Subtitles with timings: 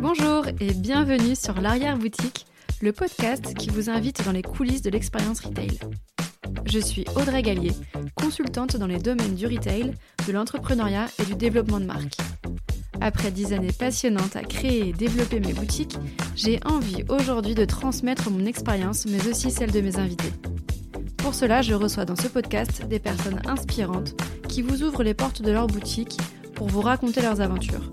[0.00, 2.46] Bonjour et bienvenue sur l'arrière-boutique,
[2.80, 5.78] le podcast qui vous invite dans les coulisses de l'expérience retail.
[6.66, 7.72] Je suis Audrey Gallier,
[8.14, 9.92] consultante dans les domaines du retail,
[10.26, 12.16] de l'entrepreneuriat et du développement de marque.
[13.00, 15.96] Après dix années passionnantes à créer et développer mes boutiques,
[16.36, 20.32] j'ai envie aujourd'hui de transmettre mon expérience, mais aussi celle de mes invités.
[21.16, 24.14] Pour cela, je reçois dans ce podcast des personnes inspirantes
[24.48, 26.18] qui vous ouvrent les portes de leur boutique
[26.54, 27.90] pour vous raconter leurs aventures.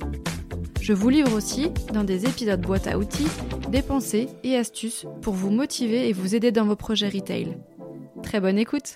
[0.88, 3.28] Je vous livre aussi, dans des épisodes boîte à outils,
[3.68, 7.58] des pensées et astuces pour vous motiver et vous aider dans vos projets retail.
[8.24, 8.96] Très bonne écoute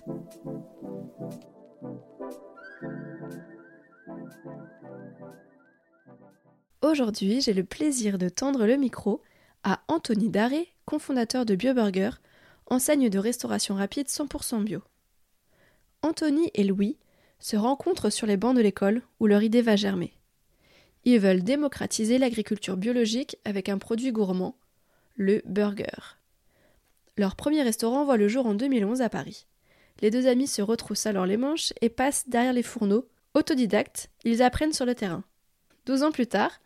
[6.82, 9.22] Aujourd'hui, j'ai le plaisir de tendre le micro
[9.66, 12.12] à Anthony Daré, cofondateur de BioBurger,
[12.68, 14.80] enseigne de restauration rapide 100% bio.
[16.04, 16.96] Anthony et Louis
[17.40, 20.14] se rencontrent sur les bancs de l'école où leur idée va germer.
[21.04, 24.56] Ils veulent démocratiser l'agriculture biologique avec un produit gourmand,
[25.16, 26.18] le burger.
[27.18, 29.48] Leur premier restaurant voit le jour en 2011 à Paris.
[30.02, 33.08] Les deux amis se retroussent alors les manches et passent derrière les fourneaux.
[33.34, 35.24] Autodidactes, ils apprennent sur le terrain.
[35.86, 36.60] Douze ans plus tard,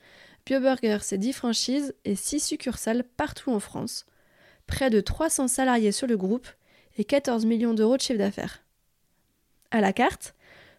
[0.45, 4.05] BioBurger, c'est 10 franchises et 6 succursales partout en France,
[4.67, 6.47] près de 300 salariés sur le groupe
[6.97, 8.63] et 14 millions d'euros de chiffre d'affaires.
[9.71, 10.35] À la carte,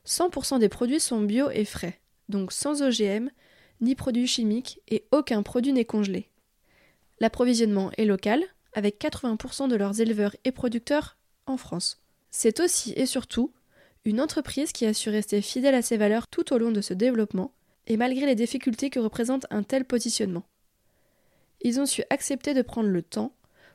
[0.06, 3.30] 100% des produits sont bio et frais, donc sans OGM,
[3.80, 6.30] ni produits chimiques et aucun produit n'est congelé.
[7.20, 12.02] L'approvisionnement est local, avec 80% de leurs éleveurs et producteurs en France.
[12.30, 13.52] C'est aussi et surtout
[14.04, 16.94] une entreprise qui a su rester fidèle à ses valeurs tout au long de ce
[16.94, 17.52] développement,
[17.86, 20.44] et malgré les difficultés que représente un tel positionnement.
[21.62, 23.32] Ils ont su accepter de prendre le temps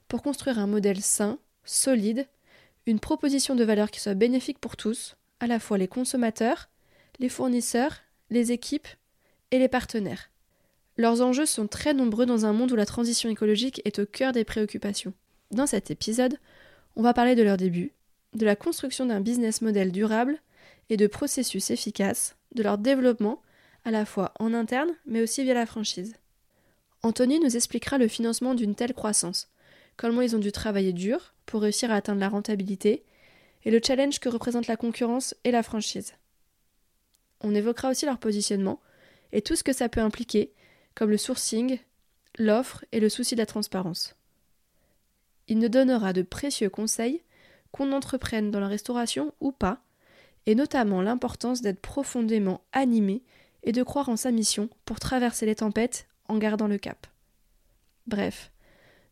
[0.08, 2.28] pour construire un modèle sain, solide,
[2.86, 6.70] une proposition de valeur qui soit bénéfique pour tous, à la fois les consommateurs,
[7.20, 7.98] les fournisseurs,
[8.30, 8.88] les équipes
[9.52, 10.30] et les partenaires.
[10.98, 14.34] Leurs enjeux sont très nombreux dans un monde où la transition écologique est au cœur
[14.34, 15.14] des préoccupations.
[15.52, 16.38] Dans cet épisode,
[16.96, 17.94] on va parler de leur début,
[18.34, 20.38] de la construction d'un business model durable
[20.90, 23.42] et de processus efficaces, de leur développement,
[23.86, 26.16] à la fois en interne mais aussi via la franchise.
[27.04, 29.50] Anthony nous expliquera le financement d'une telle croissance,
[29.98, 33.04] comment ils ont dû travailler dur pour réussir à atteindre la rentabilité,
[33.64, 36.14] et le challenge que représente la concurrence et la franchise.
[37.42, 38.80] On évoquera aussi leur positionnement
[39.32, 40.52] et tout ce que ça peut impliquer,
[40.96, 41.80] comme le sourcing,
[42.38, 44.16] l'offre et le souci de la transparence.
[45.48, 47.22] Il nous donnera de précieux conseils
[47.72, 49.82] qu'on entreprenne dans la restauration ou pas,
[50.46, 53.24] et notamment l'importance d'être profondément animé
[53.64, 57.08] et de croire en sa mission pour traverser les tempêtes en gardant le cap.
[58.08, 58.52] Bref,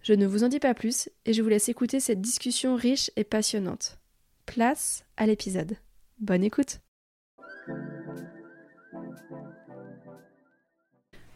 [0.02, 3.12] je ne vous en dis pas plus et je vous laisse écouter cette discussion riche
[3.16, 4.00] et passionnante.
[4.46, 5.76] Place à l'épisode.
[6.20, 6.80] Bonne écoute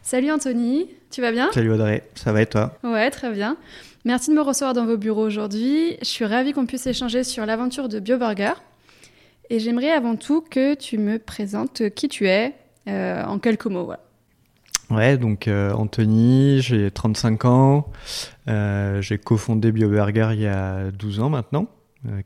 [0.06, 3.56] Salut Anthony, tu vas bien Salut Audrey, ça va et toi Ouais, très bien.
[4.04, 5.96] Merci de me recevoir dans vos bureaux aujourd'hui.
[6.00, 8.52] Je suis ravie qu'on puisse échanger sur l'aventure de BioBurger.
[9.48, 12.52] Et j'aimerais avant tout que tu me présentes qui tu es
[12.86, 13.86] euh, en quelques mots.
[13.86, 14.02] Voilà.
[14.90, 17.90] Ouais, donc euh, Anthony, j'ai 35 ans.
[18.46, 21.66] Euh, j'ai cofondé BioBurger il y a 12 ans maintenant,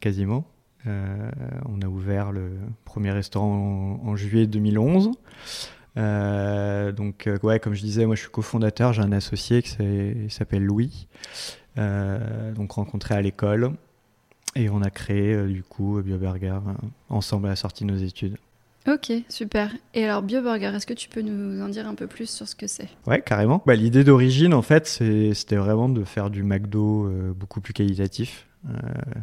[0.00, 0.44] quasiment.
[0.84, 2.50] on a ouvert le
[2.84, 5.12] premier restaurant en, en juillet 2011.
[5.96, 10.30] Euh, donc, euh, ouais, comme je disais, moi je suis cofondateur, j'ai un associé qui
[10.30, 11.08] s'appelle Louis,
[11.78, 13.72] euh, donc rencontré à l'école.
[14.56, 16.58] Et on a créé du coup BioBurger
[17.10, 18.36] ensemble à la sortie de nos études.
[18.88, 19.70] Ok, super.
[19.92, 22.56] Et alors BioBurger, est-ce que tu peux nous en dire un peu plus sur ce
[22.56, 22.88] que c'est?
[23.06, 23.62] Ouais, carrément.
[23.66, 28.46] Bah, L'idée d'origine, en fait, c'était vraiment de faire du McDo beaucoup plus qualitatif.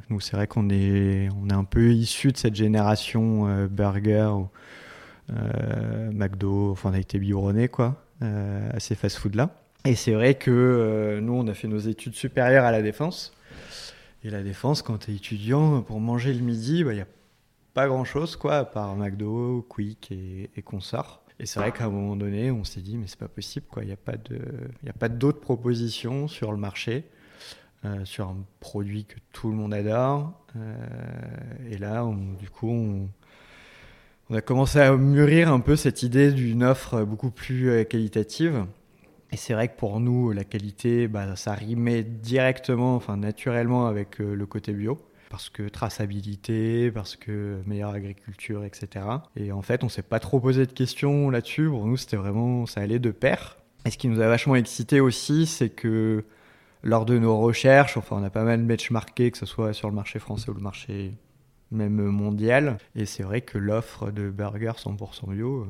[0.10, 4.30] nous, c'est vrai qu'on est, on est un peu issu de cette génération burger.
[4.30, 4.44] Euh,
[5.30, 9.50] McDo, enfin on a été biberonné quoi, euh, à ces fast-food là.
[9.86, 13.34] Et c'est vrai que euh, nous on a fait nos études supérieures à la défense.
[14.24, 17.08] Et la défense, quand tu es étudiant, pour manger le midi, il bah, n'y a
[17.76, 20.64] pas grand chose quoi, à part McDo, Quick et, et.
[21.38, 23.84] Et c'est vrai qu'à un moment donné, on s'est dit, mais c'est pas possible, quoi.
[23.84, 27.04] Il n'y a pas d'autres propositions sur le marché,
[27.84, 30.32] euh, sur un produit que tout le monde adore.
[30.56, 30.76] Euh,
[31.70, 33.10] et là, on, du coup, on,
[34.30, 38.66] on a commencé à mûrir un peu cette idée d'une offre beaucoup plus euh, qualitative.
[39.32, 44.20] Et c'est vrai que pour nous, la qualité, bah, ça rimait directement, enfin naturellement avec
[44.22, 45.00] euh, le côté bio.
[45.30, 49.06] Parce que traçabilité, parce que meilleure agriculture, etc.
[49.36, 51.68] Et en fait, on s'est pas trop posé de questions là-dessus.
[51.68, 53.58] Pour nous, c'était vraiment, ça allait de pair.
[53.86, 56.24] Et ce qui nous a vachement excité aussi, c'est que
[56.84, 59.96] lors de nos recherches, enfin, on a pas mal benchmarké, que ce soit sur le
[59.96, 61.14] marché français ou le marché
[61.72, 62.78] même mondial.
[62.96, 65.68] Et c'est vrai que l'offre de burgers 100% bio,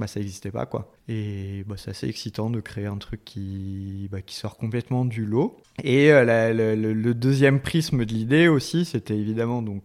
[0.00, 0.90] bah, ça n'existait pas quoi.
[1.08, 5.26] Et bah, c'est assez excitant de créer un truc qui, bah, qui sort complètement du
[5.26, 5.58] lot.
[5.82, 9.84] Et euh, le, deuxième prisme de l'idée aussi, c'était évidemment donc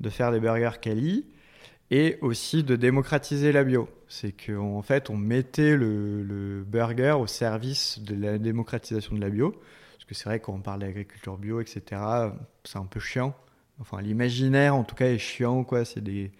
[0.00, 1.26] de faire des burgers quali
[1.90, 3.88] et aussi de démocratiser la bio.
[4.08, 9.20] C'est qu'en en fait, on mettait le, le, burger au service de la démocratisation de
[9.20, 9.52] la bio.
[9.92, 12.02] Parce que c'est vrai, quand on parle d'agriculture bio, etc.,
[12.64, 13.36] c'est un peu chiant.
[13.80, 15.84] Enfin, l'imaginaire, en tout cas, est chiant, quoi.
[15.84, 16.30] C'est des,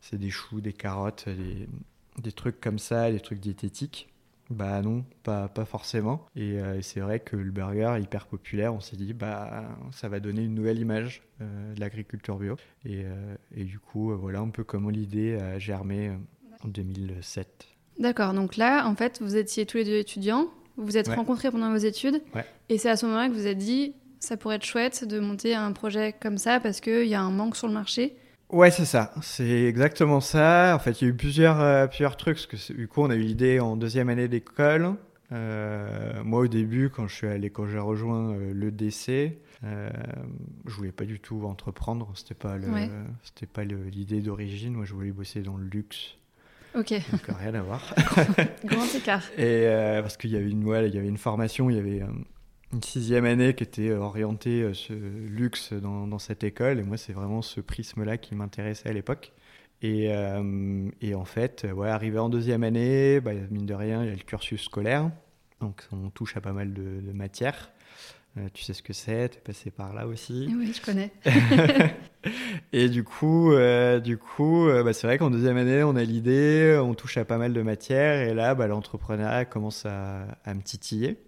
[0.00, 1.68] c'est des choux, des carottes, des,
[2.20, 4.08] des trucs comme ça, des trucs diététiques.
[4.50, 6.26] Bah non, pas, pas forcément.
[6.36, 10.20] Euh, et, c'est vrai que le burger hyper populaire, on s'est dit, bah ça va
[10.20, 12.56] donner une nouvelle image euh, de l'agriculture bio.
[12.84, 16.12] Et, euh, et, du coup, voilà un peu comment l'idée a germé
[16.62, 17.68] en 2007.
[17.98, 21.50] D'accord, donc là, en fait, vous étiez tous les deux étudiants, vous vous êtes rencontrés
[21.50, 22.20] pendant vos études,
[22.68, 25.20] et c'est à ce moment-là que vous vous êtes dit, ça pourrait être chouette de
[25.20, 28.16] monter un projet comme ça parce qu'il y a un manque sur le marché.
[28.50, 29.12] Ouais, c'est ça.
[29.22, 30.74] C'est exactement ça.
[30.74, 32.36] En fait, il y a eu plusieurs, euh, plusieurs trucs.
[32.36, 34.96] Parce que du coup, on a eu l'idée en deuxième année d'école.
[35.32, 39.90] Euh, moi, au début, quand je suis allé, quand j'ai rejoint euh, l'EDC, euh,
[40.66, 42.12] je voulais pas du tout entreprendre.
[42.14, 42.68] C'était pas le,
[43.22, 44.74] c'était pas l'idée d'origine.
[44.74, 46.16] Moi, je voulais bosser dans le luxe.
[46.74, 46.92] Ok.
[47.10, 47.94] Donc rien à voir.
[48.64, 49.22] Grand écart.
[49.38, 49.66] Et
[50.02, 52.02] parce qu'il y avait une, ouais, il y avait une formation, il y avait
[52.74, 56.80] une sixième année qui était orientée euh, ce luxe dans, dans, cette école.
[56.80, 59.32] Et moi, c'est vraiment ce prisme-là qui m'intéressait à l'époque.
[59.80, 64.08] Et, euh, et, en fait, ouais, arrivé en deuxième année, bah, mine de rien, il
[64.08, 65.10] y a le cursus scolaire.
[65.60, 67.70] Donc, on touche à pas mal de, matières.
[68.36, 70.52] Euh, tu sais ce que c'est, tu es passé par là aussi.
[70.58, 71.12] Oui, je connais.
[72.72, 73.52] et du coup,
[74.02, 77.38] du coup bah, c'est vrai qu'en deuxième année, on a l'idée, on touche à pas
[77.38, 78.28] mal de matières.
[78.28, 81.18] Et là, bah, l'entrepreneuriat commence à, à me titiller.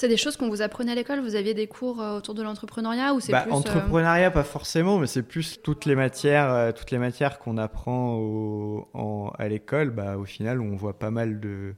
[0.00, 2.42] C'est des choses qu'on vous apprenait à l'école Vous aviez des cours euh, autour de
[2.42, 6.50] l'entrepreneuriat ou c'est bah, plus, euh, Entrepreneuriat, pas forcément, mais c'est plus toutes les matières,
[6.50, 9.90] euh, toutes les matières qu'on apprend au, à l'école.
[9.90, 11.74] Bah, au final, on voit pas mal de,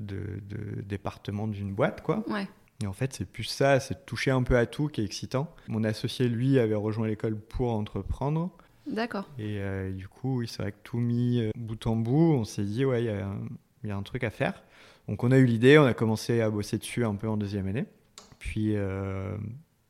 [0.00, 0.18] de,
[0.82, 2.24] départements d'une boîte, quoi.
[2.28, 2.48] Ouais.
[2.82, 5.48] Et en fait, c'est plus ça, c'est toucher un peu à tout qui est excitant.
[5.68, 8.50] Mon associé, lui, avait rejoint l'école pour entreprendre.
[8.88, 9.28] D'accord.
[9.38, 9.60] Et
[9.92, 13.04] du coup, oui, c'est vrai que tout mis bout en bout, on s'est dit, ouais,
[13.04, 13.10] il
[13.84, 14.60] y, y, a un truc à faire.
[15.08, 17.66] Donc on a eu l'idée, on a commencé à bosser dessus un peu en deuxième
[17.66, 17.86] année.
[18.38, 19.36] Puis euh,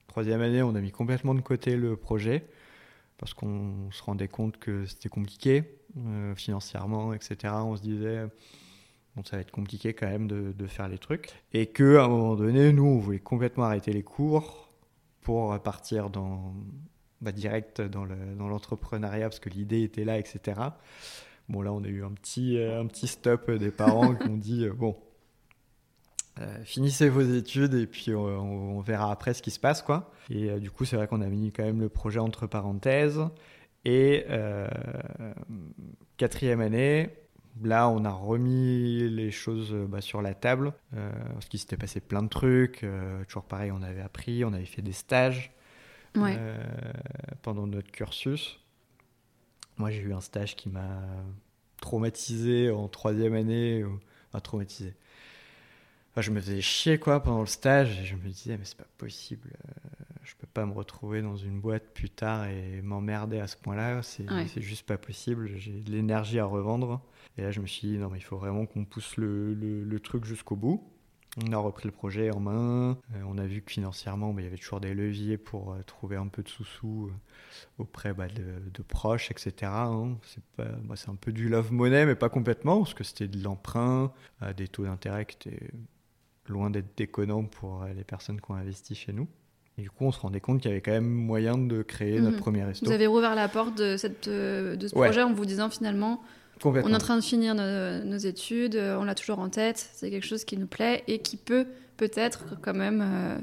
[0.08, 2.46] troisième année, on a mis complètement de côté le projet
[3.18, 7.54] parce qu'on se rendait compte que c'était compliqué euh, financièrement, etc.
[7.56, 8.26] On se disait
[9.14, 11.30] bon, ça va être compliqué quand même de, faire les trucs.
[11.52, 14.68] Et qu'à un moment donné, nous, on voulait complètement arrêter les cours
[15.20, 16.54] pour partir dans,
[17.20, 20.60] bah, direct dans l'entrepreneuriat parce que l'idée était là, etc.
[21.48, 24.36] Bon, là, on a eu un petit, euh, un petit stop des parents qui ont
[24.36, 24.96] dit bon,
[26.40, 30.10] euh, finissez vos études et puis on, verra après ce qui se passe, quoi.
[30.30, 33.20] Et euh, du coup, c'est vrai qu'on a mis quand même le projet entre parenthèses.
[33.86, 34.24] Et
[36.16, 37.10] quatrième année,
[37.62, 40.72] là, on a remis les choses bah, sur la table
[41.34, 42.86] parce qu'il s'était passé plein de trucs.
[43.28, 45.52] toujours pareil, on avait appris, on avait fait des stages
[47.42, 48.63] pendant notre cursus.
[49.78, 51.00] Moi, j'ai eu un stage qui m'a
[51.80, 53.84] traumatisé en troisième année.
[54.30, 54.94] Enfin, traumatisé.
[56.12, 58.76] Enfin, je me faisais chier quoi pendant le stage et je me disais mais c'est
[58.76, 63.40] pas possible, euh, je peux pas me retrouver dans une boîte plus tard et m'emmerder
[63.40, 64.24] à ce point-là, c'est
[64.62, 67.00] juste pas possible, j'ai de l'énergie à revendre.
[67.36, 70.00] Et là je me suis dit non mais il faut vraiment qu'on pousse le, le
[70.00, 70.88] truc jusqu'au bout.
[71.42, 72.98] On a repris le projet en main.
[73.14, 75.82] Euh, on a vu que financièrement, bah, il y avait toujours des leviers pour euh,
[75.84, 79.52] trouver un peu de sous-sous euh, auprès bah, de, proches, etc.
[79.62, 80.16] Hein.
[80.56, 84.12] Bah, c'est un peu du love money, mais pas complètement, parce que c'était de l'emprunt,
[84.40, 85.70] à des taux d'intérêt qui étaient
[86.46, 89.26] loin d'être déconnants pour les personnes qui ont investi chez nous.
[89.76, 92.20] Et du coup, on se rendait compte qu'il y avait quand même moyen de créer
[92.20, 92.42] notre mhm.
[92.42, 92.86] premier resto.
[92.86, 96.22] Vous avez rouvert la porte de, cette, de ce projet en vous disant finalement,
[96.64, 100.10] on est en train de finir nos, études, euh, on l'a toujours en tête, c'est
[100.10, 103.40] quelque chose qui nous plaît et qui peut peut-être quand même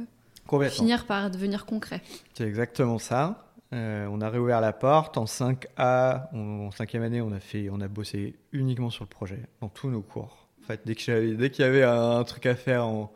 [0.51, 2.01] euh, finir par devenir concret.
[2.33, 3.47] C'est exactement ça.
[3.73, 5.17] Euh, on a réouvert la porte.
[5.17, 9.39] En 5A, en 5e année, on a, fait, on a bossé uniquement sur le projet,
[9.61, 10.47] dans tous nos cours.
[10.63, 13.11] En fait, dès qu'il y avait un truc à faire en,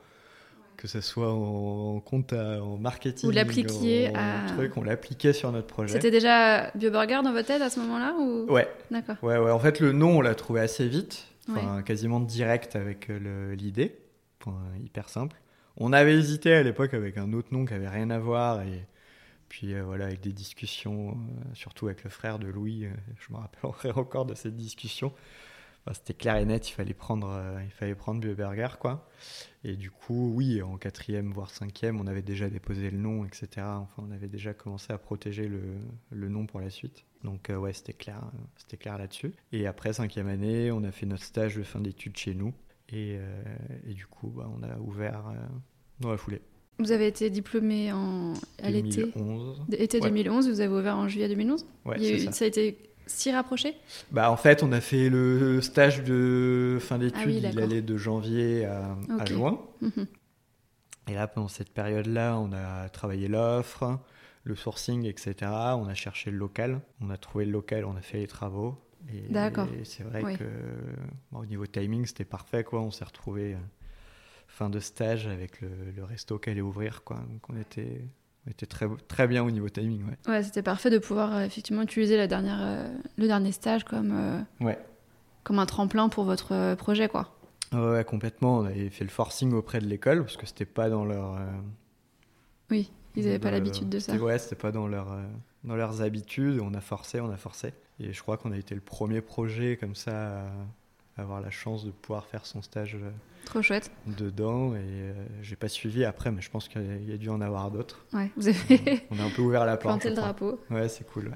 [0.77, 4.45] que ce soit en, compte, en marketing, ou l'appliquer à...
[4.47, 5.93] truc, on l'appliquait sur notre projet.
[5.93, 8.51] C'était déjà BioBurger dans votre tête à ce moment-là ou...
[8.51, 8.67] Ouais.
[8.91, 9.15] D'accord.
[9.21, 9.51] Ouais, ouais.
[9.51, 13.97] En fait, le nom, on l'a trouvé assez vite, enfin, quasiment direct avec euh, l'idée,
[14.83, 15.37] hyper simple.
[15.77, 18.87] On avait hésité à l'époque avec un autre nom qui avait rien à voir et
[19.49, 22.87] puis euh, voilà, avec des discussions, euh, surtout avec le frère de Louis,
[23.19, 25.11] je me rappellerai encore de cette discussion
[25.93, 29.07] c'était clair et net, il fallait prendre, il fallait prendre Bioburger, quoi.
[29.63, 33.47] Et du coup, oui, en quatrième, voire cinquième, on avait déjà déposé le nom, etc.
[33.57, 35.61] Enfin, on avait déjà commencé à protéger le,
[36.11, 37.05] le nom pour la suite.
[37.23, 38.21] Donc, ouais, c'était clair,
[38.55, 39.33] c'était clair là-dessus.
[39.51, 42.53] Et après, cinquième année, on a fait notre stage de fin d'études chez nous.
[42.89, 43.17] Et,
[43.87, 45.23] et du coup, bah, on a ouvert
[45.99, 46.41] dans la foulée.
[46.77, 48.33] Vous avez été diplômé en...
[48.61, 49.05] à l'été?
[49.15, 49.65] 2011.
[49.71, 52.31] Été 2011, vous avez ouvert en juillet 2011 Ouais, ça.
[52.33, 52.45] ça.
[52.45, 52.77] a été
[53.07, 53.75] si rapproché
[54.11, 57.97] bah, En fait, on a fait le stage de fin d'études, ah il allait de
[57.97, 59.59] janvier à, juin.
[59.81, 60.07] Mhm.
[61.07, 63.99] Et là, pendant cette période-là, on a travaillé l'offre,
[64.43, 65.35] le sourcing, etc.
[65.75, 68.75] On a cherché le local, on a trouvé le local, on a fait les travaux.
[69.29, 69.67] D'accord.
[69.79, 70.45] Et c'est vrai que
[71.31, 72.63] au niveau timing, c'était parfait.
[72.63, 72.81] Quoi.
[72.81, 73.57] On s'est retrouvé euh,
[74.47, 77.03] fin de stage avec le, resto qu'elle allait ouvrir.
[77.03, 77.17] Quoi.
[77.17, 78.01] Donc on était,
[78.51, 80.03] était très, très bien au niveau timing.
[80.03, 82.87] Ouais, ouais c'était parfait de pouvoir euh, effectivement utiliser la dernière, euh,
[83.17, 84.77] le dernier stage comme, euh, ouais.
[85.43, 87.07] comme un tremplin pour votre projet.
[87.07, 87.35] Quoi.
[87.73, 88.59] Ouais, complètement.
[88.59, 91.39] On avait fait le forcing auprès de l'école parce que c'était pas dans leur.
[92.69, 94.15] oui, ils n'avaient pas l'habitude de ça.
[94.15, 95.17] Ouais, c'était pas dans, leur,
[95.63, 96.59] dans leurs habitudes.
[96.61, 97.73] On a forcé, on a forcé.
[97.99, 100.45] Et je crois qu'on a été le premier projet comme ça
[101.17, 102.97] avoir la chance de pouvoir faire son stage
[103.45, 103.91] Trop chouette.
[104.17, 104.73] dedans.
[104.75, 107.71] Et euh, j'ai pas suivi après, mais je pense qu'il y a dû en avoir
[107.71, 108.05] d'autres.
[108.13, 109.05] Ouais, vous avez.
[109.11, 109.93] On a un peu ouvert la planche.
[109.93, 110.59] Planté le drapeau.
[110.69, 111.31] Ouais, c'est cool.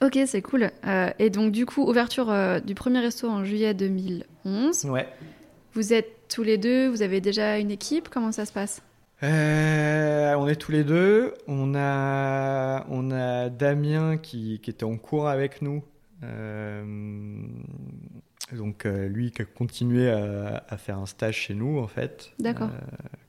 [0.00, 0.70] Ok, c'est cool.
[0.86, 2.32] Euh, et donc, du coup, ouverture
[2.64, 4.84] du premier resto en juillet 2011.
[4.86, 5.08] Ouais.
[5.74, 8.82] Vous êtes tous les deux, vous avez déjà une équipe, comment ça se passe?
[9.22, 11.34] On est tous les deux.
[11.46, 15.82] On a, on a Damien qui, qui était en cours avec nous.
[16.24, 16.84] Euh,
[18.56, 22.52] donc euh, lui qui a continué à, faire un stage chez nous en fait, euh,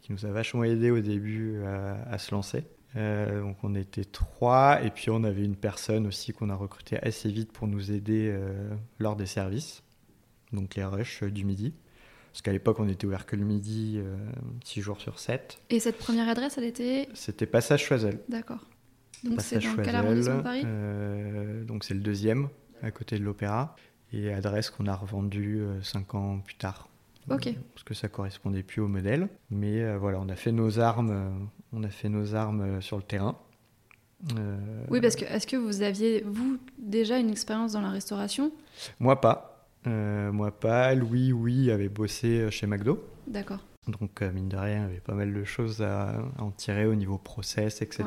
[0.02, 2.64] qui nous a vachement aidé au début à, se lancer.
[2.96, 7.00] Euh, donc on était trois et puis on avait une personne aussi qu'on a recruté
[7.02, 8.36] assez vite pour nous aider
[9.00, 9.84] lors des services,
[10.52, 11.74] donc les rushs du midi.
[12.32, 14.00] Parce qu'à l'époque, on était ouvert que le midi,
[14.64, 15.60] 6 jours sur 7.
[15.70, 18.20] Et cette première adresse, elle était C'était Passage Choiseul.
[18.28, 18.66] D'accord.
[19.24, 20.66] Donc c'est dans quel arrondissement de Paris
[21.66, 22.50] Donc c'est le deuxième,
[22.82, 23.76] à côté de l'Opéra
[24.14, 26.90] et adresse qu'on a revendue euh, cinq ans plus tard.
[27.28, 29.30] Parce que ça correspondait plus au modèle.
[29.50, 31.30] Mais euh, voilà, on a fait nos armes, euh,
[31.72, 33.38] on a fait nos armes sur le terrain.
[34.90, 38.54] Oui, parce que est-ce que vous aviez, vous, déjà une expérience dans la restauration?
[39.00, 39.68] Moi, pas.
[39.86, 40.96] moi, pas.
[40.96, 43.04] Louis, oui, avait bossé chez McDo.
[43.28, 43.60] D'accord.
[43.88, 46.96] Donc, mine de rien, il y avait pas mal de choses à, en tirer au
[46.96, 48.06] niveau process, etc.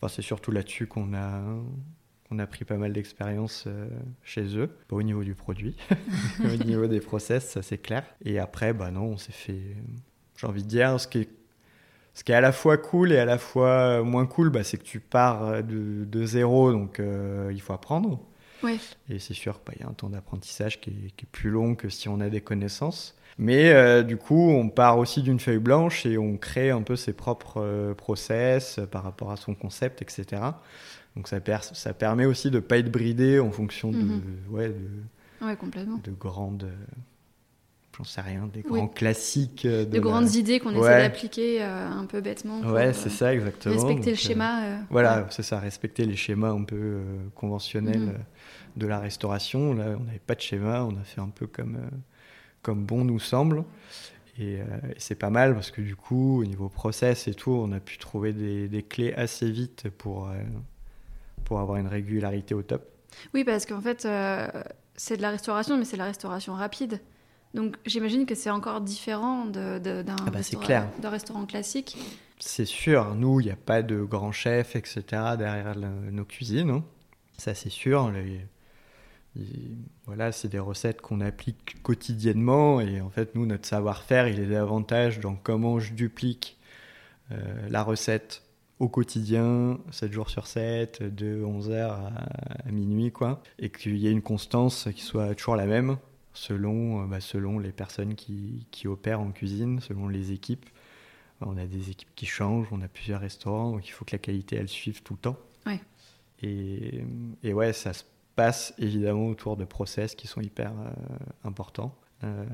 [0.00, 1.42] Enfin, c'est surtout là-dessus qu'on a,
[2.30, 3.88] on a pris pas mal d'expérience euh,
[4.22, 5.76] chez eux, pas au niveau du produit,
[6.44, 8.04] au niveau des process, ça c'est clair.
[8.24, 9.76] Et après, bah non, on s'est fait,
[10.36, 11.28] j'ai envie de dire, ce qui est,
[12.14, 14.78] ce qui est à la fois cool et à la fois moins cool, bah, c'est
[14.78, 18.20] que tu pars de, zéro, donc euh, il faut apprendre.
[19.08, 21.88] Et c'est sûr qu'il bah, y a un temps d'apprentissage qui, est plus long que
[21.88, 23.16] si on a des connaissances.
[23.38, 26.96] Mais euh, du coup, on part aussi d'une feuille blanche et on crée un peu
[26.96, 30.42] ses propres process par rapport à son concept, etc.
[31.16, 31.38] Donc ça,
[31.72, 34.22] ça permet aussi de ne pas être bridé en fonction de, mhm.
[34.50, 36.00] ouais, de, complètement.
[36.04, 36.70] de grandes,
[37.96, 39.66] j'en sais rien, des grands classiques.
[39.66, 42.60] De, de grandes idées qu'on essaie d'appliquer euh, un peu bêtement.
[42.60, 43.74] ouais, c'est ça, exactement.
[43.74, 44.64] Respecter le schéma.
[44.64, 47.02] Euh, voilà, c'est ça, respecter les schémas un peu euh,
[47.34, 48.24] conventionnels mhm.
[48.76, 49.74] de la restauration.
[49.74, 51.78] Là, on n'avait pas de schéma, on a fait un peu comme,
[52.62, 53.64] comme bon nous semble.
[54.38, 54.60] Et,
[54.96, 57.98] c'est pas mal parce que du coup, au niveau process et tout, on a pu
[57.98, 60.30] trouver des, des clés assez vite pour,
[61.44, 62.90] pour avoir une régularité au top.
[63.34, 64.48] Oui, parce qu'en fait, euh,
[64.94, 67.00] c'est de la restauration, mais c'est la restauration rapide.
[67.54, 71.96] Donc j'imagine que c'est encore différent d'un ah bah, restaurant, restaurant classique.
[72.38, 75.02] C'est sûr, nous, il n'y a pas de grand chef, etc.
[75.36, 76.70] derrière nos cuisines.
[76.70, 76.84] Hein.
[77.36, 78.12] Ça, c'est sûr.
[80.06, 82.80] Voilà, c'est des recettes qu'on applique quotidiennement.
[82.80, 86.58] Et en fait, nous, notre savoir-faire, il est davantage dans comment je duplique
[87.32, 88.42] euh, la recette
[88.80, 91.90] au quotidien, 7 jours sur 7, de 11h
[92.66, 93.42] à, minuit, quoi.
[93.58, 95.98] Et qu'il y ait une constance qui soit toujours la même,
[96.32, 100.64] selon, euh, bah, selon les personnes qui, qui, opèrent en cuisine, selon les équipes.
[101.42, 104.18] On a des équipes qui changent, on a plusieurs restaurants, donc il faut que la
[104.18, 105.36] qualité, elle suive tout le temps.
[105.66, 105.80] Ouais.
[106.42, 107.02] Et,
[107.42, 108.04] et ouais, ça se
[108.40, 110.90] passe évidemment autour de process qui sont hyper euh,
[111.44, 111.94] importants.
[112.24, 112.44] Euh,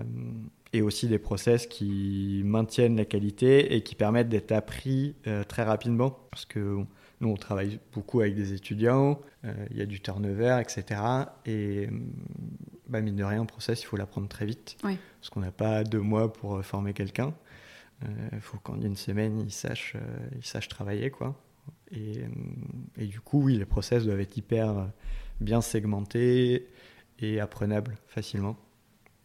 [0.72, 5.62] et aussi des process qui maintiennent la qualité et qui permettent d'être appris euh, très
[5.62, 6.10] rapidement.
[6.30, 6.84] Parce que
[7.20, 11.00] nous, on travaille beaucoup avec des étudiants, euh, il y a du turnover, etc.
[11.46, 11.88] Et
[12.88, 14.76] bah, mine de rien, un process, il faut l'apprendre très vite.
[14.82, 17.32] Parce qu'on n'a pas deux mois pour former quelqu'un.
[18.32, 19.96] Il faut qu'en une semaine, il sache,
[20.36, 21.10] il sache travailler.
[21.10, 21.40] Quoi.
[21.90, 22.24] Et,
[22.98, 24.90] et, du coup, oui, les process doivent être hyper
[25.40, 26.68] bien segmentés
[27.18, 28.56] et apprenables facilement.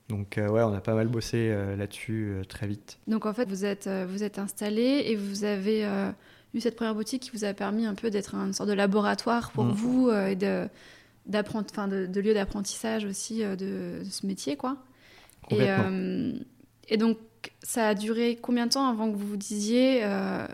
[0.09, 2.99] Donc ouais, on a pas mal bossé là-dessus très vite.
[3.07, 5.87] Donc en fait, vous êtes, vous êtes installé et vous avez
[6.53, 9.51] eu cette première boutique qui vous a permis un peu d'être une sorte de laboratoire
[9.51, 9.71] pour mm.
[9.71, 10.67] vous et de,
[11.33, 14.77] enfin, de, de lieu d'apprentissage aussi de, de, ce métier, quoi.
[15.49, 15.69] Et,
[16.89, 17.17] et donc,
[17.63, 20.45] ça a duré combien de temps avant que vous vous disiez euh,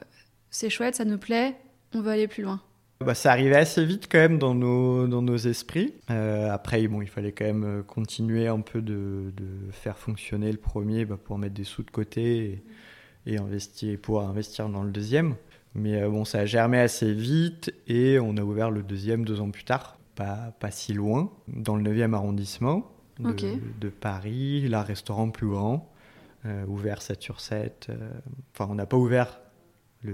[0.49, 1.55] c'est chouette, ça nous plaît,
[1.93, 2.61] on veut aller plus loin?
[2.99, 5.93] Bah, ça arrivait assez vite quand même dans nos, dans nos esprits.
[6.09, 10.51] Euh, après, bon, il fallait quand même euh, continuer un peu de, de faire fonctionner
[10.51, 12.61] le premier bah, pour mettre des sous de côté
[13.25, 15.35] et, et investir, pouvoir investir dans le deuxième.
[15.75, 19.51] Mais bon, ça a germé assez vite et on a ouvert le deuxième deux ans
[19.51, 22.89] plus tard, pas, pas si loin, dans le 9e arrondissement
[23.19, 25.91] de, de Paris, là, restaurant plus grand.
[26.45, 27.87] Euh, ouvert 7 sur 7.
[27.89, 28.09] Euh,
[28.53, 29.39] enfin, on n'a pas ouvert,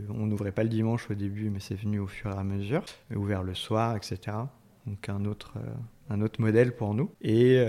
[0.10, 2.84] on n'ouvrait pas le dimanche au début, mais c'est venu au fur et à mesure.
[3.16, 4.38] Ouvert le soir, etc.
[4.86, 7.10] Donc un autre, euh, un autre modèle pour nous.
[7.22, 7.64] Et,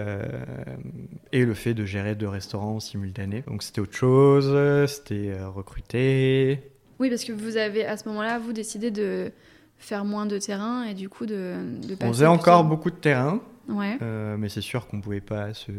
[1.33, 3.43] et le fait de gérer deux restaurants simultanés.
[3.47, 6.71] Donc c'était autre chose, c'était recruter.
[6.99, 9.31] Oui, parce que vous avez à ce moment-là, vous décidé de
[9.79, 11.57] faire moins de terrain et du coup de,
[11.87, 13.41] de On faisait encore beaucoup de terrain.
[13.69, 13.99] Ouais.
[14.37, 15.73] mais c'est sûr qu'on ne pouvait pas se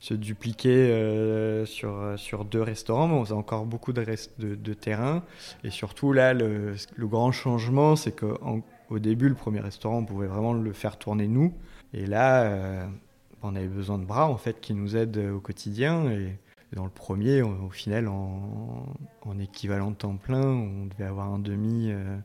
[0.00, 4.04] se dupliquer euh, sur, sur deux restaurants, mais on faisait encore beaucoup de,
[4.38, 5.22] de, de terrain.
[5.64, 10.28] Et surtout, là, le, le grand changement, c'est qu'au début, le premier restaurant, on pouvait
[10.28, 11.52] vraiment le faire tourner nous.
[11.92, 12.86] Et là, euh,
[13.42, 16.10] on avait besoin de bras, en fait, qui nous aident au quotidien.
[16.10, 16.36] Et
[16.72, 21.38] dans le premier, au final, en, en, équivalent de temps plein, on devait avoir un
[21.38, 22.16] demi, euh,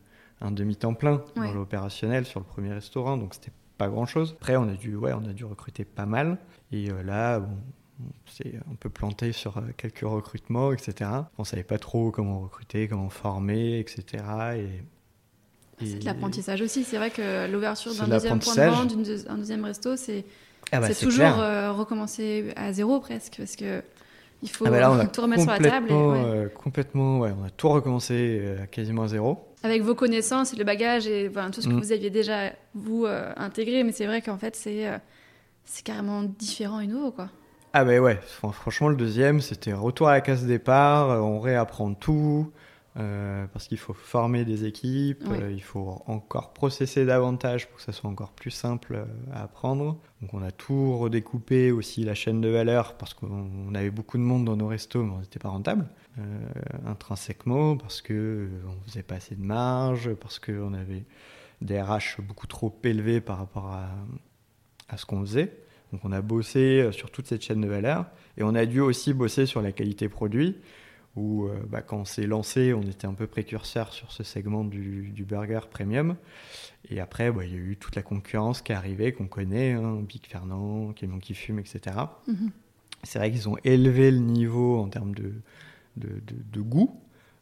[0.41, 3.17] un demi temps plein dans l'opérationnel sur le premier restaurant.
[3.17, 4.35] Donc, c'était pas grand chose.
[4.37, 6.37] Après, on a dû, ouais, on a dû recruter pas mal.
[6.73, 7.55] Et euh, là, bon,
[8.01, 11.09] on s'est un peu planté sur euh, quelques recrutements, etc.
[11.37, 14.23] On savait pas trop comment recruter, comment former, etc.
[14.57, 16.83] Et, C'est de l'apprentissage aussi.
[16.83, 20.25] C'est vrai que l'ouverture d'un deuxième point de vente, d'un deuxième resto, c'est
[20.71, 23.83] ah bah, toujours euh, recommencer à zéro presque, parce que
[24.41, 25.89] il faut ah bah tout remettre sur la table.
[25.89, 29.47] Et, complètement, ouais, on a tout recommencé quasiment à zéro.
[29.61, 31.79] Avec vos connaissances et le bagage et tout ce que mm.
[31.79, 33.05] vous aviez déjà vous
[33.37, 34.89] intégré, mais c'est vrai qu'en fait c'est
[35.65, 37.29] c'est carrément différent et nouveau, quoi.
[37.75, 38.19] Ah ben ouais,
[38.51, 42.51] franchement le deuxième c'était retour à la case départ, euh, on réapprend tout,
[42.97, 47.81] euh, parce qu'il faut former des équipes, euh, il faut encore processer davantage pour que
[47.81, 49.97] ça soit encore plus simple à apprendre.
[50.21, 54.23] Donc on a tout redécoupé aussi la chaîne de valeur parce qu'on avait beaucoup de
[54.23, 55.87] monde dans nos restos mais on n'était pas rentable
[56.85, 61.05] intrinsèquement parce que on faisait pas assez de marge, parce qu'on avait
[61.61, 63.89] des RH beaucoup trop élevés par rapport à,
[64.89, 65.57] à ce qu'on faisait.
[65.91, 68.05] Donc on a bossé euh, sur toute cette chaîne de valeur
[68.37, 70.57] et on a dû aussi bosser sur la qualité produit
[71.15, 74.63] où euh, bah, quand on s'est lancé, on était un peu précurseur sur ce segment
[74.63, 76.15] du, burger premium.
[76.89, 79.73] Et après, bah, il y a eu toute la concurrence qui est arrivée, qu'on connaît,
[79.73, 81.81] hein, Big Fernand, Clément qui fume, etc.
[82.27, 82.49] Mm-hmm.
[83.03, 85.33] C'est vrai qu'ils ont élevé le niveau en termes de,
[85.97, 86.99] de, goût,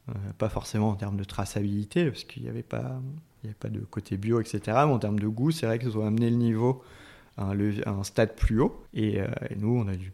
[0.10, 2.99] euh, pas forcément en termes de traçabilité, parce qu'il n'y avait, pas,
[3.43, 4.60] avait pas de côté bio, etc.
[4.65, 6.84] Mais en termes de goût, c'est vrai qu'ils ont amené le niveau
[7.38, 8.84] un, un stade plus haut.
[8.98, 10.13] Euh, et, nous, on a dû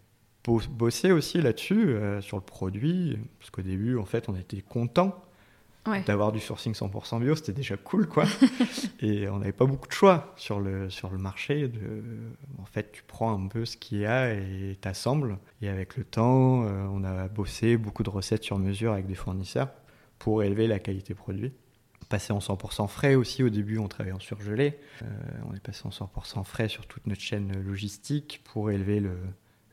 [0.70, 5.22] bosser aussi là-dessus, euh, sur le produit, parce qu'au début, en fait, on était content
[6.06, 8.26] d'avoir du sourcing 100% bio, c'était déjà cool, quoi.
[9.00, 11.70] et on n'avait pas beaucoup de choix sur le, sur le marché.
[11.70, 12.04] De,
[12.60, 15.38] en fait, tu prends un peu ce qu'il y a et t'assembles.
[15.62, 19.16] Et avec le temps, euh, on a bossé beaucoup de recettes sur mesure avec des
[19.16, 19.70] fournisseurs
[20.20, 21.54] pour élever la qualité produit
[22.08, 23.44] passé en 100% frais aussi.
[23.44, 24.78] Au début, on travaillait en surgelé.
[25.04, 25.06] Euh,
[25.50, 29.18] on est passé en 100% frais sur toute notre chaîne logistique pour élever le,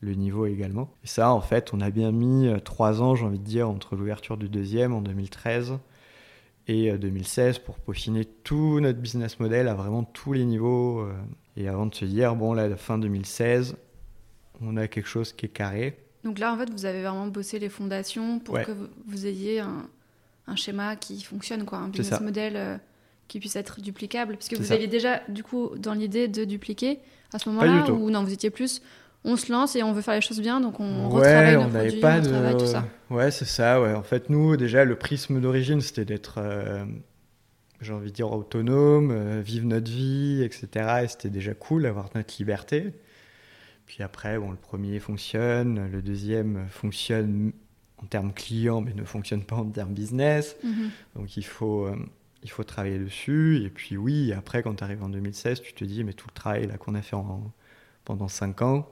[0.00, 0.90] le, niveau également.
[1.04, 3.68] Et ça, en fait, on a bien mis euh, trois ans, j'ai envie de dire,
[3.68, 5.78] entre l'ouverture du deuxième en 2013
[6.66, 11.06] et 2016 euh, pour peaufiner tout notre business model à vraiment tous les niveaux.
[11.56, 13.76] Et avant de se dire, bon, là, fin 2016,
[14.60, 15.98] on a quelque chose qui est carré.
[16.24, 18.72] Donc là, en fait, vous avez vraiment bossé les fondations pour que
[19.06, 19.86] vous ayez un,
[20.46, 22.76] un schéma qui fonctionne, quoi, un business model euh,
[23.28, 24.34] qui puisse être duplicable.
[24.34, 27.00] Parce que vous aviez déjà, du coup, dans l'idée de dupliquer
[27.32, 28.80] à ce moment-là, ou non, vous étiez plus,
[29.24, 31.68] on se lance et on veut faire les choses bien, donc on ouais, retravaille on
[31.68, 32.84] produits, pas on travaille tout ça.
[33.10, 33.94] Ouais, c'est ça, ouais.
[33.94, 36.84] En fait, nous, déjà, le prisme d'origine, c'était d'être, euh,
[37.80, 40.68] j'ai envie de dire, autonome, euh, vivre notre vie, etc.
[41.04, 42.92] Et c'était déjà cool d'avoir notre liberté.
[43.86, 47.52] Puis après, bon, le premier fonctionne, le deuxième fonctionne
[48.02, 50.56] en termes clients, mais ne fonctionne pas en termes business.
[50.62, 50.90] Mhm.
[51.16, 51.96] Donc il faut, euh,
[52.42, 53.62] il faut travailler dessus.
[53.64, 56.34] Et puis oui, après, quand tu arrives en 2016, tu te dis, mais tout le
[56.34, 57.16] travail qu'on a fait
[58.04, 58.88] pendant 5 ans,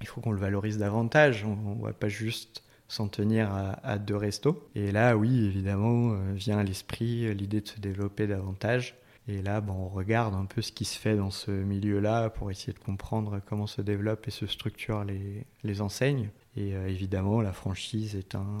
[0.00, 1.44] il faut qu'on le valorise davantage.
[1.44, 3.50] On ne va pas juste s'en tenir
[3.82, 4.68] à, deux restos.
[4.74, 8.94] Et là, oui, évidemment, euh, vient à l'esprit euh, l'idée de se développer davantage.
[9.26, 12.50] Et là, bon, on regarde un peu ce qui se fait dans ce milieu-là pour
[12.50, 16.28] essayer de comprendre comment se développent et se structurent les, les enseignes.
[16.56, 18.58] Et euh, évidemment, la franchise est un,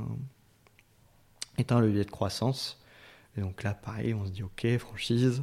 [1.58, 2.80] est un levier de croissance.
[3.36, 5.42] Et donc là, pareil, on se dit, ok, franchise,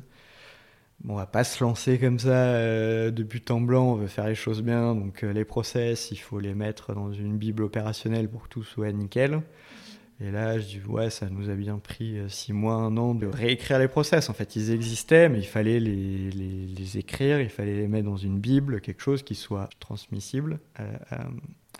[1.01, 4.07] bon, on va pas se lancer comme ça euh, de but en blanc, on veut
[4.07, 4.95] faire les choses bien.
[4.95, 8.63] Donc euh, les process, il faut les mettre dans une bible opérationnelle pour que tout
[8.63, 9.41] soit nickel.
[10.23, 13.25] Et là, je dis, ouais, ça nous a bien pris six mois, un an de
[13.25, 14.29] réécrire les process.
[14.29, 18.17] En fait, ils existaient, mais il fallait les, les, écrire, il fallait les mettre dans
[18.17, 20.59] une Bible, quelque chose qui soit transmissible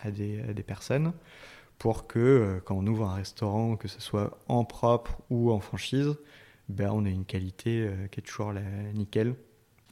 [0.00, 1.12] à, des, personnes,
[1.78, 5.60] pour que euh, quand on ouvre un restaurant, que ce soit en propre ou en
[5.60, 6.14] franchise,
[6.68, 8.62] ben, on ait une qualité euh, qui est toujours la,
[8.94, 9.34] nickel,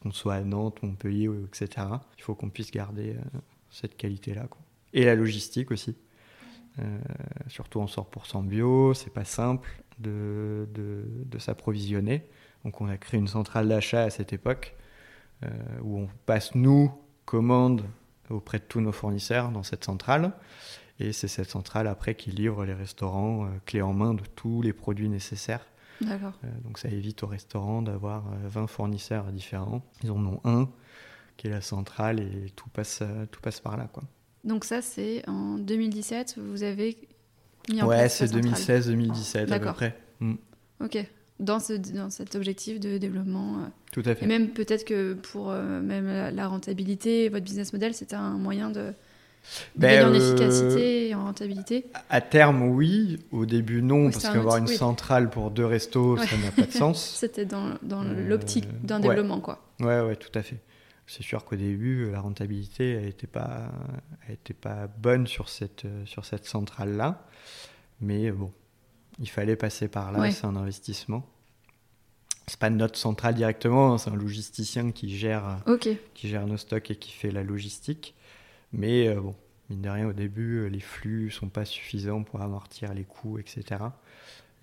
[0.02, 1.86] qu'on soit à Nantes, Montpellier, etc.
[2.16, 3.38] Il faut qu'on puisse garder euh,
[3.70, 4.46] cette qualité-là.
[4.92, 5.96] Et la logistique aussi.
[7.48, 12.24] Surtout en 100% bio, c'est pas simple de, de, de s'approvisionner.
[12.64, 14.74] Donc on a créé une centrale d'achat à cette époque
[15.82, 16.90] où on passe nous
[17.26, 17.82] commande
[18.30, 20.32] auprès de tous nos fournisseurs dans cette centrale.
[20.98, 24.62] Et c'est cette centrale après qui livre les restaurants euh, clés en main de tous
[24.62, 25.66] les produits nécessaires.
[26.02, 26.18] Euh,
[26.64, 29.82] donc ça évite aux restaurants d'avoir 20 fournisseurs différents.
[30.02, 30.68] Ils en ont un
[31.36, 33.88] qui est la centrale et tout passe, tout passe par là.
[33.92, 34.02] Quoi.
[34.44, 36.96] Donc ça, c'est en 2017, vous avez
[37.70, 39.98] mis en ouais, place Ouais, c'est 2016-2017 à peu près.
[40.20, 40.34] Mm.
[40.82, 40.98] Ok,
[41.40, 43.54] dans, ce, dans cet objectif de développement.
[43.54, 44.24] Euh, Tout à fait.
[44.24, 48.38] Et même peut-être que pour euh, même la, la, rentabilité, votre business model, c'était un
[48.38, 48.92] moyen de...
[49.74, 53.18] Ben, en euh, efficacité et en rentabilité À terme, oui.
[53.32, 54.76] Au début, non, oui, parce qu'avoir une oui.
[54.76, 56.26] centrale pour deux restos, ouais.
[56.26, 57.14] ça n'a pas de sens.
[57.16, 59.08] C'était dans, dans l'optique d'un ouais.
[59.08, 59.64] développement, quoi.
[59.80, 60.58] Ouais, ouais, tout à fait
[61.06, 63.72] c'est sûr qu'au début, la rentabilité n'était pas,
[64.28, 67.26] était pas bonne sur cette, sur cette centrale-là.
[68.00, 68.52] Mais bon,
[69.20, 70.32] il fallait passer par là, ouais.
[70.32, 71.24] c'est un investissement.
[72.46, 76.00] C'est pas notre centrale directement, hein, c'est un logisticien qui gère, okay.
[76.14, 78.14] qui gère nos stocks et qui fait la logistique.
[78.72, 79.36] Mais euh, bon,
[79.68, 83.62] mine de rien, au début, les flux sont pas suffisants pour amortir les coûts, etc.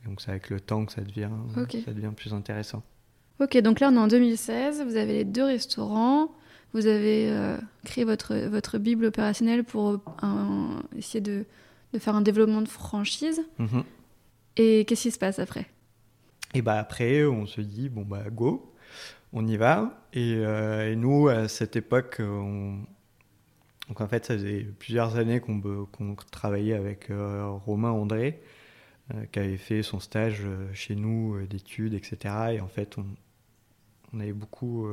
[0.03, 1.81] Et donc c'est avec le temps que ça devient, okay.
[1.81, 2.83] ça devient plus intéressant.
[3.39, 6.31] Ok, donc là on est en 2016, vous avez les deux restaurants,
[6.73, 11.45] vous avez euh, créé votre, votre Bible opérationnelle pour un, essayer de,
[11.93, 13.41] de, faire un développement de franchise.
[13.59, 13.83] Mm -hmm.
[14.57, 15.67] Et qu'est-ce qui se passe après?
[16.53, 18.73] Et bah après, on se dit, bon bah go,
[19.33, 20.07] on y va.
[20.13, 22.79] Et, euh, et nous, à cette époque, on...
[23.87, 28.41] donc en fait, ça faisait plusieurs années qu'on qu travaillait avec euh, Romain André,
[29.13, 30.43] euh, qui avait fait son stage
[30.73, 32.33] chez nous d'études, etc.
[32.53, 33.05] Et en fait, on,
[34.13, 34.87] on avait beaucoup.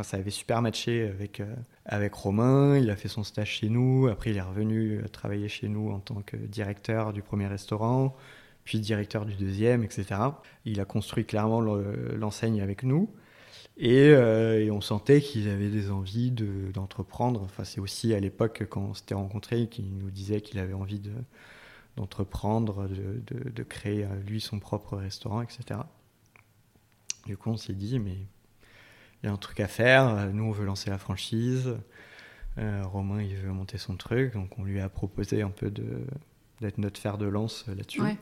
[0.00, 0.02] Euh...
[0.02, 2.76] Ça avait super matché avec, euh, avec Romain.
[2.76, 4.08] Il a fait son stage chez nous.
[4.08, 8.16] Après, il est revenu travailler chez nous en tant que directeur du premier restaurant,
[8.64, 10.06] puis directeur du deuxième, etc.
[10.64, 13.10] Il a construit clairement l'enseigne avec nous.
[13.76, 17.40] Et, euh, et on sentait qu'il avait des envies d'entreprendre.
[17.40, 20.74] De, enfin, c'est aussi à l'époque, quand on s'était rencontrés, qu'il nous disait qu'il avait
[20.74, 21.00] envie
[21.96, 25.80] d'entreprendre, de, de, de, créer lui son propre restaurant, etc.
[27.26, 28.16] Du coup, on s'est dit, mais
[29.22, 30.30] il y a un truc à faire.
[30.32, 31.76] Nous, on veut lancer la franchise.
[32.58, 34.34] Euh, Romain, il veut monter son truc.
[34.34, 38.02] Donc, on lui a proposé un peu d'être notre fer de lance là-dessus.
[38.02, 38.16] Ouais.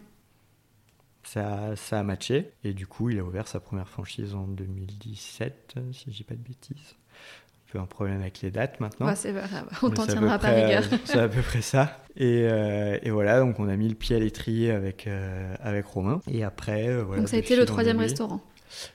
[1.23, 2.53] Ça, ça a matché.
[2.65, 6.35] Et du coup, il a ouvert sa première franchise en 2017, si je dis pas
[6.35, 6.97] de bêtises.
[7.69, 9.07] Un peu un problème avec les dates maintenant.
[9.07, 9.69] Ouais, c'est grave.
[9.83, 10.85] On t'en tiendra pas rigueur.
[11.05, 11.99] c'est à peu près ça.
[12.17, 15.85] Et, euh, et, voilà, donc on a mis le pied à l'étrier avec, euh, avec
[15.85, 16.21] Romain.
[16.31, 17.21] Et après, euh, voilà.
[17.21, 18.41] Donc ça a été le troisième restaurant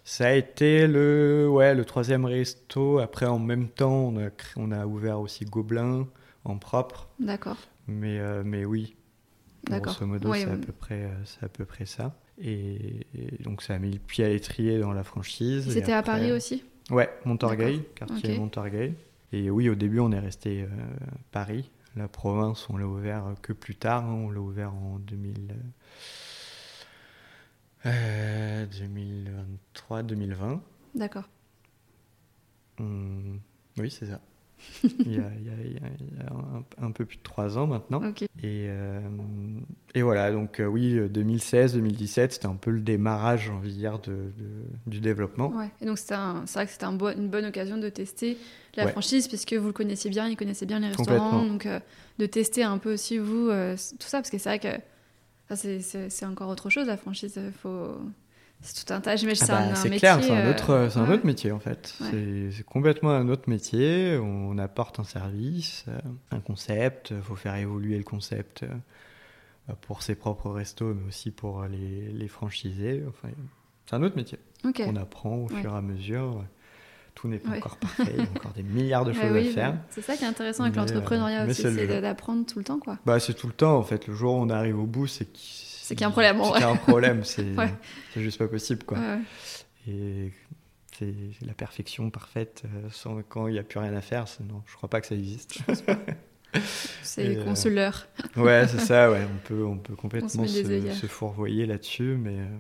[0.03, 2.99] ça a été le, ouais, le troisième resto.
[2.99, 6.07] Après, en même temps, on a, créé, on a ouvert aussi Gobelin
[6.45, 7.09] en propre.
[7.19, 7.57] D'accord.
[7.87, 8.95] Mais, euh, mais oui.
[9.65, 9.93] D'accord.
[9.93, 12.15] Grosso modo, ouais, c'est, à peu près, c'est à peu près ça.
[12.41, 15.69] Et, et, donc, ça a mis le pied à l'étrier dans la franchise.
[15.71, 16.63] C'était à Paris aussi?
[16.89, 18.39] Ouais, Montorgueil, quartier okay.
[18.39, 18.93] Montorgueil.
[19.31, 20.67] Et oui, au début, on est resté euh,
[21.31, 21.71] Paris.
[21.95, 24.05] La province, on l'a ouvert que plus tard.
[24.05, 25.51] Hein, on l'a ouvert en 2000.
[25.51, 25.53] Euh,
[27.85, 30.59] 2023-2020.
[30.95, 31.27] D'accord.
[32.79, 33.41] Hum,
[33.77, 34.21] oui, c'est ça.
[34.83, 37.57] il y a, il y a, il y a un, un, peu plus de trois
[37.57, 38.03] ans maintenant.
[38.03, 38.25] Okay.
[38.41, 39.01] Et, euh,
[39.93, 44.31] et, voilà, donc euh, oui, 2016-2017, c'était un peu le démarrage, j'ai envie de
[44.87, 45.49] du développement.
[45.49, 45.69] Ouais.
[45.81, 48.37] Et donc c'est vrai que c'était un bo une bonne occasion de tester
[48.75, 48.91] la ouais.
[48.91, 51.79] franchise, puisque vous le connaissiez bien, il connaissait bien les restaurants, donc euh,
[52.19, 54.81] de tester un peu aussi vous, euh, tout ça, parce que c'est vrai que
[55.55, 57.39] c'est encore autre chose, la franchise.
[57.61, 57.97] Faut...
[58.61, 59.15] C'est tout un tas.
[59.17, 59.99] J'imagine ah bah, c'est un, un, métier.
[59.99, 60.89] clair, c'est un, autre, euh...
[60.95, 61.13] un ouais.
[61.15, 61.95] autre métier en fait.
[61.99, 62.49] Ouais.
[62.51, 64.17] C'est complètement un autre métier.
[64.17, 65.85] On apporte un service,
[66.31, 67.11] un concept.
[67.11, 68.65] Il faut faire évoluer le concept
[69.81, 73.03] pour ses propres restos, mais aussi pour les, les franchisés.
[73.07, 73.29] Enfin,
[73.85, 74.39] c'est un autre métier.
[74.63, 76.43] On apprend au fur et à mesure.
[77.15, 79.77] Tout n'est pas encore parfait, il y a encore des milliards de choses à faire.
[79.91, 82.79] C'est ça qui est intéressant avec l'entrepreneuriat aussi, c'est d'apprendre tout le temps.
[82.79, 82.97] Quoi.
[83.05, 84.07] Bah, c'est tout le temps en fait.
[84.07, 86.39] Le jour où on arrive au bout, c'est qu'il y a un problème.
[86.43, 87.55] C'est qu'il y a un problème, c'est
[88.17, 88.83] juste pas possible.
[88.83, 88.97] Quoi.
[89.87, 90.31] Et
[90.97, 94.25] c'est la perfection parfaite euh, sans, quand il n'y a plus rien à faire.
[94.47, 95.59] Non, je crois pas que ça existe.
[97.01, 98.07] c'est qu'on se leurre.
[98.37, 99.23] ouais, c'est ça, ouais.
[99.23, 102.57] On peut, on peut complètement se, se, fourvoyer là-dessus, mais, euh,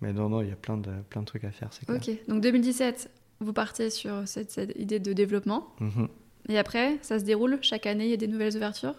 [0.00, 1.70] mais non, non, il y a plein de, plein de trucs à faire.
[1.88, 5.68] Ok, donc 2017, vous partez sur cette, idée de développement.
[5.80, 6.08] Mhm.
[6.48, 8.94] Et après, ça se déroule Chaque année, il y a des nouvelles ouvertures?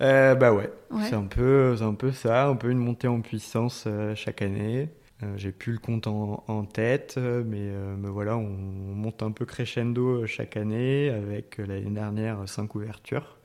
[0.00, 0.70] Euh, Bah ouais,
[1.08, 4.88] C'est, un peu, un peu ça, un peu une montée en puissance chaque année.
[5.22, 10.22] Euh, j'ai plus le compte en, tête, euh, mais, voilà, on, monte un peu crescendo
[10.22, 13.38] euh, chaque année avec l'année dernière 5 ouvertures.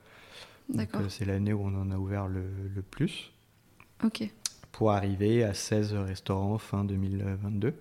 [0.68, 1.02] D'accord.
[1.08, 2.44] c'est l'année où on en a ouvert le,
[2.82, 3.32] plus.
[4.04, 4.28] Ok.
[4.70, 7.74] Pour arriver à 16 restaurants fin 2022.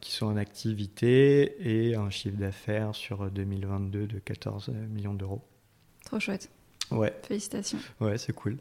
[0.00, 5.42] Qui sont en activité et un chiffre d'affaires sur 2022 de 14 millions d'euros.
[6.04, 6.50] Trop chouette.
[6.90, 7.12] Ouais.
[7.22, 7.78] Félicitations.
[8.00, 8.58] Ouais, c'est cool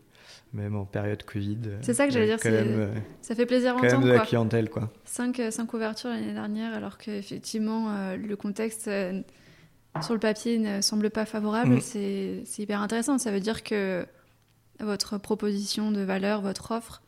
[0.54, 1.60] même en période Covid.
[1.82, 4.70] C'est ça que j'allais dire, euh, ça fait plaisir quand même de la clientèle.
[4.70, 4.90] Quoi.
[5.06, 8.90] 5, euh, ouvertures l'année dernière, alors qu'effectivement, euh, le contexte
[10.02, 11.76] sur le papier ne semble pas favorable.
[11.76, 11.82] Mm.
[11.82, 13.18] C'est hyper intéressant.
[13.18, 14.06] Ça veut dire que
[14.80, 17.02] votre proposition de valeur, votre offre,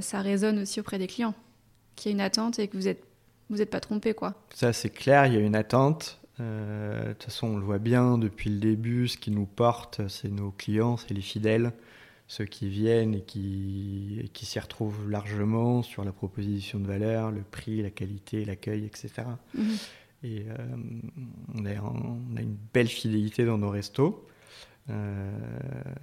[0.00, 1.34] ça résonne aussi auprès des clients,
[2.00, 3.04] qu'il y a une attente et que vous n'êtes
[3.48, 4.14] vous êtes pas trompé.
[4.14, 4.34] Quoi.
[4.54, 6.20] Ça, c'est clair, il y a une attente.
[6.38, 10.30] De toute façon, on le voit bien depuis le début, ce qui nous porte, c'est
[10.30, 11.72] nos clients, c'est les fidèles
[12.30, 17.42] ceux qui viennent et qui, qui s'y retrouvent largement sur la proposition de valeur, le
[17.42, 19.10] prix, la qualité, l'accueil, etc.
[19.58, 19.76] Et mhm.
[20.24, 20.76] euh,
[21.56, 24.24] on, a, on, a, une belle fidélité dans nos restos.
[24.90, 25.32] Euh,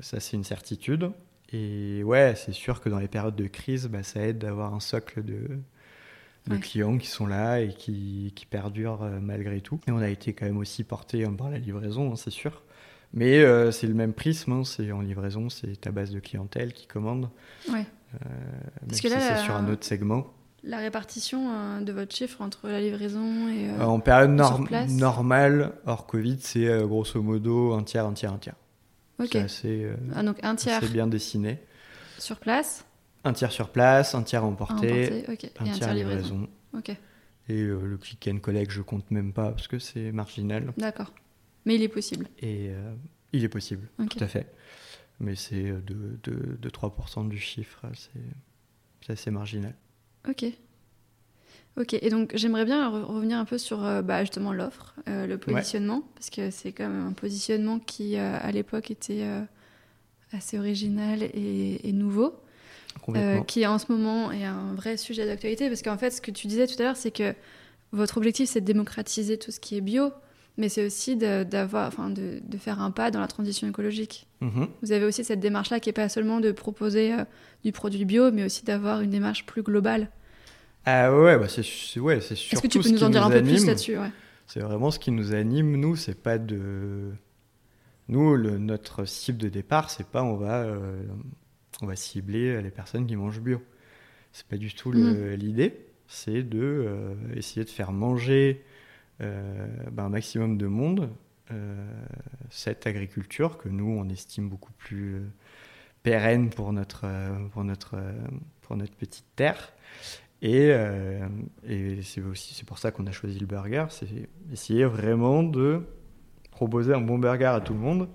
[0.01, 1.11] ça, c'est une certitude.
[1.53, 4.81] Et ouais, c'est sûr que dans les périodes de crise, bah, ça aide d'avoir un
[4.81, 5.47] socle de,
[6.47, 9.79] de clients qui sont là et qui, qui perdurent euh, malgré tout.
[9.87, 12.63] Et on a été quand même aussi porté par la livraison, hein, c'est sûr.
[13.13, 16.73] Mais euh, c'est le même prisme, hein, c'est en livraison, c'est ta base de clientèle
[16.73, 17.29] qui commande.
[17.69, 17.85] Ouais.
[18.15, 18.19] Euh,
[18.87, 20.27] Parce que là, c'est sur un autre segment.
[20.63, 23.69] La répartition euh, de votre chiffre entre la livraison et.
[23.81, 24.31] en période
[24.89, 28.55] normale, hors Covid, c'est grosso modo un tiers, un tiers, un tiers.
[29.19, 29.29] Ok.
[29.31, 30.81] C'est assez, ah, donc un tiers.
[30.91, 31.59] bien dessiné.
[32.19, 32.85] Sur place
[33.27, 36.47] Un tiers sur place, un tiers emporté, emporté un, tiers, livraison.
[36.73, 36.97] livraison.
[37.49, 40.73] Et le click and collect, je compte même pas parce que c'est marginal.
[40.77, 41.11] D'accord.
[41.67, 42.29] Mais il est possible.
[42.39, 42.93] Et euh,
[43.33, 44.53] il est possible, tout à fait.
[45.19, 49.75] Mais c'est de, de, de 3% du chiffre, c'est assez marginal.
[50.29, 50.45] Ok.
[51.75, 55.37] Ok, et donc j'aimerais bien revenir un peu sur euh, bah, justement l'offre, euh, le
[55.37, 59.25] positionnement, parce que c'est quand même un positionnement qui à l'époque était
[60.31, 62.33] assez original et, et nouveau,
[63.47, 66.47] qui en ce moment est un vrai sujet d'actualité, parce qu'en fait ce que tu
[66.47, 67.33] disais tout à l'heure, c'est que
[67.91, 70.11] votre objectif c'est de démocratiser tout ce qui est bio,
[70.57, 74.27] mais c'est aussi d'avoir, enfin, de, de, faire un pas dans la transition écologique.
[74.41, 74.67] Mhm.
[74.81, 77.23] Vous avez aussi cette démarche-là qui n'est pas seulement de proposer euh,
[77.63, 80.09] du produit bio, mais aussi d'avoir une démarche plus globale.
[80.85, 83.43] Ah ouais, bah c'est ouais, c'est Est-ce que tu peux nous en dire un peu
[83.43, 84.11] plus là-dessus ouais?
[84.47, 87.11] C'est vraiment ce qui nous anime, nous, c'est pas de...
[88.07, 91.03] Nous, le, notre cible de départ, c'est pas on va, euh,
[91.81, 93.61] on va cibler les personnes qui mangent bio.
[94.31, 95.33] C'est pas du tout mhm.
[95.33, 95.87] l'idée.
[96.07, 98.63] C'est de euh, essayer de faire manger
[99.21, 101.09] euh, ben, un maximum de monde
[101.51, 101.87] euh,
[102.49, 105.21] cette agriculture que nous, on estime beaucoup plus euh,
[106.03, 107.07] pérenne pour notre,
[107.51, 107.97] pour notre,
[108.61, 109.73] pour notre petite terre.
[110.43, 110.69] Et,
[111.67, 114.07] et c'est aussi c'est pour ça qu'on a choisi le burger, c'est
[114.53, 115.81] essayer vraiment de
[116.51, 118.07] proposer un bon burger à tout le monde.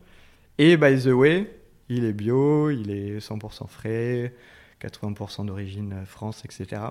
[0.57, 1.51] Et by the way,
[1.97, 4.35] il est bio, il est 100% frais,
[4.81, 6.83] 80% d'origine France, etc.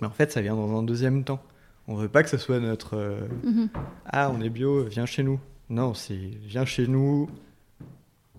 [0.00, 1.42] Mais en fait, ça vient dans un deuxième temps.
[1.88, 3.68] On veut pas que ce soit notre euh, mhm.
[4.06, 5.38] ah on est bio, viens chez nous.
[5.70, 7.30] Non, c'est viens chez nous.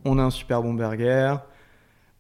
[0.06, 1.38] On a un super bon burger,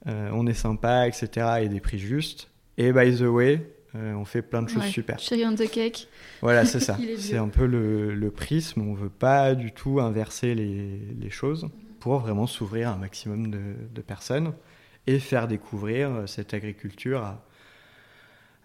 [0.07, 1.47] euh, on est sympa, etc.
[1.61, 2.49] et des prix justes.
[2.77, 5.19] Et by the way, euh, on fait plein de choses super.
[5.19, 6.07] Cherry on the cake.
[6.41, 6.97] Voilà, c'est ça.
[7.17, 8.81] c'est un peu le, prisme.
[8.81, 11.67] On veut pas du tout inverser les, choses
[11.99, 14.53] pour vraiment s'ouvrir à un maximum de, de, personnes
[15.05, 17.47] et faire découvrir cette agriculture à,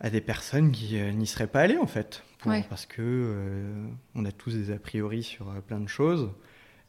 [0.03, 2.25] à des personnes qui euh, n'y seraient pas allées en fait,
[2.69, 6.31] parce que euh, on a tous des a priori sur euh, plein de choses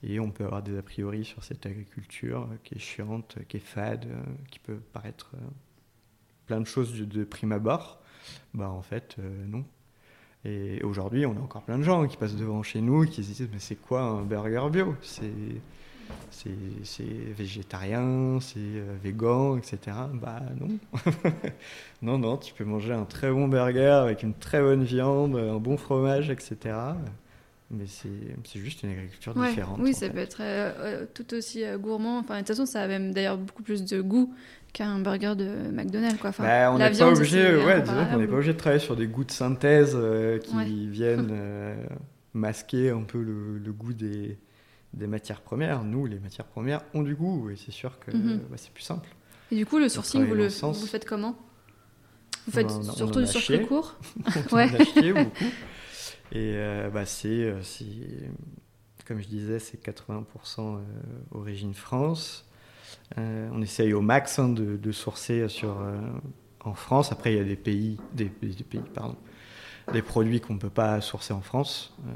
[0.01, 3.61] et on peut avoir des a priori sur cette agriculture qui est chiante, qui est
[3.61, 4.07] fade,
[4.49, 5.31] qui peut paraître
[6.45, 8.01] plein de choses de, prime abord.
[8.53, 9.15] Bah en fait
[9.47, 9.63] non.
[10.43, 13.23] Et aujourd'hui, on a encore plein de gens qui passent devant chez nous et qui
[13.23, 14.93] se disent mais c'est quoi un burger bio?
[15.01, 15.31] C'est
[16.93, 17.03] c'est
[17.37, 19.77] végétarien, c'est euh, végan, etc.
[20.13, 20.77] Bah non.
[22.01, 25.59] non, non, tu peux manger un très bon burger avec une très bonne viande, un
[25.59, 26.75] bon fromage, etc.
[27.71, 29.79] Mais c'est juste une agriculture différente.
[29.81, 32.19] Oui, ça peut être euh, euh, tout aussi gourmand.
[32.19, 34.33] Enfin, de toute façon, ça a même d'ailleurs beaucoup plus de goût
[34.73, 36.19] qu'un burger de McDonald's.
[36.19, 36.31] Quoi.
[36.31, 39.31] Enfin, bah, on n'est pas, obligé, ouais, pas obligé de travailler sur des goûts de
[39.31, 39.97] synthèse
[40.43, 41.33] qui viennent
[42.33, 44.37] masquer un peu le goût des,
[44.93, 45.83] des matières premières.
[45.83, 48.41] Nous, les matières premières ont du goût et c'est sûr que mhm.
[48.49, 49.09] bah, c'est plus simple.
[49.51, 51.35] Et du coup, le sourcing, vous le, vous faites comment?
[52.45, 53.97] Vous faites surtout du circuit court
[54.51, 54.69] ouais.
[54.69, 55.31] beaucoup.
[56.31, 57.53] Et euh, bah, c'est,
[59.05, 60.23] comme je disais, c'est 80%
[60.59, 60.79] euh,
[61.31, 62.49] origine France.
[63.17, 65.77] Euh, on essaye au max hein, de, de, sourcer sur,
[66.63, 67.11] en France.
[67.11, 69.15] Après, il y a des pays, des, des pays pardon,
[69.91, 71.93] des produits qu'on ne peut pas sourcer en France.
[72.07, 72.11] Euh,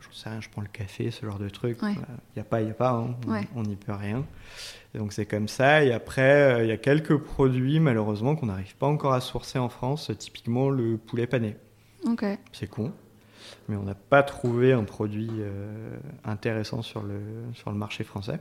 [0.00, 1.78] je sais rien, je prends le café, ce genre de truc.
[1.82, 1.96] Il
[2.36, 3.14] n'y a pas, il n'y a pas, hein.
[3.54, 4.24] on n'y peut rien.
[4.94, 5.84] Et donc c'est comme ça.
[5.84, 9.58] Et après, euh, il y a quelques produits, malheureusement, qu'on n'arrive pas encore à sourcer
[9.58, 11.56] en France, typiquement le poulet pané.
[12.52, 12.92] C'est con.
[13.68, 17.20] Mais on n'a pas trouvé un produit euh, intéressant sur le,
[17.54, 18.38] sur le marché français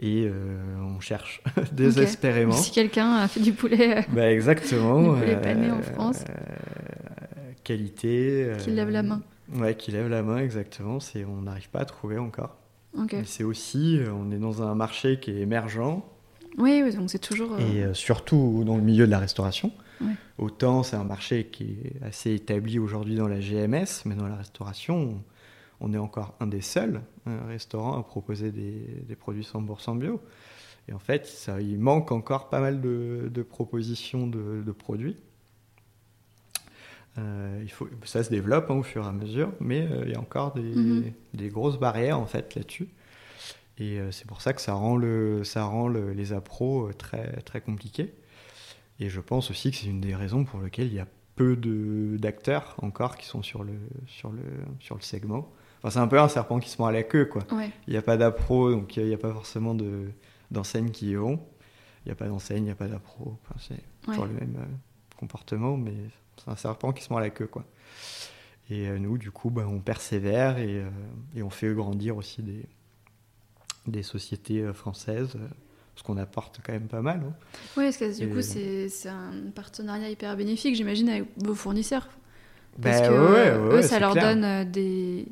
[0.00, 0.58] et euh,
[0.96, 1.42] on cherche
[1.72, 2.52] désespérément.
[2.52, 6.24] Si quelqu'un a fait du poulet, bah exactement, du poulet pané en France
[7.70, 8.44] qualité.
[8.44, 9.22] Euh, qui lève la main.
[9.54, 10.98] Ouais, qui lève la main, exactement.
[10.98, 12.56] C'est, on n'arrive pas à trouver encore.
[13.24, 16.02] C'est aussi, euh, on est dans un marché qui est émergent.
[16.58, 17.52] Oui, donc c'est toujours.
[17.52, 19.72] Euh, Et surtout dans le milieu de la restauration.
[20.38, 24.36] Autant c'est un marché qui est assez établi aujourd'hui dans la GMS, mais dans la
[24.36, 25.22] restauration,
[25.80, 27.02] on est encore un des seuls
[27.48, 30.22] restaurants à proposer des, des, produits 100% bio.
[30.88, 35.16] Et en fait, ça, il manque encore pas mal de, de propositions de, de, produits.
[37.18, 40.12] Euh, il faut, ça se développe hein, au fur et à mesure, mais euh, il
[40.12, 41.12] y a encore des, mhm.
[41.34, 42.88] des, grosses barrières en fait là-dessus.
[43.78, 47.60] Et euh, c'est pour ça que ça rend, le, ça rend les appros très, très
[47.60, 48.14] compliqués.
[49.00, 51.56] Et je pense aussi que c'est une des raisons pour lesquelles il y a peu
[52.18, 53.72] d'acteurs encore qui sont sur le,
[54.06, 54.42] sur le,
[54.78, 55.50] sur le segment.
[55.78, 57.42] Enfin, c'est un peu un serpent qui se mord à la queue, quoi.
[57.86, 59.74] Il n'y a pas d'appro, donc il n'y a, pas forcément
[60.50, 61.40] d'enseignes qui y vont.
[62.04, 63.38] Il n'y a pas d'enseigne, il n'y a pas d'appro.
[63.42, 64.58] Enfin, c'est toujours le même
[65.16, 65.94] comportement, mais
[66.42, 67.64] c'est un serpent qui se mord la queue, quoi.
[68.70, 70.88] Et euh, nous, du coup, bah, on persévère et, euh,
[71.34, 72.64] et, on fait grandir aussi des,
[73.88, 75.36] des sociétés euh, françaises,
[75.96, 77.20] ce qu'on apporte quand même pas mal.
[77.26, 77.32] Hein.
[77.76, 82.08] Oui, parce que du coup, c'est un partenariat hyper bénéfique, j'imagine, avec vos fournisseurs.
[82.80, 85.26] Parce bah, que eux, ça leur donne des,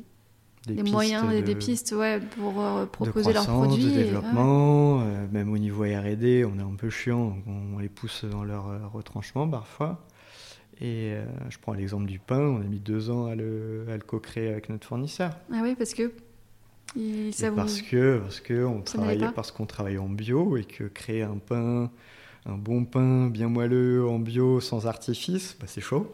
[0.67, 2.53] des, moyens et des pistes ouais, pour
[2.91, 3.85] proposer leurs produits.
[3.85, 4.97] De développement,
[5.31, 9.47] même au niveau R&D, on est un peu chiant, on les pousse dans leur retranchement
[9.47, 10.05] parfois.
[10.81, 13.95] Et euh, je prends l'exemple du pain, on a mis deux ans à le, à
[13.95, 15.31] le co-créer avec notre fournisseur.
[15.51, 16.11] Ah oui, parce que
[17.31, 21.21] ça parce que parce que on travaillait parce qu'on travaille en bio et que créer
[21.21, 21.91] un pain
[22.45, 26.11] un bon pain bien moelleux en bio sans artifice bah c'est chaud.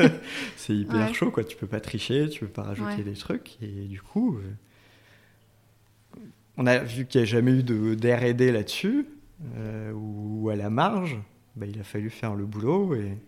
[0.56, 1.44] C'est hyper chaud quoi.
[1.44, 3.58] Tu peux pas tricher tu peux pas rajouter des trucs.
[3.62, 6.20] Et du coup euh,
[6.56, 9.06] on a vu qu'il n'y a jamais eu de d'R&D là-dessus
[9.56, 11.16] euh, ou à la marge
[11.54, 13.18] bah, il a fallu faire le boulot et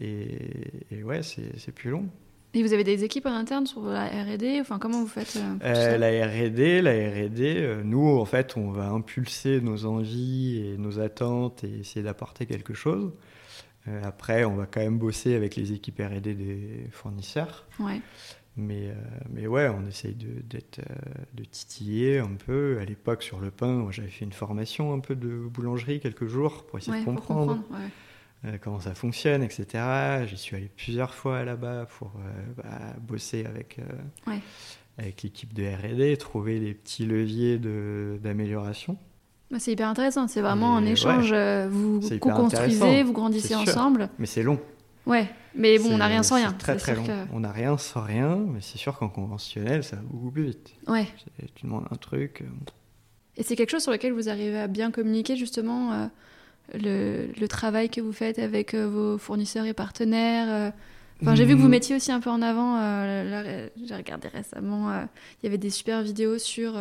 [0.00, 2.08] et, ouais, c'est plus long.
[2.54, 5.56] Et vous avez des équipes en interne sur la R&D Enfin, comment vous faites euh,
[5.62, 10.78] euh, La R&D, la R&D, euh, nous, en fait, on va impulser nos envies et
[10.78, 13.12] nos attentes et essayer d'apporter quelque chose.
[14.02, 17.66] après, on va quand même bosser avec les équipes R&D des fournisseurs.
[17.78, 18.00] Ouais.
[18.56, 18.90] Mais,
[19.28, 22.78] mais ouais, on essaye de, de titiller un peu.
[22.80, 26.64] À l'époque, sur le pain, j'avais fait une formation un peu de boulangerie quelques jours
[26.64, 27.56] pour essayer de comprendre.
[27.56, 27.88] Pour comprendre euh,
[28.62, 29.66] comment ça fonctionne, etc.
[30.26, 34.36] J'y suis allé plusieurs fois là-bas pour euh, bah, bosser avec, euh,
[34.98, 38.96] avec l'équipe de RD, trouver des petits leviers d'amélioration.
[39.50, 41.32] Bah, c'est hyper intéressant, c'est vraiment un échange,
[41.68, 44.10] vous co-construisez, vous grandissez ensemble.
[44.18, 44.60] Mais c'est long.
[45.06, 46.52] Ouais, mais bon, on n'a rien sans rien.
[46.52, 47.04] Très très long.
[47.32, 50.74] On n'a rien sans rien, mais c'est sûr qu'en conventionnel, ça va beaucoup plus vite.
[50.88, 51.06] Ouais.
[51.54, 52.42] Tu demandes un truc.
[53.36, 56.10] Et c'est quelque chose sur lequel vous arrivez à bien communiquer justement
[56.74, 60.46] le, travail que vous faites avec euh, vos fournisseurs et partenaires.
[60.48, 60.70] Euh.
[61.22, 61.70] Enfin, j'ai vu que vous mm.
[61.70, 62.78] mettiez aussi un peu en avant.
[62.78, 64.90] Euh, j'ai regardé récemment.
[65.42, 66.74] Il y avait des super vidéos sur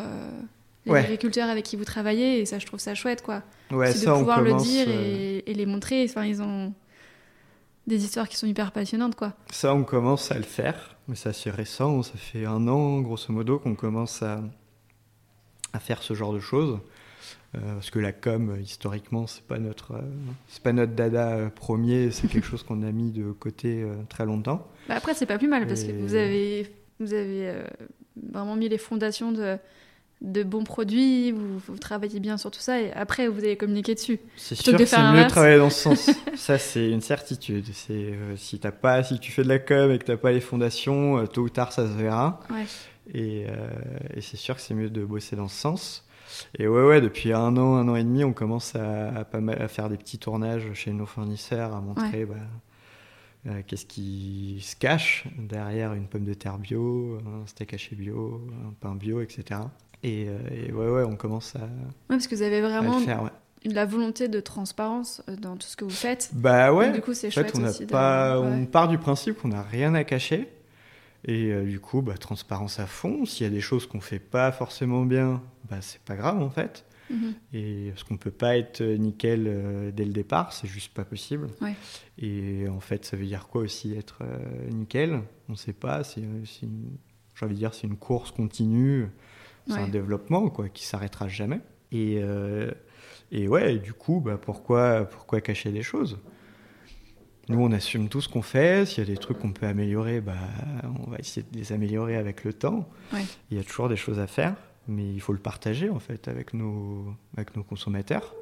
[0.85, 3.43] les agriculteurs avec qui vous travaillez et ça, je trouve ça chouette, quoi.
[3.71, 6.05] Ouais, de pouvoir le dire et, les montrer.
[6.09, 6.73] Enfin, ils ont
[7.87, 9.33] des histoires qui sont hyper passionnantes, quoi.
[9.51, 12.03] Ça, on commence à le faire, mais ça c'est récent.
[12.03, 14.41] Ça fait un an, grosso modo, qu'on commence à,
[15.71, 16.79] à faire ce genre de choses.
[17.55, 20.01] Euh, parce que la com, historiquement, c'est pas notre, euh,
[20.47, 24.25] c'est pas notre dada euh, premier, c'est quelque chose qu'on a mis de côté très
[24.25, 24.67] longtemps.
[24.87, 27.53] Bah après, c'est pas plus mal parce que vous avez, vous avez
[28.15, 29.57] vraiment mis les fondations de,
[30.21, 33.95] de bons produits, vous, vous travaillez bien sur tout ça et après vous allez communiquer
[33.95, 34.19] dessus.
[34.37, 36.09] C'est sûr que de c'est mieux de travailler dans ce sens.
[36.35, 37.65] ça, c'est une certitude.
[37.73, 40.31] C'est euh, si t'as pas, si tu fais de la com et que t'as pas
[40.31, 42.39] les fondations, euh, tôt ou tard, ça se verra.
[42.49, 42.65] Ouais.
[43.13, 43.67] Et, euh,
[44.15, 46.04] et c'est sûr que c'est mieux de bosser dans ce sens.
[46.57, 49.41] Et ouais, ouais, depuis un an, un an et demi, on commence à, à pas
[49.41, 52.35] mal- à faire des petits tournages chez nos fournisseurs, à montrer bah,
[53.47, 58.41] euh, qu'est-ce qui se cache derrière une pomme de terre bio, un steak haché bio,
[58.67, 59.59] un pain bio, etc.
[60.03, 61.67] Et, euh, et ouais, ouais, on commence à, Ouais,
[62.09, 63.23] parce que vous avez vraiment le faire.
[63.23, 63.29] Ouais.
[63.65, 66.29] la volonté de transparence euh, dans tout ce que vous faites.
[66.33, 66.87] Bah ouais.
[66.87, 67.85] Donc, du coup, c'est En chouette fait, on, aussi.
[67.85, 70.47] pas, on part du principe qu'on n'a rien à cacher.
[71.27, 73.25] Et euh, du coup, bah, transparence à fond.
[73.25, 76.49] S'il y a des choses qu'on fait pas forcément bien, bah, c'est pas grave en
[76.49, 76.85] fait.
[77.09, 77.33] Mhm.
[77.53, 81.03] Et parce qu'on peut pas être euh, nickel euh, dès le départ, c'est juste pas
[81.05, 81.47] possible.
[81.61, 81.75] Ouais.
[82.19, 85.21] Et en fait, ça veut dire quoi aussi être euh, nickel?
[85.49, 86.03] On sait pas.
[86.03, 89.07] C'est, j'ai envie de dire, c'est une course continue.
[89.67, 89.79] C'est Ouais.
[89.79, 91.59] un développement quoi, qui s'arrêtera jamais.
[91.91, 92.21] Et,
[93.31, 96.19] et ouais, et du coup, bah, pourquoi, pourquoi cacher des choses?
[97.47, 98.85] Nous, on assume tout ce qu'on fait.
[98.85, 100.33] S'il y a des trucs qu'on peut améliorer, bah,
[101.05, 102.89] on va essayer de les améliorer avec le temps.
[103.13, 103.23] Ouais.
[103.51, 104.55] Il y a toujours des choses à faire,
[104.87, 107.05] mais il faut le partager en fait avec nos,
[107.37, 108.33] avec nos consommateurs.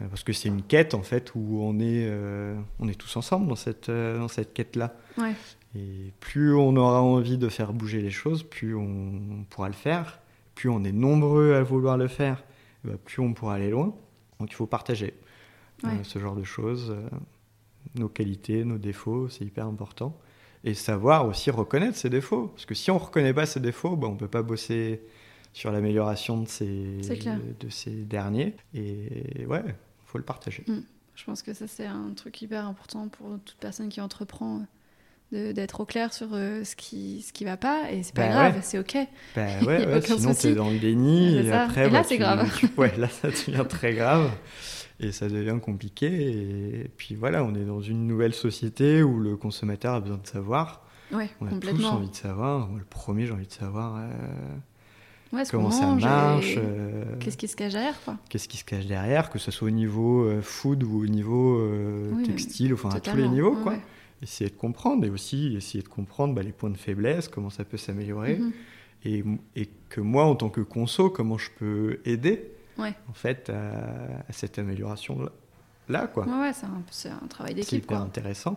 [0.00, 3.16] Euh, Parce que c'est une quête en fait où on est, euh, on est tous
[3.16, 4.94] ensemble dans cette, euh, dans cette quête-là.
[5.16, 5.34] Ouais.
[5.74, 10.20] Et plus on aura envie de faire bouger les choses, plus on pourra le faire.
[10.54, 12.42] Plus on est nombreux à vouloir le faire,
[12.84, 13.94] ben, plus on pourra aller loin.
[14.40, 15.14] Donc il faut partager
[15.84, 16.94] euh, ce genre de choses,
[17.94, 20.16] nos qualités, nos défauts, c'est hyper important.
[20.64, 22.48] Et savoir aussi reconnaître ses défauts.
[22.48, 25.02] Parce que si on ne reconnaît pas ses défauts, ben, on ne peut pas bosser
[25.52, 26.66] sur l'amélioration de ces,
[27.60, 28.54] de ces derniers.
[28.74, 29.74] Et ouais, il
[30.06, 30.64] faut le partager.
[31.14, 34.62] Je pense que ça, c'est un truc hyper important pour toute personne qui entreprend.
[35.32, 38.32] d'être au clair sur euh, ce qui ce qui va pas et c'est pas Bah
[38.32, 38.60] grave ouais.
[38.62, 38.96] c'est ok
[39.36, 42.50] Bah ouais, ouais, sinon t'es dans le déni et après Et là, bah, c'est grave.
[42.58, 44.30] tu- ouais, là ça devient très grave
[45.00, 49.36] et ça devient compliqué et puis voilà, on est dans une nouvelle société où le
[49.36, 50.84] consommateur a besoin de savoir.
[51.12, 52.68] ouais On a tous complètement envie de savoir.
[52.68, 57.36] Moi, le premier, j'ai envie de savoir euh, ouais, comment ça marche, et euh, qu'est-ce
[57.36, 60.24] qui se cache derrière quoi qu'est-ce qui se cache derrière, que ce soit au niveau
[60.24, 61.60] euh, food ou au niveau
[62.12, 63.74] Oui, textile, enfin à tous les niveaux Ouais, quoi.
[64.20, 67.64] Essayer de comprendre et aussi essayer de comprendre bah, les points de faiblesse, comment ça
[67.64, 68.52] peut s'améliorer Mhm.
[69.04, 69.24] et,
[69.54, 72.94] et que moi, en tant que conso, comment je peux aider Ouais.
[73.08, 73.70] en fait à,
[74.28, 75.30] à cette amélioration là,
[75.88, 76.24] là quoi.
[76.26, 78.56] ouais c'est un, c'est un travail C'est d'équipe hyper quoi intéressant.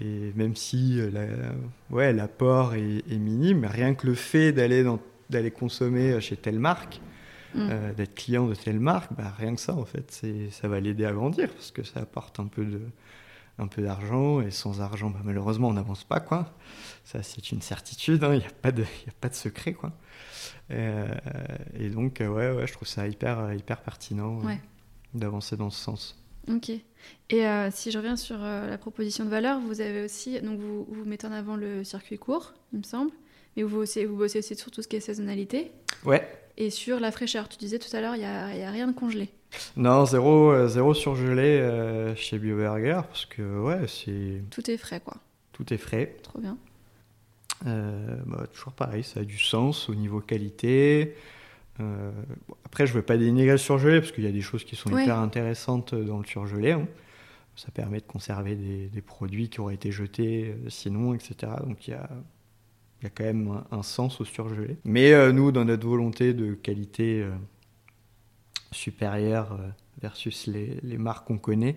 [0.00, 4.84] Et même si euh, la- ouais, l'apport est, est minime, rien que le fait d'aller
[5.28, 7.00] d'aller consommer chez telle marque,
[7.54, 7.68] Mm.
[7.70, 10.80] euh, d'être client de telle marque, bah, rien que ça en fait, c'est, ça va
[10.80, 12.78] l'aider à grandir parce que ça apporte un peu de
[13.58, 16.54] un peu d'argent et sans argent, bah, malheureusement, on n'avance pas quoi.
[17.04, 18.22] Ça, c'est une certitude.
[18.24, 19.92] hein, Il n'y a pas de, y a pas de secret quoi.
[20.70, 21.08] Euh,
[21.78, 24.60] et donc, euh, ouais, ouais, je trouve ça hyper, hyper pertinent euh, Ouais.
[25.14, 26.24] d'avancer dans ce sens.
[26.50, 26.70] Ok.
[26.70, 30.58] Et euh, si je reviens sur euh, la proposition de valeur, vous avez aussi, donc
[30.60, 33.10] vous, vous mettez en avant le circuit court, il me semble,
[33.56, 35.70] mais vous, aussi, vous bossez aussi sur tout ce qui est saisonnalité
[36.04, 36.26] Ouais.
[36.58, 37.48] Et sur la fraîcheur.
[37.48, 39.30] Tu disais tout à l'heure, il n'y a, y a rien de congelé.
[39.76, 45.00] Non, zéro, euh, zéro surgelé euh, chez BioBurger parce que ouais, c'est Tout est frais,
[45.00, 45.16] quoi.
[45.52, 46.16] tout est frais.
[46.22, 46.58] Trop bien.
[47.66, 51.14] Euh, bah, toujours pareil, ça a du sens au niveau qualité.
[51.80, 52.10] Euh,
[52.48, 54.76] bon, après, je veux pas dénigrer le surgelé parce qu'il y a des choses qui
[54.76, 55.04] sont Ouais.
[55.04, 56.72] hyper intéressantes dans le surgelé.
[56.72, 56.86] hein.
[57.56, 61.34] Ça permet de conserver des, des produits qui auraient été jetés sinon, etc.
[61.66, 62.08] Donc il y a,
[63.00, 64.76] il y a quand même un, un sens au surgelé.
[64.84, 67.30] Mais euh, nous, dans notre volonté de qualité euh,
[68.72, 69.68] supérieure euh,
[70.02, 71.76] versus les, les marques qu'on connaît,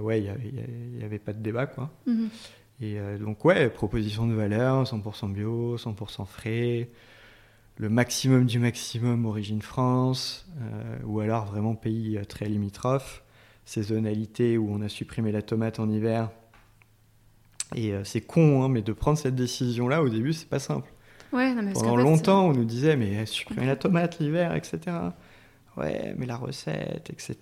[0.00, 1.90] ouais, il n'y avait, pas de débat, quoi.
[2.06, 2.28] Mhm.
[2.80, 6.88] Et donc, ouais, proposition de valeur, 100% bio, 100% frais,
[7.78, 10.46] le maximum du maximum origine France,
[11.04, 13.24] ou alors vraiment pays très limitrophe,
[13.64, 16.30] saisonnalité où on a supprimé la tomate en hiver.
[17.74, 20.92] Et euh, c'est con, hein, mais de prendre cette décision-là, au début, c'est pas simple.
[21.32, 24.78] Ouais, non, mais Pendant longtemps, on nous disait, mais eh, supprimez la tomate l'hiver, etc.
[25.76, 27.36] Ouais, mais la recette, etc.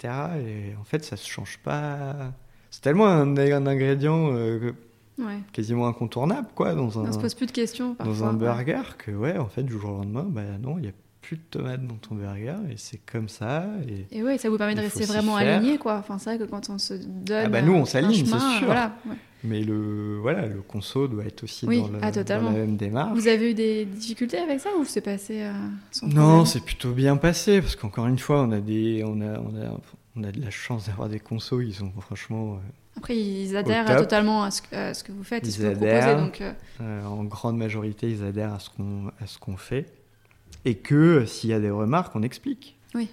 [0.45, 2.33] Et en fait, ça se change pas.
[2.71, 4.73] C'est tellement un, un ingrédient euh,
[5.17, 5.39] Ouais.
[5.53, 8.13] quasiment incontournable, quoi, dans un, On se pose plus de questions parfois.
[8.13, 8.39] dans un ouais.
[8.39, 11.37] burger, que ouais, en fait, du jour au lendemain, bah non, il n'y a plus
[11.37, 13.65] de tomates dans ton burger, et c'est comme ça.
[13.89, 14.19] Et...
[14.19, 15.99] Et ouais, ça vous permet de rester vraiment aligné, quoi.
[15.99, 17.45] Enfin, c'est vrai que quand on se donne.
[17.47, 18.67] Ah bah nous, on s'aligne, c'est sûr.
[18.67, 18.97] Voilà.
[19.07, 19.15] ouais.
[19.47, 22.77] Mais le, voilà, le conso doit être aussi Oui, dans, le- ah, dans la même
[22.77, 23.13] démarche.
[23.19, 25.53] Vous avez eu des difficultés avec ça ou c'est passé euh,
[25.91, 29.39] sans Non, c'est plutôt bien passé parce qu'encore une fois, on a des, on a,
[29.39, 29.81] on a,
[30.17, 32.59] on a de la chance d'avoir des consos qui sont franchement
[32.97, 35.63] Après, ils adhèrent totalement à ce, que- à ce que vous faites, Ils ce que
[35.65, 36.17] vous adhèrent.
[36.17, 36.25] proposez.
[36.25, 38.71] Donc, euh, euh, en grande majorité, ils adhèrent à ce
[39.39, 39.93] qu'on, fait.
[40.65, 42.79] Et que s'il y a des remarques, on explique.
[42.95, 43.09] Oui.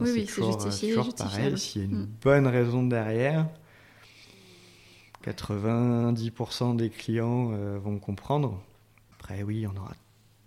[0.00, 1.56] Oui, oui, c'est justifié, toujours pareil.
[1.58, 2.08] S'il y a une Mm.
[2.22, 3.46] bonne raison derrière,
[5.24, 8.60] 90% des clients euh, vont comprendre.
[9.18, 9.92] Après, oui, on aura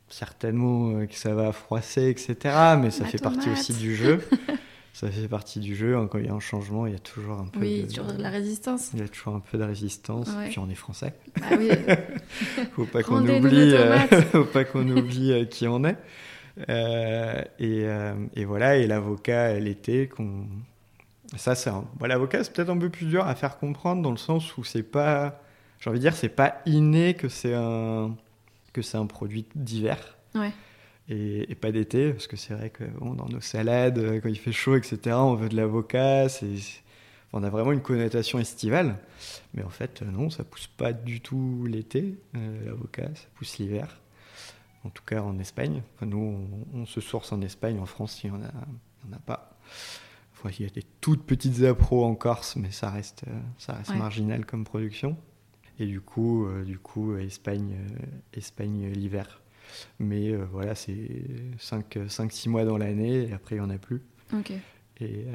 [0.10, 2.36] certainement euh, que ça va froisser, etc.
[2.80, 4.22] Mais ça fait partie aussi du jeu.
[4.94, 5.96] ça fait partie du jeu.
[5.98, 7.88] hein, Quand il y a un changement, il y a toujours un peu Oui, de...
[7.88, 8.92] toujours de la résistance.
[8.94, 10.28] Il y a toujours un peu de résistance.
[10.30, 10.50] Ouais.
[10.50, 11.14] Puis on est français.
[11.44, 11.70] Ah oui,
[12.76, 13.98] Faut pas qu'on oublie, euh,
[14.32, 15.98] faut pas qu'on oublie euh, qui on est.
[16.70, 18.78] Euh, et, euh, et voilà.
[18.78, 20.46] Et l'avocat l'été qu'on.
[21.38, 21.86] Ça c'est un...
[21.96, 24.64] bon, l'avocat c'est peut-être un peu plus dur à faire comprendre dans le sens où
[24.64, 25.42] c'est pas.
[25.80, 28.16] J'ai envie de dire c'est pas inné que c'est un
[28.74, 30.18] que c'est un produit d'hiver.
[30.36, 30.52] Ouais.
[31.10, 34.30] Et, et pas d'été, parce que c'est vrai que bon, dans nos salades, euh, quand
[34.30, 36.30] il fait chaud, etc., on veut de l'avocat.
[36.30, 36.54] C'est,
[37.34, 38.98] on a vraiment une connotation estivale.
[39.54, 44.00] Mais en fait, non, ça pousse pas du tout l'été, euh, l'avocat, ça pousse l'hiver.
[44.84, 45.82] En tout cas en Espagne.
[45.96, 49.20] Enfin, nous, on, on se source en Espagne, en France, il n'y en, en a
[49.26, 49.58] pas.
[50.44, 53.74] Enfin, il y a des toutes petites appros en Corse, mais ça reste, euh, ça
[53.74, 53.98] reste Ouais.
[53.98, 55.16] marginal comme production.
[55.80, 57.76] Et du coup, euh, du coup euh, Espagne,
[58.34, 59.42] Espagne l'hiver.
[60.00, 61.10] Mais voilà, c'est
[61.60, 64.02] 5-6 mois dans l'année et après il n'y en a plus.
[65.00, 65.26] Et,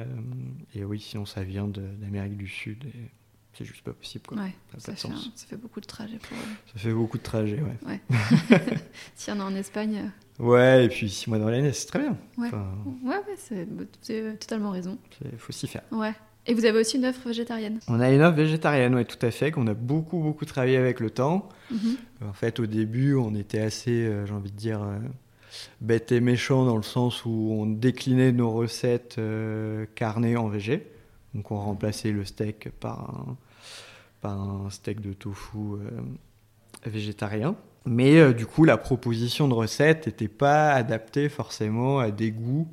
[0.75, 3.09] et oui, sinon ça vient d'Amérique du Sud et
[3.53, 4.25] c'est juste pas possible.
[4.27, 4.37] Quoi.
[4.37, 5.11] Ouais, Ça fait, sens.
[5.27, 6.37] un- ça fait beaucoup de trajets pour.
[6.71, 7.99] Ça fait beaucoup de trajets, ouais.
[9.15, 11.99] S'il y en a en Espagne, Ouais, et puis 6 mois dans l'année, c'est très
[11.99, 12.17] bien.
[12.37, 12.47] Ouais.
[12.47, 12.67] Enfin,
[13.03, 13.67] ouais, ouais, c'est
[14.01, 14.97] c'est, totalement raison.
[15.23, 15.81] il faut s'y faire.
[15.91, 16.13] Ouais.
[16.47, 17.79] Et vous avez aussi une offre végétarienne?
[17.87, 21.01] On a une offre végétarienne, ouais, tout à fait, qu'on a beaucoup, beaucoup travaillé avec
[21.01, 21.49] le temps.
[21.71, 21.97] Mhm.
[22.25, 24.97] En fait, au début, on était assez, euh, j'ai envie de dire, euh,
[25.81, 30.87] bête et méchant dans le sens où on déclinait nos recettes euh, carnées en végé.
[31.33, 33.37] Donc, on remplaçait le steak par un,
[34.21, 35.59] par un steak de tofu
[36.85, 37.55] végétarien.
[37.87, 42.67] Mais euh, du coup, la proposition de recette n'était pas adaptée forcément à des goûts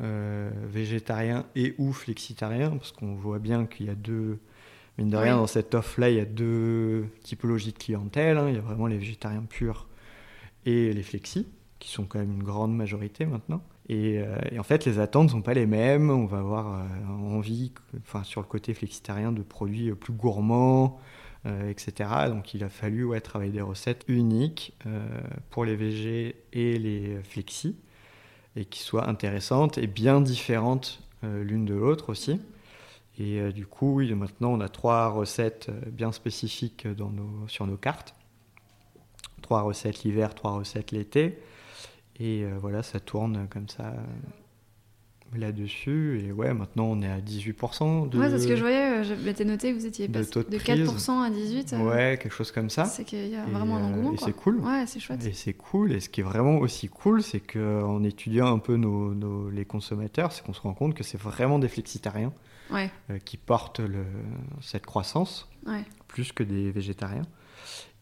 [0.00, 4.38] euh, végétariens et ou flexitariens, parce qu'on voit bien qu'il y a deux,
[4.98, 5.40] mine de rien, Oui.
[5.40, 8.36] dans cette offre-là, il y a deux typologies de clientèle.
[8.38, 8.46] hein.
[8.48, 9.86] Il y a vraiment les végétariens purs
[10.66, 11.46] et les flexis,
[11.78, 13.62] qui sont quand même une grande majorité maintenant.
[13.88, 16.10] Et, euh, et en fait, les attentes ne sont pas les mêmes.
[16.10, 20.98] On va avoir envie, enfin, sur le côté flexitarien, de produits plus gourmands,
[21.46, 22.10] euh, etc.
[22.28, 25.06] Donc, il a fallu travailler des recettes uniques euh,
[25.50, 27.76] pour les VG et les flexis,
[28.56, 32.40] et qui soient intéressantes et bien différentes euh, l'une de l'autre aussi.
[33.20, 36.86] Et du coup, maintenant, on a trois recettes bien spécifiques
[37.48, 38.14] sur nos cartes.
[39.42, 41.40] Trois recettes l'hiver, trois recettes l'été.
[42.20, 43.92] Et voilà, ça tourne comme ça
[45.36, 46.22] là-dessus.
[46.24, 48.18] Et ouais, maintenant, on est à 18% de...
[48.18, 48.98] Ouais, c'est ce que je voyais.
[49.00, 50.88] euh, Je m'étais noté que vous étiez passé de de, prise.
[50.88, 51.74] 4% à 18%.
[51.74, 52.84] euh, Ouais, quelque chose comme ça.
[52.86, 54.12] C'est qu'il y a Et, vraiment un euh, engouement.
[54.14, 54.56] et c'est cool.
[54.60, 55.24] Ouais, c'est chouette.
[55.26, 55.92] Et c'est cool.
[55.92, 59.64] Et ce qui est vraiment aussi cool, c'est qu'en étudiant un peu nos, nos- les
[59.64, 62.32] consommateurs, c'est qu'on se rend compte que c'est vraiment des flexitariens
[62.70, 64.04] Ouais, euh, qui portent le,
[64.60, 65.48] cette croissance.
[65.66, 65.84] ouais.
[66.06, 67.22] plus que des végétariens.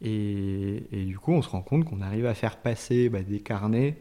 [0.02, 3.40] Et, et du coup, on se rend compte qu'on arrive à faire passer bah, des
[3.40, 3.98] carnets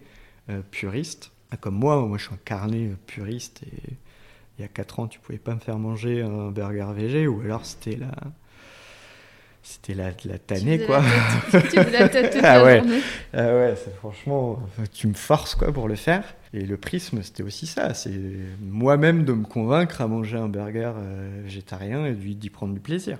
[0.49, 1.31] euh, puristes.
[1.51, 3.93] Ah, Comme moi, moi je suis un carnet puriste et
[4.57, 7.41] il y a 4 ans, tu pouvais pas me faire manger un burger végé ou
[7.41, 8.11] alors c'était la.
[9.63, 11.01] C'était la, la tannée, quoi.
[11.01, 12.77] la tête- tu faisais la tête toute Ah la ouais.
[12.79, 12.99] journée.
[13.33, 14.59] Ah ouais, franchement,
[14.93, 16.23] tu me forces quoi pour le faire.
[16.53, 17.95] Et le prisme, c'était aussi ça.
[17.95, 18.11] C'est
[18.61, 23.17] moi-même de me convaincre à manger un burger euh, végétarien et d'y prendre du plaisir.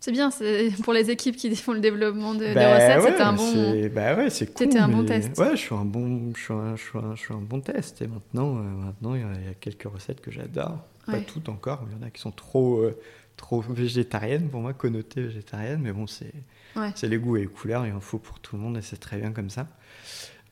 [0.00, 3.10] C'est bien, c'est pour les équipes qui font le développement de, des Bah recettes, ouais,
[3.10, 3.52] c'était un bon.
[3.52, 4.66] c'est- Bah ouais, c'est cool.
[4.66, 5.36] C'était un bon test.
[5.38, 7.60] Ouais, je suis un bon, je suis un, je suis un, je suis un bon
[7.60, 8.02] test.
[8.02, 10.78] Et maintenant, euh, maintenant, il y, a- il y a quelques recettes que j'adore.
[11.06, 12.98] Pas toutes encore, mais il y en a qui sont trop, euh,
[13.36, 15.80] trop végétariennes pour moi, connotées végétariennes.
[15.82, 16.32] Mais bon, c'est,
[16.76, 16.90] Ouais.
[16.94, 17.86] c'est les goûts et les couleurs.
[17.86, 19.66] Il en faut pour tout le monde et c'est très bien comme ça.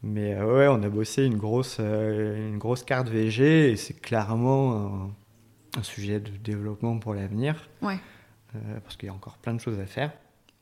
[0.02, 5.10] Mais euh, ouais, on a bossé une grosse, une grosse carte VG et c'est clairement
[5.76, 7.68] un, un sujet de développement pour l'avenir.
[7.82, 7.98] Ouais.
[8.54, 10.12] Euh, parce qu'il y a encore plein de choses à faire.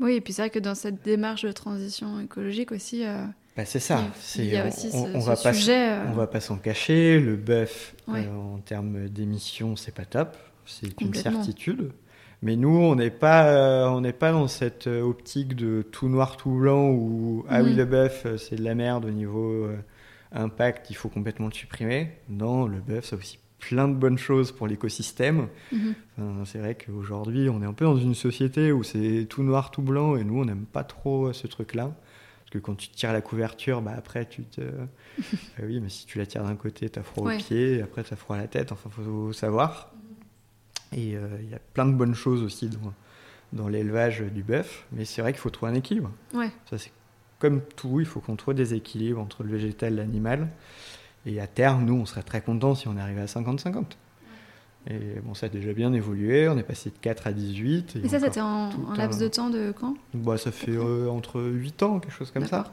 [0.01, 3.25] Oui, et puis c'est vrai que dans cette démarche de transition écologique aussi, euh,
[3.57, 4.01] Bah, c'est ça.
[4.03, 5.91] il- C'est, y a on- aussi on, ce, on ce va pas, sujet.
[5.93, 7.21] euh, on va pas s'en cacher.
[7.21, 8.27] Le bœuf, Ouais.
[8.27, 10.37] euh, en termes d'émissions, c'est pas top.
[10.67, 11.93] C'est une certitude.
[12.41, 16.51] Mais nous, on n'est pas, on n'est pas dans cette optique de tout noir, tout
[16.51, 17.77] blanc où ah oui Mhm.
[17.77, 19.69] le bœuf c'est de la merde au niveau
[20.33, 22.13] impact, il faut complètement le supprimer.
[22.29, 23.39] Non, le bœuf, ça a aussi
[23.69, 25.49] plein de bonnes choses pour l'écosystème.
[25.73, 25.95] mhm.
[26.19, 29.71] Enfin, c'est vrai qu'aujourd'hui, on est un peu dans une société où c'est tout noir,
[29.71, 31.85] tout blanc, et nous, on n'aime pas trop euh, ce truc-là.
[32.41, 34.61] Parce que quand tu tires la couverture, bah après, tu te.
[35.59, 37.37] Ah oui, mais si tu la tires d'un côté, t'as froid Ouais.
[37.37, 38.73] aux pieds, et après, t'as froid à la tête.
[38.73, 39.93] Enfin, faut savoir.
[40.93, 42.93] Et euh, il y a plein de bonnes choses aussi dans,
[43.53, 46.11] dans l'élevage du bœuf, mais c'est vrai qu'il faut trouver un équilibre.
[46.35, 46.51] Ouais.
[46.69, 46.93] Ça, c'est
[47.39, 50.49] comme tout, il faut qu'on trouve des équilibres entre le végétal et l'animal.
[51.27, 53.85] Et à terme, nous, on serait très contents si on arrivait à 50-50.
[54.89, 57.99] Et bon, ça a déjà bien évolué, on est passé de 4 à 18.
[58.03, 59.95] Et, ça, c'était en, laps de temps de quand?
[60.13, 62.73] Bah, Ça fait euh, entre 8 ans, quelque chose comme ça.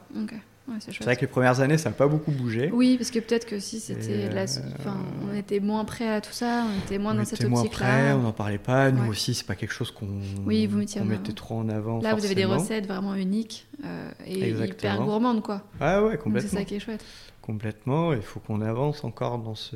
[0.79, 2.69] C'est vrai que les premières années, ça n'a pas beaucoup bougé.
[2.71, 4.43] Oui, parce que peut-être que si c'était la...
[4.43, 4.97] enfin,
[5.29, 8.15] on était moins prêt à tout ça, on était moins dans cette optique-là.
[8.15, 8.91] On n'en parlait pas.
[8.91, 10.07] Nous aussi, c'est pas quelque chose qu'on
[10.45, 11.99] oui, vous mettait trop en avant.
[12.01, 15.63] Là, vous avez des recettes vraiment uniques euh, et hyper gourmandes, quoi.
[15.79, 16.49] Ah ouais, complètement.
[16.49, 17.03] C'est ça qui est chouette.
[17.41, 18.13] Complètement.
[18.13, 19.75] Il faut qu'on avance encore dans ce.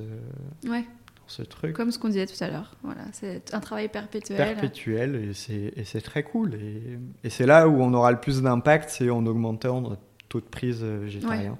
[0.67, 0.85] Ouais.
[1.27, 1.73] ce truc.
[1.75, 2.75] Comme ce qu'on disait tout à l'heure.
[2.83, 4.37] Voilà, c'est un travail perpétuel.
[4.37, 6.55] Perpétuel et c'est très cool.
[6.55, 10.39] Et, et c'est là où on aura le plus d'impact, c'est en augmentant notre taux
[10.39, 11.57] de prise euh, végétarien.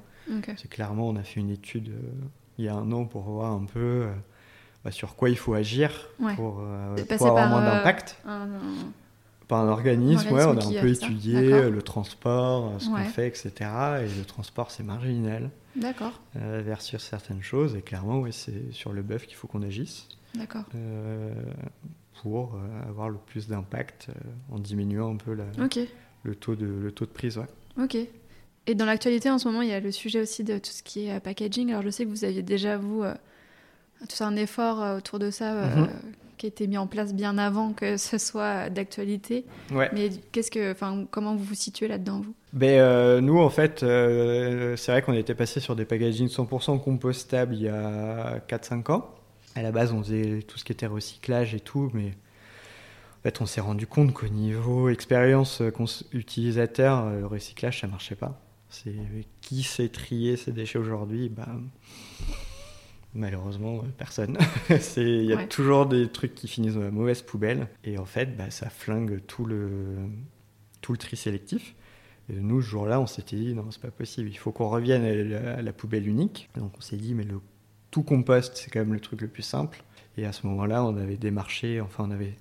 [0.58, 2.12] C'est clairement, on a fait une étude euh,
[2.58, 4.14] il y a un an pour voir un peu euh,
[4.86, 5.92] bah, sur quoi il faut agir
[6.36, 8.18] pour, avoir moins d'impact.
[9.48, 13.52] Par un organisme, ouais, on a un peu étudié le transport, ce qu'on fait, etc.
[14.04, 15.50] Et le transport, c'est marginal.
[15.76, 16.22] D'accord.
[16.36, 17.76] versus certaines choses.
[17.76, 20.08] Et clairement, c'est sur le bœuf qu'il faut qu'on agisse.
[20.36, 20.64] D'accord.
[22.22, 22.58] pour
[22.88, 24.08] avoir le plus d'impact
[24.52, 25.46] en diminuant un peu la,
[26.24, 27.38] le, taux de, le taux de prise.
[27.38, 27.84] Ouais.
[27.84, 27.98] Ok.
[28.66, 30.84] Et dans l'actualité, en ce moment, il y a le sujet aussi de tout ce
[30.84, 31.72] qui est euh, packaging.
[31.72, 33.14] Alors, je sais que vous aviez déjà, vous, euh,
[34.08, 35.90] tout un effort euh, autour de ça mhm.
[36.38, 39.46] qui a été mis en place bien avant que ce soit d'actualité.
[39.72, 39.90] Ouais.
[39.94, 40.74] Mais qu'est-ce que,
[41.10, 42.34] comment vous vous situez là-dedans, vous?
[42.54, 47.64] Ben, Nous, en fait, c'est vrai qu'on était passé sur des packaging 100% compostables il
[47.64, 49.10] y a 4-5 ans.
[49.56, 53.42] À la base, on faisait tout ce qui était recyclage et tout, mais en fait,
[53.42, 55.62] on s'est rendu compte qu'au niveau expérience
[56.14, 58.40] utilisateur, le recyclage, ça marchait pas.
[58.74, 58.96] C'est
[59.42, 61.30] qui sait trier ces déchets aujourd'hui?
[61.30, 61.48] Bah,
[63.14, 64.40] Malheureusement, personne.
[64.98, 67.68] Il y a toujours des trucs qui finissent dans la mauvaise poubelle.
[67.84, 69.78] Et en fait, bah, ça flingue tout le,
[70.82, 71.76] tout le tri sélectif.
[72.30, 75.04] Et nous, ce jour-là, on s'était dit, non, c'est pas possible, il faut qu'on revienne
[75.36, 76.50] à la, poubelle unique.
[76.56, 77.42] Donc on s'est dit, mais le
[77.92, 79.84] tout compost, c'est quand même le truc le plus simple.
[80.18, 82.38] Et à ce moment-là, on avait démarché, enfin, on avait,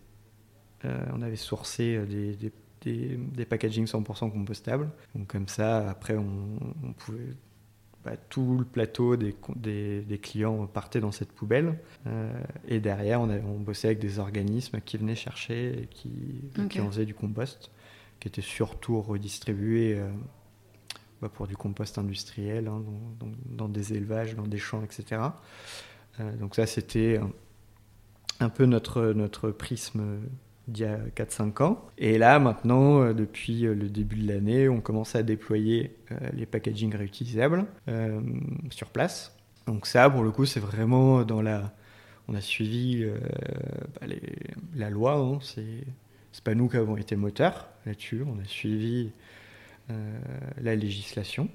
[0.86, 2.52] euh, on avait sourcé des, des
[2.82, 4.90] des, des packaging 100% compostables.
[5.14, 7.34] Donc comme ça, après, on, pouvait
[8.04, 11.78] bah, tout le plateau des, des, clients partait dans cette poubelle.
[12.06, 12.32] Euh,
[12.66, 16.90] et derrière, on, on, bossait avec des organismes qui venaient chercher et qui, qui en
[16.90, 17.70] faisaient du compost,
[18.20, 20.10] qui était surtout redistribué euh,
[21.20, 22.82] bah, pour du compost industriel, hein,
[23.20, 25.22] dans, dans, des élevages, dans des champs, etc.
[26.20, 27.30] Euh, donc ça, c'était un,
[28.40, 30.18] un, peu notre, notre prisme
[30.68, 31.86] il y a 4-5 ans.
[31.98, 36.16] Et là, maintenant, euh, depuis euh, le début de l'année, on commence à déployer euh,
[36.34, 37.66] les packaging réutilisables
[38.70, 39.36] sur place.
[39.66, 41.72] Donc ça, pour le coup, c'est vraiment dans la...
[42.28, 43.04] On a suivi
[44.00, 44.06] bah,
[44.76, 45.38] la loi, hein.
[45.42, 49.10] c'est pas nous qui avons été moteurs là-dessus, on a suivi
[50.60, 51.48] la législation.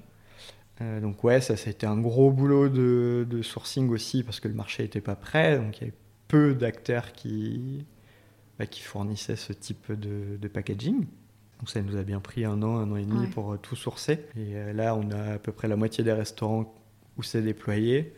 [0.80, 4.48] donc ouais, ça, ça a été un gros boulot de, de sourcing aussi parce que
[4.48, 5.96] le marché n'était pas prêt, donc il y avait
[6.28, 7.86] peu d'acteurs qui,
[8.58, 11.06] bah, qui fournissait ce type de, packaging.
[11.60, 13.76] Donc ça nous a bien pris un an, un an et demi pour euh, tout
[13.76, 14.26] sourcer.
[14.36, 16.74] Et euh, là, on a à peu près la moitié des restaurants
[17.16, 18.14] où c'est déployé.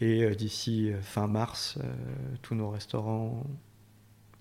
[0.00, 1.78] Et euh, d'ici fin mars,
[2.42, 3.44] tous nos restaurants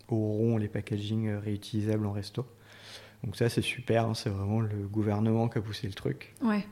[0.10, 2.46] auront les packaging réutilisables en resto.
[3.24, 4.06] Donc ça, c'est super.
[4.06, 4.14] Hein.
[4.14, 6.34] c'est vraiment le gouvernement qui a poussé le truc.
[6.42, 6.66] Ouais.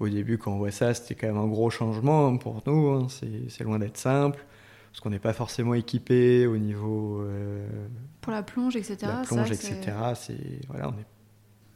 [0.00, 2.88] Au début, quand on voit ça, c'était quand même un gros changement pour nous.
[2.88, 3.08] Hein.
[3.10, 4.44] c'est loin d'être simple
[4.90, 7.20] parce qu'on n'est pas forcément équipé au niveau.
[7.22, 7.66] Euh,
[8.20, 8.96] pour la plonge, etc.
[9.02, 9.76] La plonge, etc.
[10.14, 11.06] C'est voilà, on est.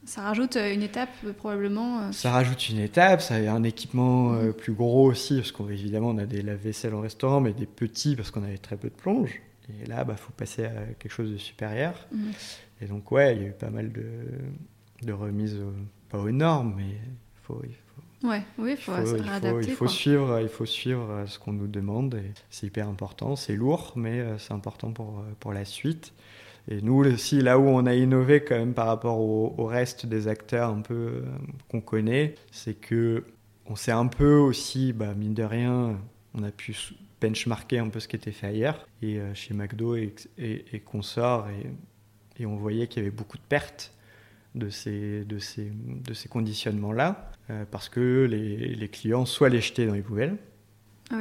[0.04, 2.00] Ça rajoute euh, une étape probablement.
[2.00, 4.52] Euh, ça rajoute une étape, ça a un équipement mhm.
[4.52, 8.30] plus gros aussi, parce qu'évidemment on a des lave-vaisselle en restaurant, mais des petits parce
[8.30, 9.40] qu'on avait très peu de plonge.
[9.68, 11.94] Et là, il bah, faut passer à quelque chose de supérieur.
[12.10, 12.32] Mhm.
[12.80, 14.04] Et donc ouais, il y a eu pas mal de,
[15.02, 15.60] de remises,
[16.08, 17.62] pas aux normes, mais il faut,
[18.22, 21.66] Ouais, oui, faut il faut, il faut, suivre, il faut suivre euh, ce qu'on nous
[21.66, 22.20] demande.
[22.50, 23.34] C'est hyper important.
[23.34, 26.12] C'est lourd, mais euh, c'est important pour, euh, pour la suite.
[26.68, 30.28] Et nous aussi, là où on a innové quand même par rapport au, reste des
[30.28, 31.24] acteurs un peu
[31.68, 33.24] qu'on connaît, c'est que
[33.66, 35.98] on s'est un peu aussi, bah, mine de rien,
[36.34, 36.76] on a pu
[37.20, 41.48] benchmarker un peu ce qui était fait ailleurs, et chez McDo et, et, et consorts,
[41.50, 43.91] et, et on voyait qu'il y avait beaucoup de pertes
[44.54, 49.60] de ces, de ces, de ces conditionnements-là, euh, parce que les, les, clients soit les
[49.60, 50.36] jetaient dans les poubelles,
[51.10, 51.20] ah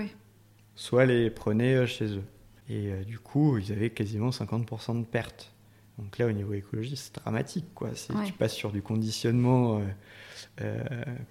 [0.76, 2.24] soit les prenaient euh, chez eux.
[2.70, 5.54] Et euh, du coup, ils avaient quasiment 50% de pertes.
[5.98, 7.66] Donc là, au niveau écologique, c'est dramatique.
[7.76, 7.90] Quoi.
[8.26, 9.82] Tu passes sur du conditionnement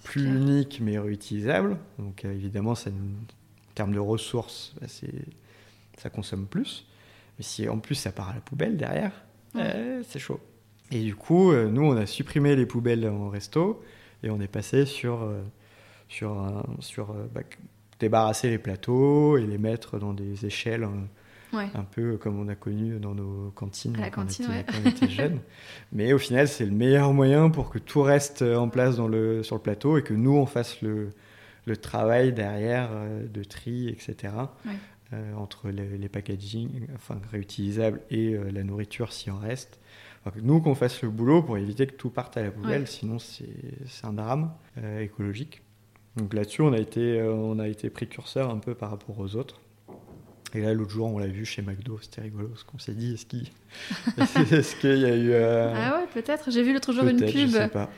[0.04, 1.78] plus unique mais réutilisable.
[1.98, 4.86] Donc évidemment, ça, en termes de ressources, bah,
[5.96, 6.86] ça consomme plus.
[7.36, 9.12] Mais si en plus ça part à la poubelle derrière,
[9.54, 10.40] c'est chaud.
[10.90, 13.82] Et du coup, euh, nous, on a supprimé les poubelles en resto.
[14.22, 15.40] Et on est passé sur, euh,
[16.08, 17.42] sur, un- sur euh, bah,
[18.00, 20.92] débarrasser les plateaux et les mettre dans des échelles hein,
[21.52, 21.66] Ouais.
[21.74, 24.60] un peu comme on a connu dans nos cantines la quand, cantine, on ouais.
[24.60, 25.40] était, quand on était jeune.
[25.92, 29.42] Mais au final, c'est le meilleur moyen pour que tout reste en place dans le,
[29.42, 31.10] sur le plateau et que nous, on fasse le,
[31.66, 32.90] le travail derrière
[33.28, 34.32] de tri, etc.
[34.64, 34.72] Ouais.
[35.14, 39.80] euh, entre les, les packaging enfin, réutilisables et euh, la nourriture s'il en reste.
[40.42, 42.86] Nous, qu'on fasse le boulot pour éviter que tout parte à la poubelle, Ouais.
[42.86, 43.46] sinon c'est
[44.04, 45.62] un drame euh, écologique.
[46.16, 49.36] Donc là-dessus, on, a été, euh, on a été précurseur un peu par rapport aux
[49.36, 49.60] autres.
[50.52, 53.12] Et là, l'autre jour, on l'a vu chez McDo, c'était rigolo, ce qu'on s'est dit,
[54.18, 55.30] est-ce qu'il y a eu...
[55.32, 56.50] euh, Ah ouais, peut-être.
[56.50, 57.88] J'ai vu l'autre jour une peut-être, je pub sais pas.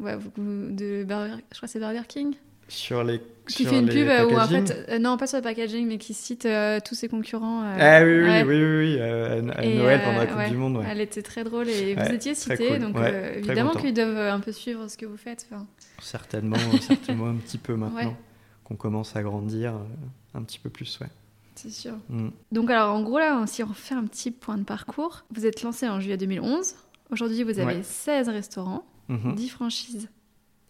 [0.00, 2.34] ouais, de Burger, je crois que c'est Burger King,
[2.70, 5.42] Sur les qui fait une pub euh, où en fait, euh, non pas sur le
[5.42, 7.62] packaging, mais qui cite euh, tous ses concurrents.
[7.64, 8.42] euh, Ah oui, oui, ouais.
[8.44, 10.76] oui, oui, oui, euh, à, à Et, Noël euh, pendant la Coupe ouais, du Monde.
[10.76, 10.84] ouais.
[10.88, 12.78] Elle était très drôle et vous étiez cité, cool.
[12.78, 15.48] donc euh, évidemment qu'ils doivent euh, un peu suivre ce que vous faites.
[15.50, 15.66] enfin.
[16.00, 18.16] Certainement, certainement un petit peu maintenant
[18.62, 21.08] qu'on commence à grandir, euh, un petit peu plus, ouais.
[21.56, 21.94] C'est sûr.
[22.08, 22.28] Mm.
[22.52, 25.62] Donc alors en gros là, si on fait un petit point de parcours, vous êtes
[25.64, 26.76] lancé en juillet 2011.
[27.10, 27.82] Aujourd'hui, vous avez Ouais.
[27.82, 29.34] 16 restaurants, Mhm.
[29.34, 30.08] 10 franchises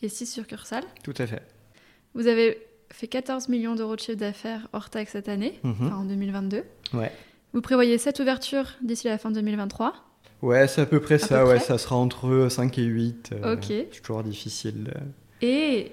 [0.00, 0.84] et 6 succursales.
[1.04, 1.42] Tout à fait.
[2.14, 2.58] Vous avez
[2.92, 5.74] fait 14 millions d'euros de chiffre d'affaires hors taxe cette année, Mhm.
[5.80, 6.62] enfin en 2022.
[6.94, 7.12] Ouais.
[7.52, 9.94] Vous prévoyez 7 ouvertures d'ici la fin 2023.
[10.42, 12.84] Ouais, c'est à peu près À ça, peu ouais, près ça sera entre 5 et
[12.84, 13.30] 8.
[13.32, 13.64] euh, Ok.
[13.68, 14.92] C'est toujours difficile.
[15.42, 15.92] Et,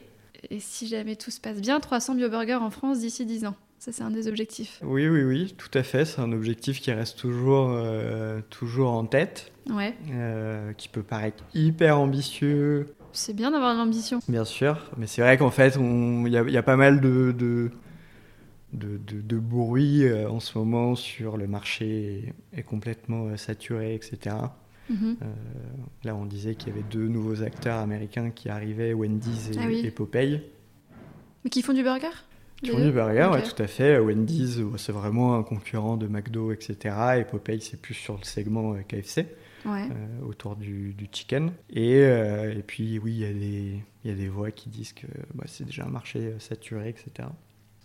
[0.50, 3.56] et si jamais tout se passe bien, 300 bioburgers en France d'ici 10 ans.
[3.80, 4.80] Ça, c'est un des objectifs.
[4.84, 6.04] Oui, oui, oui, tout à fait.
[6.06, 11.44] C'est un objectif qui reste toujours, euh, toujours en tête, Ouais, euh, qui peut paraître
[11.54, 12.88] hyper ambitieux,
[13.18, 14.20] c'est bien d'avoir de l'ambition.
[14.28, 17.02] Bien sûr, mais c'est vrai qu'en fait, il y, a- il y a pas mal
[17.02, 17.72] de, de,
[18.74, 23.38] de, de- de bruit euh, en ce moment sur le marché est, est complètement euh,
[23.38, 24.36] saturé, etc.
[24.90, 25.18] Mhm.
[25.22, 25.26] Euh,
[26.04, 29.66] là, on disait qu'il y avait deux nouveaux acteurs américains qui arrivaient, Wendy's et, Ah
[29.68, 29.82] oui.
[29.86, 30.42] et Popeye.
[31.44, 32.08] Mais qui font du burger
[32.64, 33.34] Qui font du burger, Ok.
[33.36, 34.00] ouais, tout à fait.
[34.00, 36.96] Wendy's, c'est vraiment un concurrent de McDo, etc.
[37.20, 39.28] Et Popeye, c'est plus sur le segment KFC.
[39.68, 39.88] Ouais.
[39.92, 41.52] euh, autour du, du chicken.
[41.70, 44.70] Et, euh, et puis, oui, il y, a des- il y a des voix qui
[44.70, 47.28] disent que bah, c'est déjà un marché euh, saturé, etc.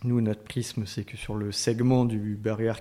[0.03, 2.73] Nous, notre prisme, c'est que sur le segment du burger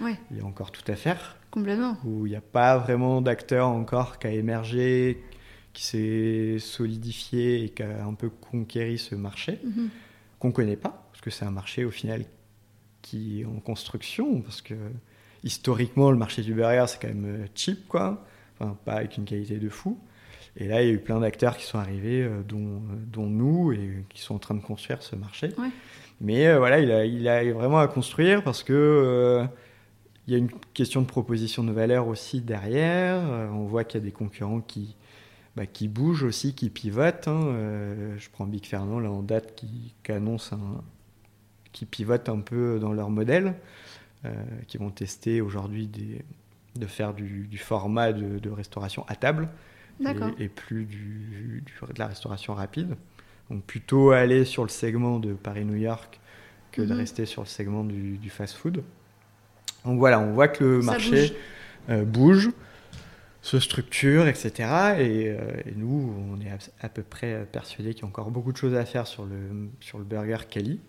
[0.00, 1.96] Ouais, il y a encore tout à faire, complètement.
[2.04, 5.22] où il n'y a pas vraiment d'acteur encore qui a émergé,
[5.72, 9.88] qui s'est solidifié et qui a un peu conquéri ce marché, Mhm.
[10.38, 12.24] qu'on ne connaît pas, parce que c'est un marché au final
[13.02, 14.74] qui est en construction, parce que
[15.44, 18.24] historiquement, le marché du burger, c'est quand même euh, cheap, quoi.
[18.58, 19.98] Enfin, pas avec une qualité de fou.
[20.56, 23.26] Et là, il y a eu plein d'acteurs qui sont arrivés, euh, dont, euh, dont
[23.26, 25.50] nous, et qui sont en train de construire ce marché.
[25.58, 25.70] Ouais.
[26.20, 29.44] Mais euh, voilà, il a, il a vraiment à construire parce que euh,
[30.26, 33.20] il y a une question de proposition de valeur aussi derrière.
[33.20, 34.94] Euh, on voit qu'il y a des concurrents qui,
[35.56, 37.28] bah, qui bougent aussi, qui pivotent.
[37.28, 38.14] hein.
[38.16, 40.82] Je prends Big Fernand là en date qui, qui annonce un,
[41.72, 43.54] qui pivote un peu dans leur modèle,
[44.68, 45.90] qui vont tester aujourd'hui
[46.76, 49.48] de faire du, du format de, de restauration à table
[50.00, 52.96] et, et plus du, du- de la restauration rapide.
[53.50, 56.20] Donc plutôt aller sur le segment de Paris-New York
[56.72, 56.98] que de Mhm.
[56.98, 58.82] rester sur le segment du, du fast-food.
[59.84, 61.32] Donc voilà, on voit que le Ça marché bouge.
[61.90, 62.50] euh, bouge,
[63.42, 65.00] se structure, etc.
[65.00, 68.30] Et, euh, et nous, on est à, à peu près persuadés qu'il y a encore
[68.30, 70.80] beaucoup de choses à faire sur le, sur le burger Cali,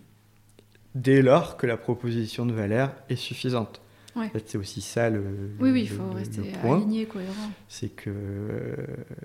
[0.96, 3.80] dès lors que la proposition de valeur est suffisante.
[4.16, 4.26] Ouais.
[4.26, 5.22] En fait, c'est aussi ça le,
[5.60, 7.50] Oui, oui, il faut le- le rester point aligné, cohérent.
[7.68, 8.76] c'est que euh,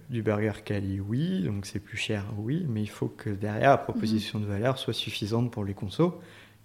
[0.10, 3.78] du burger quali, oui, donc c'est plus cher, oui, mais il faut que derrière la
[3.78, 4.46] proposition Mhm.
[4.46, 6.12] de valeur soit suffisante pour les consos,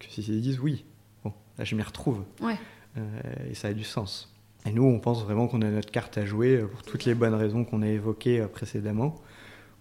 [0.00, 0.84] que si ils disent oui,
[1.22, 2.56] bon, là je m'y retrouve, Ouais.
[2.98, 3.02] Euh,
[3.50, 4.32] et ça a du sens.
[4.64, 7.14] Et nous, on pense vraiment qu'on a notre carte à jouer euh, pour toutes les
[7.14, 9.14] bonnes raisons qu'on a évoquées précédemment,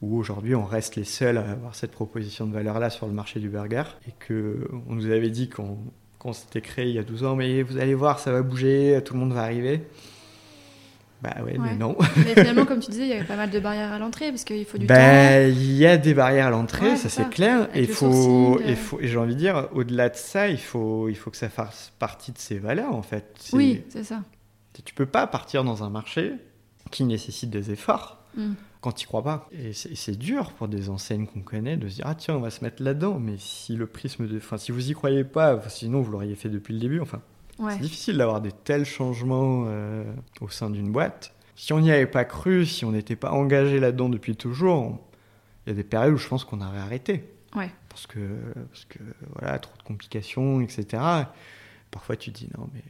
[0.01, 3.39] où aujourd'hui on reste les seuls à avoir cette proposition de valeur-là sur le marché
[3.39, 5.77] du burger, et que on nous avait dit qu'on
[6.19, 8.99] qu'on s'était créé il y a 12 ans, mais vous allez voir, ça va bouger,
[9.05, 9.83] tout le monde va arriver.
[11.21, 11.95] Bah ouais, mais non.
[12.17, 14.43] Mais finalement, comme tu disais, il y avait pas mal de barrières à l'entrée parce
[14.43, 14.93] qu'il faut du temps.
[14.93, 17.67] Ben, il y a des barrières à l'entrée, Ouais, ça c'est clair.
[17.73, 18.75] Et faut, euh.
[18.75, 21.49] faut, et j'ai envie de dire, au-delà de ça, il faut, il faut que ça
[21.49, 23.49] fasse partie de ses valeurs en fait.
[23.53, 24.21] Oui, c'est ça.
[24.83, 26.33] Tu peux pas partir dans un marché
[26.91, 28.53] qui nécessite des efforts Mm.
[28.85, 29.49] Quand tu crois pas.
[29.51, 32.49] Et c'est dur pour des enseignes qu'on connaît de se dire ah tiens on va
[32.51, 33.19] se mettre là-dedans.
[33.19, 36.49] Mais si le prisme de, enfin si vous y croyez pas, sinon vous l'auriez fait
[36.49, 36.99] depuis le début.
[36.99, 37.21] Enfin,
[37.57, 37.71] Ouais.
[37.73, 40.03] c'est difficile d'avoir des tels changements euh,
[40.41, 41.33] au sein d'une boîte.
[41.55, 44.99] Si on n'y avait pas cru, si on n'était pas engagé là-dedans depuis toujours, on-
[45.65, 47.29] il y a des périodes où je pense qu'on aurait arrêté.
[47.55, 47.71] Ouais.
[47.89, 48.19] Parce que,
[48.69, 48.99] parce que
[49.39, 51.01] voilà, trop de complications, etc.
[51.91, 52.83] Parfois tu te dis non, mais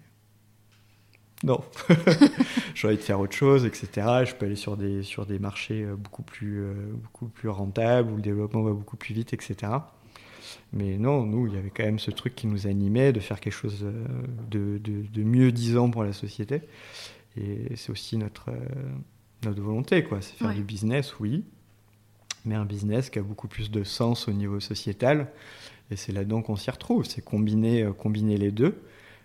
[1.43, 1.61] non,
[2.75, 3.87] j'ai envie de faire autre chose, etc.
[4.25, 6.73] Je peux aller sur des, sur des marchés euh, beaucoup plus, euh,
[7.03, 9.71] beaucoup plus rentables où le développement va beaucoup plus vite, etc.
[10.71, 13.39] Mais non, nous, il y avait quand même ce truc qui nous animait de faire
[13.39, 14.05] quelque chose euh,
[14.49, 16.61] de, de, de mieux disant pour la société.
[17.37, 18.49] Et c'est aussi notre,
[19.43, 20.21] notre volonté, quoi.
[20.21, 20.55] C'est faire Ouais.
[20.55, 21.43] du business, oui,
[22.45, 25.31] mais un business qui a beaucoup plus de sens au niveau sociétal.
[25.91, 27.03] Et c'est là-dedans qu'on s'y retrouve.
[27.03, 28.81] C'est combiner, combiner les deux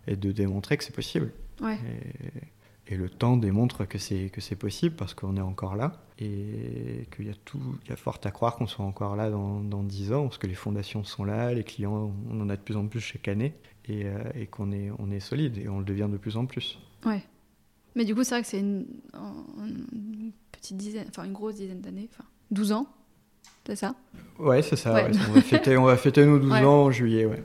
[0.08, 1.30] et de démontrer que c'est possible.
[1.61, 1.78] Ouais.
[2.88, 5.92] Et, et le temps démontre que c'est que c'est possible parce qu'on est encore là
[6.18, 9.30] et qu'il y a tout, il y a fort à croire qu'on soit encore là
[9.30, 12.56] dans, dans 10 ans parce que les fondations sont là, les clients, on en a
[12.56, 13.54] de plus en plus chaque année
[13.86, 16.46] et, euh, et qu'on est, on est solide et on le devient de plus en
[16.46, 16.80] plus.
[17.06, 17.22] Ouais.
[17.94, 18.86] Mais du coup, c'est vrai que c'est une,
[20.50, 22.86] petite dizaine, enfin une grosse dizaine d'années, enfin 12 ans,
[23.66, 23.94] c'est ça?
[24.40, 24.94] Ouais, c'est ça.
[24.94, 25.04] Ouais.
[25.04, 25.18] ouais.
[25.28, 26.64] On, va fêter, on va fêter nos 12 Ouais.
[26.64, 27.24] ans en juillet.
[27.24, 27.44] Ouais.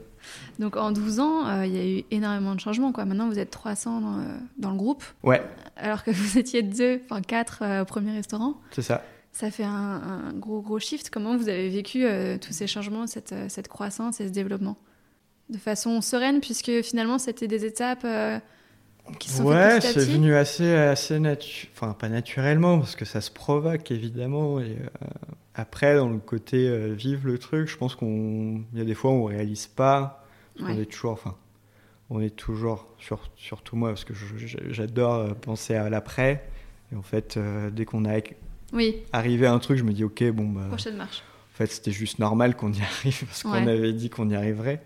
[0.58, 2.92] Donc en 12 ans, euh, il y a eu énormément de changements.
[2.92, 3.04] Quoi.
[3.04, 4.22] Maintenant, vous êtes 300 dans, euh,
[4.58, 5.42] dans le groupe, ouais,
[5.76, 8.54] alors que vous étiez deux, enfin quatre euh, au premier restaurant.
[8.70, 9.02] c'est ça.
[9.32, 11.10] Ça fait un, un gros, gros shift.
[11.10, 14.78] Comment vous avez vécu euh, tous ces changements, cette, cette croissance et ce développement?
[15.50, 18.06] De façon sereine, puisque finalement, c'était des étapes
[19.18, 23.20] qui se sont Ouais, c'est venu assez, assez natu- enfin pas naturellement parce que ça
[23.20, 24.60] se provoque évidemment.
[24.60, 25.06] Et euh,
[25.54, 28.94] après, dans le côté euh, vivre le truc, je pense qu'on, il y a des
[28.94, 30.22] fois où on réalise pas.
[30.58, 30.82] Parce Ouais.
[30.82, 31.34] est toujours, enfin,
[32.10, 34.14] on est toujours, sur- surtout moi, parce que
[34.70, 36.44] j'adore euh, penser à l'après.
[36.92, 38.18] Et en fait, euh, dès qu'on a
[38.72, 41.18] Oui, arrivé à un truc, je me dis ok, bon bah, prochaine marche.
[41.54, 44.82] en fait, c'était juste normal qu'on y arrive parce qu'on avait dit qu'on y arriverait.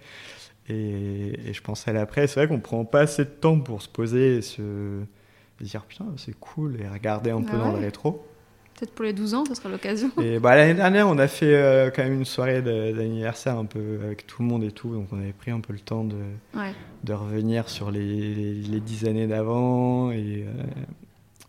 [0.70, 2.26] Et, et je pensais à l'après.
[2.26, 5.00] C'est vrai qu'on prend pas assez de temps pour se poser et se
[5.60, 8.24] dire putain, c'est cool et regarder un peu Ah dans le rétro.
[8.78, 10.10] Peut-être pour les 12 ans, ce sera l'occasion.
[10.22, 13.98] Et bah, l'année dernière, on a fait euh, quand même une soirée d'anniversaire un peu
[14.02, 14.94] avec tout le monde et tout.
[14.94, 16.16] Donc on avait pris un peu le temps de,
[16.56, 16.72] Ouais.
[17.04, 20.62] de revenir sur les, les, les dix années d'avant et, euh,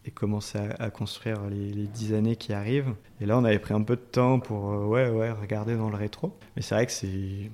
[0.05, 2.93] et commencer à, à construire les, les dix années qui arrivent.
[3.21, 5.89] Et là, on avait pris un peu de temps pour euh, ouais, ouais, regarder dans
[5.89, 6.35] le rétro.
[6.57, 7.49] Mais c'est vrai que c'est.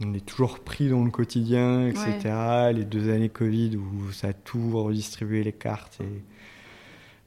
[0.00, 2.72] On est toujours pris dans le quotidien, etc.
[2.74, 6.22] Les deux années Covid où ça a tout redistribué les cartes et,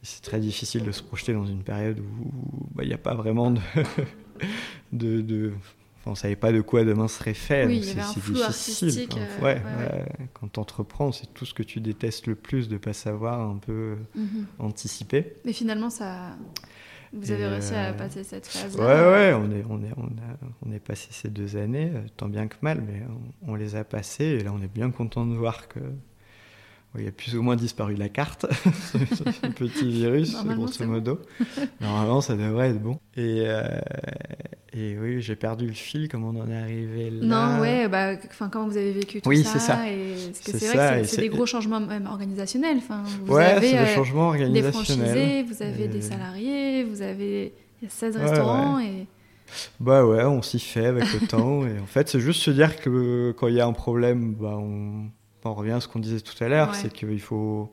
[0.08, 2.32] c'est très difficile de se projeter dans une période où
[2.76, 3.60] bah, il n'y a pas vraiment de.
[4.94, 5.54] de, de-
[6.02, 7.66] Enfin, on savait pas de quoi demain serait fait.
[7.66, 9.08] Oui, c'est- difficile.
[9.12, 10.28] Enfin, euh, ouais, ouais, ouais.
[10.36, 13.58] Quand tu entreprends, c'est tout ce que tu détestes le plus de pas savoir un
[13.58, 14.46] peu Mhm.
[14.60, 15.34] anticiper.
[15.46, 16.36] Mais finalement, ça...
[17.16, 18.86] vous avez Et, réussi à euh, passer cette Ouais, phase-là.
[18.86, 22.28] ouais, on est, on est, on a, on est passé ces deux années, euh, tant
[22.30, 23.04] bien que mal, mais
[23.46, 26.15] on, on les a passées et là, on est bien content de voir que ouais,
[27.00, 30.92] il a plus ou moins disparu de la carte, ce, ce petit virus, grosso bon.
[30.92, 31.20] modo.
[31.82, 33.00] Normalement, ça devrait être bon.
[33.18, 33.64] Et, euh,
[34.74, 37.26] et oui, j'ai perdu le fil, comment on en est arrivé là
[37.56, 38.16] Non, ouais, bah,
[38.52, 39.80] comment vous avez vécu tout Oui, ça c'est ça.
[40.34, 42.78] C'est vrai que c'est- des gros changements même organisationnels.
[42.78, 45.08] Enfin, vous Ouais, avez c'est euh, des changements des organisationnels.
[45.08, 49.06] franchisés, vous avez des Et- salariés, vous avez il y a 16 Ouais, restaurants et
[49.80, 51.66] Bah ouais, on s'y fait avec le temps.
[51.66, 54.58] Et en fait, c'est juste se dire que quand il y a un problème, bah
[54.58, 55.06] on,
[55.50, 56.76] on revient à ce qu'on disait tout à l'heure, Ouais.
[56.76, 57.72] c'est qu'il faut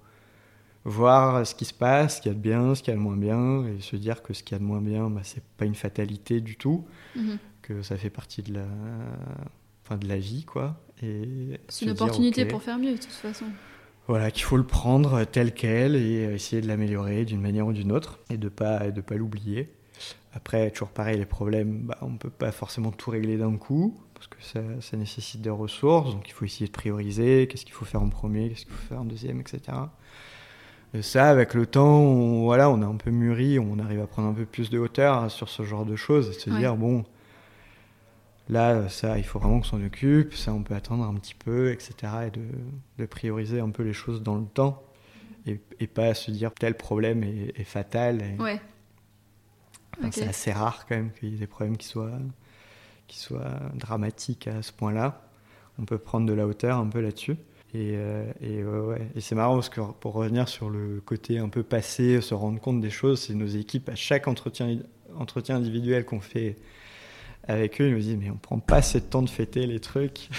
[0.85, 2.99] voir ce qui se passe, ce qu'il y a de bien, ce qu'il y a
[2.99, 5.21] de moins bien, et se dire que ce qu'il y a de moins bien, bah,
[5.23, 6.85] c'est pas une fatalité du tout,
[7.17, 7.39] Mhm.
[7.63, 8.65] que ça fait partie de la,
[9.85, 10.77] enfin, de la vie, quoi.
[11.01, 13.47] C'est une dire, opportunité pour faire mieux de toute façon.
[14.09, 17.93] voilà, qu'il faut le prendre tel quel et essayer de l'améliorer d'une manière ou d'une
[17.93, 19.73] autre et de pas de pas l'oublier.
[20.35, 23.97] Après, toujours pareil, les problèmes, bah, on peut pas forcément tout régler d'un coup
[24.29, 27.75] parce que ça, ça nécessite des ressources, donc il faut essayer de prioriser, qu'est-ce qu'il
[27.75, 29.61] faut faire en premier, qu'est-ce qu'il faut faire en deuxième, etc.
[30.95, 34.07] Et ça, avec le temps, on, voilà, on a un peu mûri, on arrive à
[34.07, 36.59] prendre un peu plus de hauteur sur ce genre de choses et se Ouais.
[36.59, 37.05] dire, bon,
[38.49, 41.73] là, ça, il faut vraiment qu'on s'en occupe, ça, on peut attendre un petit peu,
[41.73, 41.95] etc.
[42.27, 42.43] Et de,
[42.99, 44.83] de prioriser un peu les choses dans le temps
[45.47, 48.23] et, et pas se dire tel problème est, est fatal.
[48.23, 48.61] et- Ouais.
[49.99, 50.11] Enfin.
[50.13, 52.11] C'est assez rare quand même qu'il y ait des problèmes qui soient,
[53.13, 55.21] qui soient dramatiques à ce point-là.
[55.79, 57.37] On peut prendre de la hauteur un peu là-dessus.
[57.75, 59.09] Et, euh, et, ouais, ouais.
[59.15, 62.59] Et c'est marrant parce que pour revenir sur le côté un peu passé, se rendre
[62.59, 64.79] compte des choses, c'est nos équipes à chaque entretien,
[65.19, 66.57] entretien individuel qu'on fait
[67.47, 69.81] avec eux, ils nous disent mais on prend pas assez de temps de fêter les
[69.81, 70.31] trucs.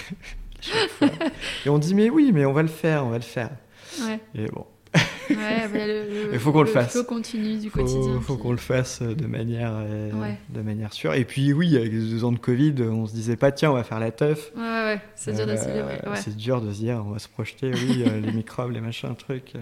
[1.66, 3.50] Et on dit mais oui, mais on va le faire, on va le faire.
[4.00, 4.18] Ouais.
[4.34, 4.66] Et bon,
[5.30, 6.92] Ouais, bah, le, Il faut qu'on le fasse.
[6.92, 8.20] flow continue du faut, quotidien.
[8.20, 10.38] faut puis- qu'on le fasse de manière, euh, Ouais.
[10.50, 11.14] de manière sûre.
[11.14, 13.74] Et puis oui, avec les deux ans de Covid, on se disait pas tiens, on
[13.74, 14.50] va faire la teuf.
[14.56, 15.00] Ouais, ouais, ouais.
[15.14, 16.00] C'est dur de Euh, célébrer.
[16.06, 16.16] Ouais.
[16.16, 19.14] C'est dur de se dire, on va se projeter, oui, euh, les microbes, les machins,
[19.16, 19.52] trucs.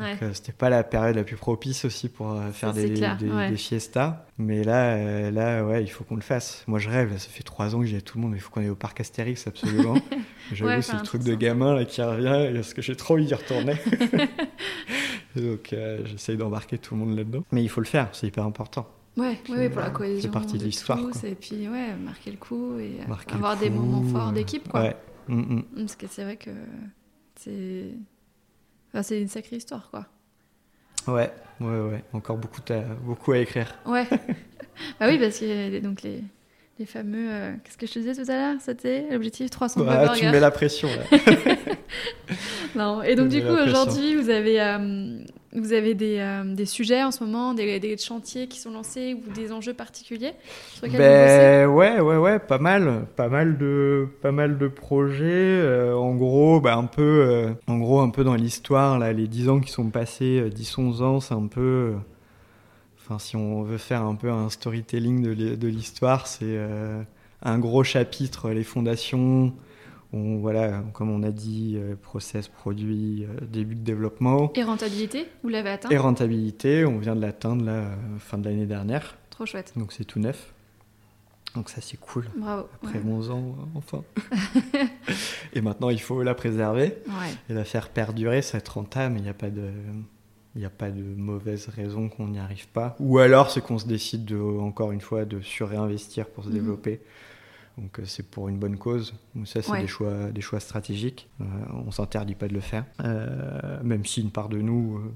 [0.00, 0.16] Ouais.
[0.22, 3.16] Euh, c'était pas la période la plus propice aussi pour euh, faire c'est des, clair,
[3.16, 3.50] des, ouais.
[3.50, 4.26] des fiestas.
[4.38, 6.64] Mais là, euh, là, ouais, il faut qu'on le fasse.
[6.66, 7.12] Moi, je rêve.
[7.12, 8.32] Là, ça fait trois ans que j'ai à tout le monde.
[8.32, 9.94] mais Il faut qu'on aille au parc Astérix absolument.
[10.52, 13.26] J'avoue, Ouais, c'est le truc de gamin là qui revient parce que j'ai trop envie
[13.26, 13.74] d'y retourner.
[15.36, 17.44] Et donc, euh, j'essaye d'embarquer tout le monde là-dedans.
[17.52, 18.08] Mais il faut le faire.
[18.12, 18.88] C'est hyper important.
[19.16, 20.30] Ouais, Puis, ouais, ouais, pour la c'est cohésion.
[20.30, 20.98] partie de l'histoire.
[21.24, 24.80] Et puis, ouais, marquer le coup et Marquer avoir des moments forts d'équipe, quoi.
[24.82, 24.96] Ouais.
[25.28, 25.62] Mm, mm.
[25.76, 26.50] Parce que c'est vrai que
[27.36, 27.90] c'est.
[28.92, 30.06] Enfin, c'est une sacrée histoire, quoi.
[31.06, 32.04] Ouais, ouais, ouais.
[32.12, 33.74] Encore beaucoup, à- beaucoup à écrire.
[33.86, 34.06] Ouais.
[35.00, 36.22] bah oui, parce que donc les,
[36.78, 37.28] les fameux.
[37.32, 38.56] euh, Qu'est-ce que je te disais tout à l'heure?
[38.60, 41.18] C'était l'objectif 300 Ah, tu me mets la pression là.
[42.74, 43.02] Non.
[43.02, 45.18] Et donc, Tu du coup, aujourd'hui, vous avez, euh,
[45.52, 49.14] vous avez des, euh, des sujets en ce moment, des, des chantiers qui sont lancés
[49.14, 50.32] ou des enjeux particuliers
[50.74, 55.24] sur Ben ouais, ouais, ouais, pas mal, pas mal de, pas mal de projets.
[55.26, 59.26] euh, en gros, bah, un peu, euh, en gros, un peu dans l'histoire là, les
[59.26, 61.94] 10 ans qui sont passés, 10-11 ans, c'est un peu,
[63.00, 66.58] enfin, si on veut faire un peu un storytelling de l'hi- de l'histoire, c'est
[67.42, 69.52] un gros chapitre, les fondations.
[70.12, 75.26] On, voilà, comme on a dit, euh, process, produit, euh, début de développement Et rentabilité,
[75.44, 75.88] vous l'avez atteint?
[75.90, 76.84] Et rentabilité.
[76.84, 79.72] On vient de l'atteindre là, euh, fin de l'année dernière, Trop chouette.
[79.76, 80.52] donc c'est tout neuf.
[81.54, 82.26] Donc ça c'est cool.
[82.36, 82.66] Bravo.
[82.82, 83.04] Après Ouais.
[83.12, 84.02] 11 ans, enfin.
[85.52, 87.34] et maintenant, il faut la préserver Ouais.
[87.48, 89.16] et la faire perdurer, ça être rentable.
[89.18, 89.68] Il n'y a pas de,
[90.54, 92.96] il n'y a pas de mauvaise raison qu'on n'y arrive pas.
[93.00, 96.54] Ou alors, c'est qu'on se décide de, encore une fois, de surréinvestir pour se Mhm.
[96.54, 97.00] développer.
[97.80, 99.14] Donc, euh, c'est pour une bonne cause.
[99.34, 99.80] Donc, ça, c'est Ouais.
[99.80, 101.28] des choix, des choix stratégiques.
[101.40, 101.44] Euh,
[101.86, 105.12] on s'interdit pas de le faire, Euh, même si une part de nous euh,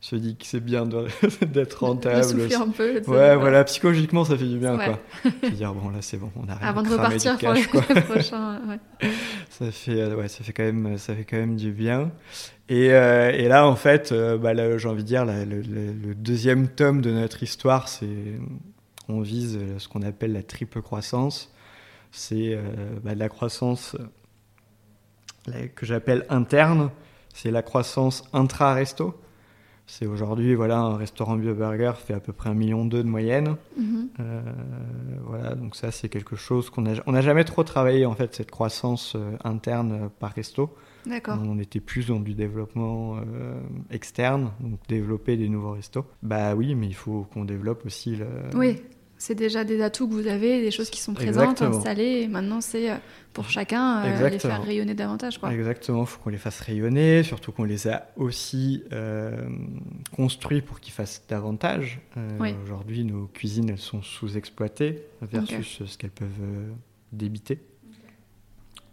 [0.00, 1.06] se dit que c'est bien de-
[1.46, 2.24] d'être De rentable.
[2.24, 3.00] souffler un peu.
[3.00, 4.96] de Ouais, voilà, psychologiquement, ça fait du bien, Ouais.
[5.22, 5.50] quoi.
[5.50, 8.60] Dire, bon, là, c'est bon, on arrête Avant de repartir pour cash, le prochain.
[8.68, 9.10] ouais.
[9.50, 12.10] Ça fait, ouais, ça fait quand même, ça fait quand même du bien.
[12.68, 16.68] Et, et là, en fait, bah, j'ai envie de dire, là, le, le- le deuxième
[16.68, 18.06] tome de notre histoire, c'est,
[19.08, 21.51] on vise ce qu'on appelle la triple croissance.
[22.12, 22.62] C'est euh,
[23.02, 23.96] bah, de la croissance
[25.74, 26.90] que j'appelle interne.
[27.34, 29.18] C'est la croissance intra-resto.
[29.86, 33.56] C'est aujourd'hui, voilà, un restaurant bio-burger fait à peu près un million de moyenne.
[33.76, 34.08] Mhm.
[34.20, 34.40] Euh,
[35.26, 38.34] voilà, donc ça c'est quelque chose qu'on a, on n'a jamais trop travaillé en fait
[38.34, 40.74] cette croissance euh, interne par resto.
[41.04, 41.36] D'accord.
[41.42, 43.60] On était plus dans du développement euh,
[43.90, 46.06] externe, donc développer des nouveaux restos.
[46.22, 48.26] Bah oui, mais il faut qu'on développe aussi le.
[48.54, 48.80] Oui,
[49.22, 51.76] c'est déjà des atouts que vous avez, des choses qui sont présentes, Exactement.
[51.76, 52.22] installées.
[52.22, 52.96] Et maintenant, c'est euh,
[53.32, 55.38] pour chacun euh, les faire rayonner davantage.
[55.38, 55.54] Quoi.
[55.54, 59.46] Exactement, il faut qu'on les fasse rayonner, surtout qu'on les a aussi euh,
[60.16, 62.00] construits pour qu'ils fassent davantage.
[62.16, 62.52] Euh, Oui.
[62.64, 66.72] Aujourd'hui, nos cuisines, elles sont sous-exploitées versus ce qu'elles peuvent
[67.12, 67.60] débiter.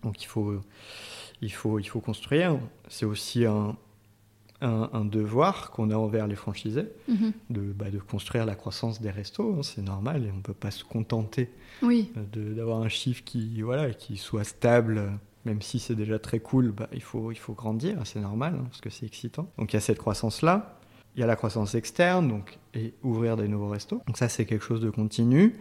[0.03, 0.61] Donc il faut,
[1.41, 2.59] il faut, il faut construire.
[2.87, 3.75] C'est aussi un,
[4.61, 7.31] un, un devoir qu'on a envers les franchisés Mhm.
[7.49, 9.55] de, bah, de construire la croissance des restos.
[9.57, 11.49] hein, c'est normal et on ne peut pas se contenter
[11.81, 15.09] Oui, euh, d'avoir un chiffre qui, voilà, qui soit stable, euh,
[15.45, 18.63] même si c'est déjà très cool, bah, il, faut, il faut grandir, c'est normal, hein,
[18.69, 19.49] parce que c'est excitant.
[19.57, 20.75] Donc il y a cette croissance-là,
[21.15, 24.01] il y a la croissance externe, donc, et ouvrir des nouveaux restos.
[24.07, 25.55] Donc ça, c'est quelque chose de continu.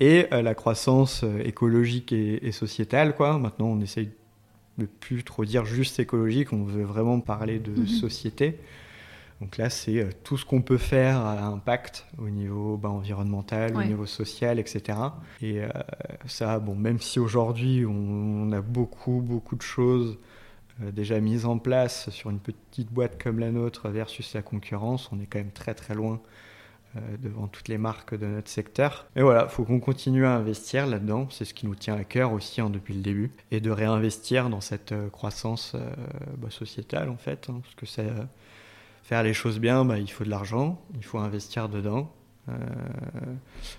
[0.00, 3.38] Et euh, la croissance écologique et, et sociétale, quoi.
[3.38, 4.10] Maintenant, on essaye
[4.78, 7.86] de plus trop dire juste écologique, on veut vraiment parler de Mhm.
[7.86, 8.58] société.
[9.40, 13.76] Donc là, c'est euh, tout ce qu'on peut faire à impact au niveau bah, environnemental,
[13.76, 13.84] Ouais.
[13.84, 14.98] au niveau social, etc.
[15.42, 15.68] Et euh,
[16.26, 20.18] ça, bon, même si aujourd'hui on, on a beaucoup, beaucoup de choses
[20.82, 25.10] euh, déjà mises en place sur une petite boîte comme la nôtre versus la concurrence,
[25.12, 26.20] on est quand même très très loin
[27.22, 29.06] devant toutes les marques de notre secteur.
[29.16, 31.28] Mais voilà, faut qu'on continue à investir là-dedans.
[31.30, 34.48] C'est ce qui nous tient à cœur aussi hein, depuis le début, et de réinvestir
[34.48, 35.80] dans cette euh, croissance euh,
[36.38, 37.86] bah, sociétale en fait, hein, parce que
[39.02, 42.12] faire les choses bien, bah, il faut de l'argent, il faut investir dedans.
[42.48, 42.52] Euh,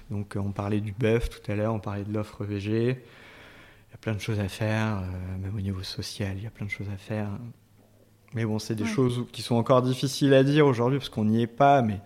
[0.09, 2.89] donc on parlait du bœuf tout à l'heure, on parlait de l'offre VG.
[2.89, 6.47] Il y a plein de choses à faire, euh, même au niveau social, il y
[6.47, 7.29] a plein de choses à faire.
[8.33, 8.89] Mais bon, c'est des Ouais.
[8.89, 12.01] choses qui sont encore difficiles à dire aujourd'hui parce qu'on n'y est pas, mais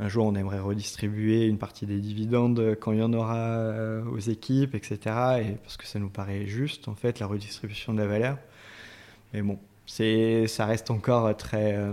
[0.00, 4.02] un jour on aimerait redistribuer une partie des dividendes quand il y en aura euh,
[4.06, 4.98] aux équipes, etc.
[5.42, 8.38] Et parce que ça nous paraît juste, en fait, la redistribution de la valeur.
[9.32, 11.92] Mais bon, c'est, ça reste encore très, euh,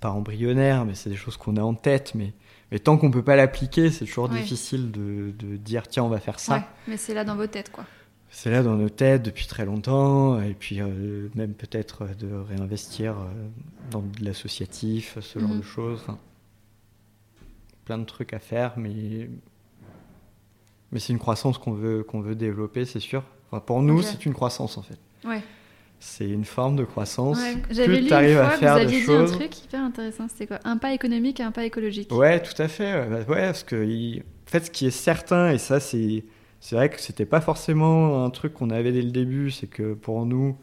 [0.00, 2.14] pas embryonnaire, mais c'est des choses qu'on a en tête.
[2.14, 2.32] Mais,
[2.72, 4.40] mais tant qu'on peut pas l'appliquer, c'est toujours Ouais.
[4.40, 6.54] difficile de, de dire tiens, on va faire ça.
[6.56, 7.84] Ouais, mais c'est là dans vos têtes, quoi.
[8.30, 13.12] C'est là dans nos têtes depuis très longtemps, et puis euh, même peut-être de réinvestir
[13.12, 13.26] euh,
[13.92, 15.58] dans de l'associatif, ce genre Mhm.
[15.58, 16.00] de choses.
[16.02, 16.18] Enfin,
[17.84, 19.28] plein de trucs à faire, mais,
[20.92, 23.22] mais c'est une croissance qu'on veut, qu'on veut développer, c'est sûr.
[23.50, 24.98] Enfin, pour nous, c'est une croissance en fait.
[25.24, 25.42] Ouais.
[26.00, 27.38] c'est une forme de croissance.
[27.38, 27.56] Ouais.
[27.70, 29.32] J'avais lu tu arrives une à fois que faire vous aviez dit choses.
[29.32, 30.28] un truc hyper intéressant.
[30.28, 30.58] C'était quoi?
[30.64, 32.12] Un pas économique et un pas écologique.
[32.12, 32.92] Ouais, tout à fait.
[32.94, 33.24] ouais.
[33.26, 36.24] Bah, parce que il- en fait, ce qui est certain, et ça, c'est
[36.60, 39.94] c'est vrai que c'était pas forcément un truc qu'on avait dès le début, c'est que
[39.94, 40.56] pour nous,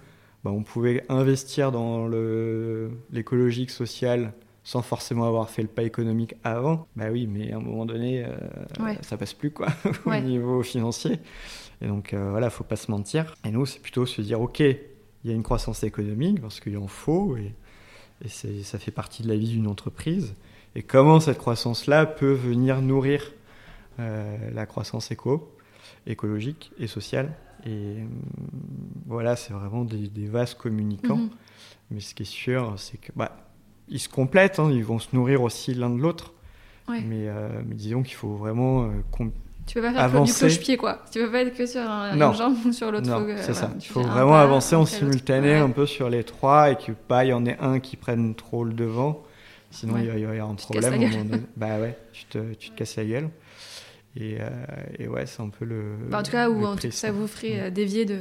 [0.43, 4.33] bah, on pouvait investir dans le l'écologique, social,
[4.63, 6.87] sans forcément avoir fait le pas économique avant.
[6.95, 8.37] Bah oui, mais à un moment donné, euh,
[8.79, 8.97] Ouais.
[9.01, 9.67] ça passe plus quoi
[10.05, 10.21] au Ouais.
[10.21, 11.19] niveau financier.
[11.81, 13.33] Et donc euh, voilà, faut pas se mentir.
[13.43, 14.77] Et nous, c'est plutôt se dire, ok, il
[15.23, 17.53] y a une croissance économique parce qu'il en faut et,
[18.27, 20.35] ça fait partie de la vie d'une entreprise.
[20.75, 23.31] Et comment cette croissance-là peut venir nourrir
[23.99, 25.51] euh, la croissance éco,
[26.05, 27.33] écologique et sociale.
[27.65, 27.69] Et
[28.01, 28.09] hum,
[29.07, 31.17] voilà, c'est vraiment des, des vases communicants.
[31.17, 31.29] Mhm.
[31.89, 33.50] Mais ce qui est sûr, c'est que bah,
[33.91, 36.33] ils se complètent, hein, ils vont se nourrir aussi l'un de l'autre.
[36.89, 37.01] Ouais.
[37.07, 38.87] Mais, euh, mais disons qu'il faut vraiment euh,
[39.67, 40.33] Tu peux pas faire Avancer.
[40.33, 41.03] du cloche-pied, quoi.
[41.11, 43.07] Tu peux pas être que sur un, une jambe ou sur l'autre.
[43.07, 43.67] Non, que- c'est ça.
[43.67, 45.57] voilà, Il faut vraiment pas avancer en simultané Ouais.
[45.57, 48.33] un peu sur les trois et que pas il y en ait un qui prenne
[48.33, 49.21] trop le devant.
[49.69, 50.01] Sinon, Ouais.
[50.03, 50.93] il va y avoir un Tu problème.
[51.31, 51.35] au.
[51.57, 53.29] Bah ouais, tu te, tu te casses la gueule.
[54.17, 54.49] Et, euh,
[54.99, 55.95] et ouais, c'est un peu le.
[56.09, 56.91] Bah, en tout cas, ou en tout prisme.
[56.97, 58.17] ça vous ferait euh, dévier de,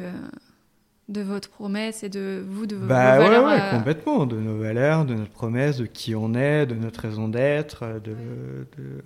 [1.11, 3.44] de votre promesse et de vous, de vos, Bah vos ouais, valeurs.
[3.46, 4.26] ouais, euh, complètement.
[4.26, 8.12] De nos valeurs, de notre promesse, de qui on est, de notre raison d'être, de,
[8.78, 9.02] de-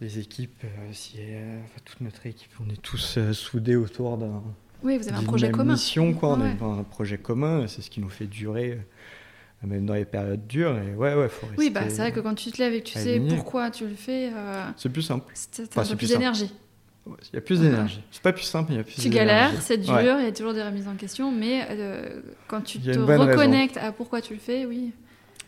[0.00, 0.62] des équipes.
[0.64, 4.42] euh, si, euh, enfin, toute notre équipe, on est tous euh, soudés autour d'un.
[4.84, 5.72] Oui, vous avez un projet commun.
[5.72, 6.30] mission, quoi.
[6.34, 6.56] On Ouais.
[6.60, 8.78] a un projet commun, c'est ce qui nous fait durer,
[9.64, 10.78] euh, même dans les périodes dures.
[10.78, 11.58] Et ouais, ouais, faut rester.
[11.58, 13.88] Oui, bah, c'est vrai que quand tu te lèves et que tu sais pourquoi tu
[13.88, 15.32] le fais, euh, C'est plus simple.
[15.74, 16.52] t'as Enfin, plus d'énergie.
[17.32, 18.02] Il y a plus d'énergie.
[18.10, 20.04] C'est pas plus simple, mais il y a plus Tu galères, c'est dur, Ouais.
[20.20, 23.26] il y a toujours des remises en question, mais euh, quand tu te raison.
[23.26, 24.92] reconnectes à pourquoi tu le fais, oui,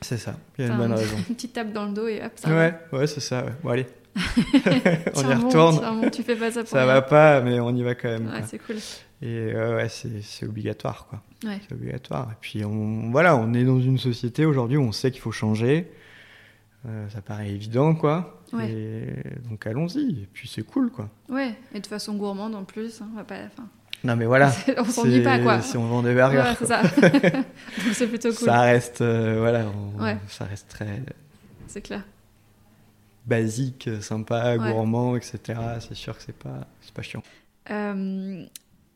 [0.01, 0.35] C'est ça.
[0.59, 1.17] Il y a une bonne un- raison.
[1.29, 3.45] une petite tape dans le dos et hop, ça Ouais, ouais, c'est ça.
[3.45, 3.53] ouais.
[3.63, 3.87] Bon, allez.
[4.17, 5.79] on y bon, retourne.
[5.79, 6.87] tiens bon, tu fais pas ça pour Ça rien.
[6.95, 8.27] va pas, mais on y va quand même.
[8.27, 8.77] Ouais, c'est cool.
[9.23, 11.23] Et euh, ouais, c'est c'est obligatoire, quoi.
[11.45, 11.59] Ouais.
[11.69, 12.29] C'est obligatoire.
[12.33, 15.31] Et puis, on, voilà, on est dans une société aujourd'hui où on sait qu'il faut
[15.33, 15.91] changer.
[16.89, 18.40] Euh, ça paraît évident, quoi.
[18.53, 18.71] Ouais.
[18.71, 20.23] Et donc, allons-y.
[20.23, 21.09] Et puis, c'est cool, quoi.
[21.29, 23.37] Ouais, et de façon gourmande en plus, hein, on va pas.
[23.47, 23.69] enfin,
[24.05, 24.53] Non, mais voilà.
[24.79, 25.61] on s'ennuie pas, quoi.
[25.63, 26.83] Si on vend des burgers, Ouais, c'est ça.
[27.01, 29.67] Donc c'est plutôt cool, ça reste, euh, voilà,
[29.99, 30.17] on- Ouais.
[30.29, 31.03] ça reste très
[31.67, 32.03] c'est clair.
[33.27, 35.39] basique, sympa, gourmand, etc.
[35.81, 37.23] C'est sûr que c'est pas, c'est pas chiant.
[37.71, 38.45] Euh,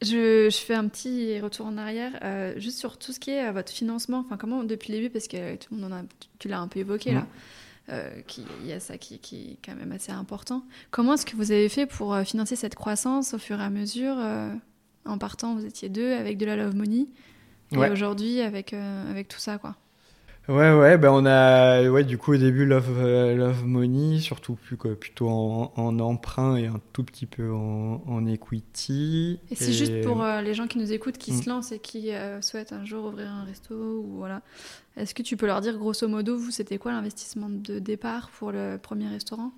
[0.02, 3.52] je, je fais un petit retour en arrière, euh, juste sur tout ce qui est
[3.52, 4.24] votre financement.
[4.26, 6.02] Enfin, comment depuis le début, parce que tout le monde en a,
[6.38, 7.16] tu l'as un peu évoqué Mhm.
[7.18, 7.26] là,
[7.90, 10.64] euh, qui- il y a ça qui, qui est quand même assez important.
[10.90, 13.70] Comment est-ce que vous avez fait pour euh, financer cette croissance au fur et à
[13.70, 14.52] mesure euh,
[15.06, 17.06] En partant, vous étiez deux avec de la love money,
[17.72, 17.90] et Ouais.
[17.90, 19.76] aujourd'hui avec avec tout ça, quoi?
[20.46, 24.56] Ouais, ouais, ben on a, ouais, du coup au début Love, euh, Love Money, surtout
[24.56, 29.40] plus, plutôt en, en emprunt et un tout petit peu en, en equity.
[29.50, 31.42] Et c'est juste pour euh, les gens qui nous écoutent, qui Mm.
[31.42, 34.42] se lancent et qui euh, souhaitent un jour ouvrir un resto ou voilà.
[34.98, 38.52] Est-ce que tu peux leur dire grosso modo, vous, c'était quoi l'investissement de départ pour
[38.52, 39.50] le premier restaurant?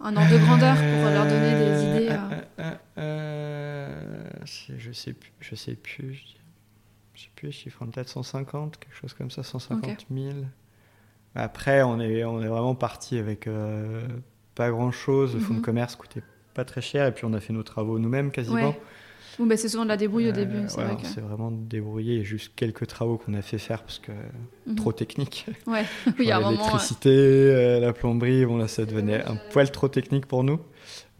[0.00, 2.16] Un ordre de grandeur pour leur donner des idées.
[4.76, 6.37] je sais plus, je sais plus, je
[7.18, 10.28] je sais plus, les chiffres en tête 150, quelque chose comme ça, 150 000.
[11.34, 14.06] Après, on est, on est vraiment parti avec euh,
[14.54, 15.34] pas grand chose.
[15.34, 15.64] Le fonds de Mhm.
[15.64, 16.22] commerce coûtait
[16.54, 18.54] pas très cher et puis on a fait nos travaux nous-mêmes quasiment.
[18.70, 18.80] Ouais.
[19.38, 21.20] Bon, bah, c'est souvent de la débrouille au Euh, début, c'est ouais, vrai que.
[21.20, 22.24] vraiment débrouillé.
[22.24, 24.10] Juste quelques travaux qu'on a fait faire parce que
[24.66, 24.74] Mhm.
[24.76, 25.46] trop technique.
[25.66, 25.84] Ouais,
[26.18, 30.60] oui, L'électricité, euh, la plomberie, bon là ça devenait un poil trop technique pour nous.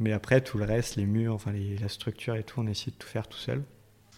[0.00, 2.70] Mais après tout le reste, les murs, enfin les- la structure et tout, on a
[2.70, 3.62] essayé de tout faire tout seul.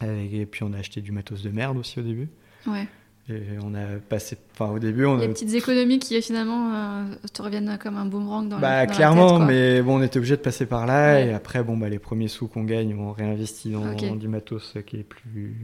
[0.02, 2.28] Et, puis on a acheté du matos de merde aussi au début.
[2.66, 2.86] ouais.
[3.28, 7.04] Et on a passé, enfin au début on Les a petites économies qui finalement euh,
[7.32, 9.46] te reviennent comme un boomerang dans la Bah la clairement, tête, quoi.
[9.46, 11.26] mais bon, on était obligé de passer par là Ouais.
[11.28, 14.96] et après bon bah les premiers sous qu'on gagne, on réinvestit dans du matos qui
[14.96, 15.54] est plus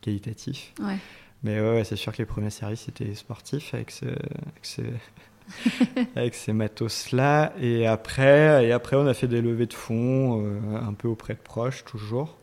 [0.00, 0.72] qualitatif.
[0.80, 0.96] Ouais.
[1.42, 4.82] Mais ouais, c'est sûr que les premiers services étaient sportifs avec ce, avec ce-
[6.14, 10.40] avec ces matos là et après et après on a fait des levées de fonds
[10.46, 12.36] euh, un peu auprès de proches toujours.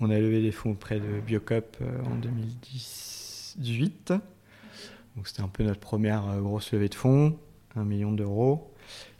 [0.00, 4.12] On a levé des fonds auprès de Biocop euh, en 2018.
[5.16, 7.36] Donc c'était un peu notre première euh, grosse levée de fonds,
[7.76, 8.70] un million d'euros.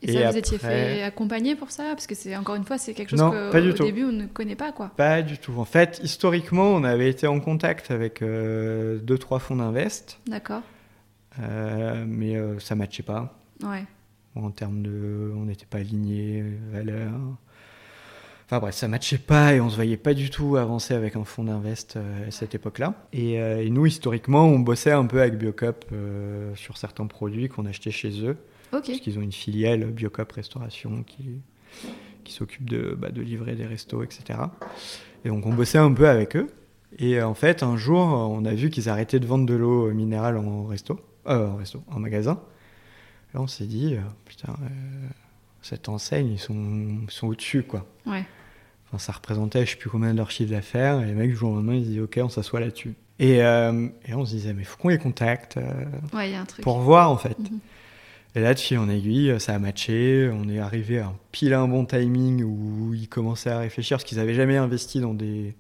[0.02, 1.84] Et, Et ça, vous étiez fait accompagner pour ça?
[1.90, 4.72] Parce que c'est encore une fois, c'est quelque chose qu'au début on ne connaît pas,
[4.72, 4.90] quoi.
[4.96, 5.55] Pas du tout.
[5.56, 10.62] En fait, historiquement, on avait été en contact avec euh, deux trois fonds d'invest, D'accord.
[11.40, 13.38] euh, mais euh, ça matchait pas.
[13.62, 13.84] Ouais.
[14.34, 17.12] En termes de, on n'était pas alignés, valeurs.
[18.47, 21.25] Enfin bref, ça matchait pas et on se voyait pas du tout avancer avec un
[21.25, 22.95] fonds d'invest euh, à cette époque-là.
[23.15, 27.49] Et, euh, et nous, historiquement, on bossait un peu avec Biocop euh, sur certains produits
[27.49, 28.37] qu'on achetait chez eux.
[28.73, 28.87] Ok.
[28.87, 31.41] Parce qu'ils ont une filiale Biocop Restauration qui,
[32.23, 34.39] qui s'occupe de, bah, de livrer des restos, etc.
[35.25, 36.49] Et donc on bossait un peu avec eux.
[36.99, 40.37] Et en fait, un jour, on a vu qu'ils arrêtaient de vendre de l'eau minérale
[40.37, 42.41] en resto, en resto, en magasin.
[43.33, 43.97] Là, on s'est dit,
[44.27, 44.55] putain,
[45.61, 46.55] cette enseigne, ils sont,
[47.03, 47.85] ils sont au-dessus, quoi.
[48.07, 48.25] Ouais.
[48.95, 51.01] Enfin, ça représentait, je sais plus combien de leur chiffre d'affaires.
[51.03, 52.95] Et les mecs, du jour au lendemain, ils disaient, ok, on s'assoit là-dessus.
[53.19, 55.62] Et, euh, et on se disait, mais faut qu'on les contacte euh,
[56.12, 56.62] Ouais, il y a un truc.
[56.62, 57.39] pour voir, en fait.
[57.39, 57.59] Mhm.
[58.37, 60.31] Et là, de fil en aiguille, ça a matché.
[60.33, 64.05] On est arrivé à un pile un bon timing où ils commençaient à réfléchir parce
[64.05, 65.55] qu'ils n'avaient jamais investi dans des,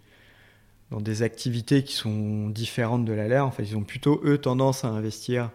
[0.90, 3.46] dans des activités qui sont différentes de la leur.
[3.46, 5.50] En fait, ils ont plutôt, eux, tendance à investir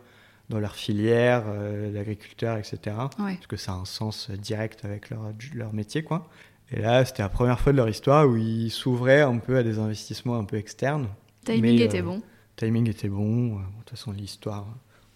[0.49, 2.77] dans leur filière, euh, etc.
[3.19, 3.35] Ouais.
[3.35, 5.21] Parce que ça a un sens direct avec leur,
[5.53, 6.27] leur métier, quoi.
[6.71, 9.63] Et là, c'était la première fois de leur histoire où ils s'ouvraient un peu à
[9.63, 11.07] des investissements un peu externes.
[11.45, 12.21] Timing Mais, était euh, bon.
[12.57, 13.53] Timing était bon.
[13.53, 14.67] Euh, De toute façon, l'histoire,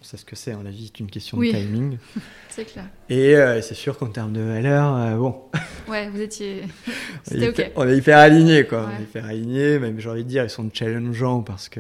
[0.02, 0.52] on sait ce que c'est.
[0.54, 1.54] hein, la vie, c'est une question Oui.
[1.54, 1.98] de timing.
[2.50, 2.86] C'est clair.
[3.10, 5.42] Et euh, c'est sûr qu'en termes de valeur, euh, bon,
[5.90, 6.64] Ouais, vous étiez.
[7.24, 7.72] C'était ok.
[7.76, 8.88] on est hyper alignés, quoi.
[8.92, 11.80] On est hyper alignés, même j'ai envie de dire, ils sont challengeants parce que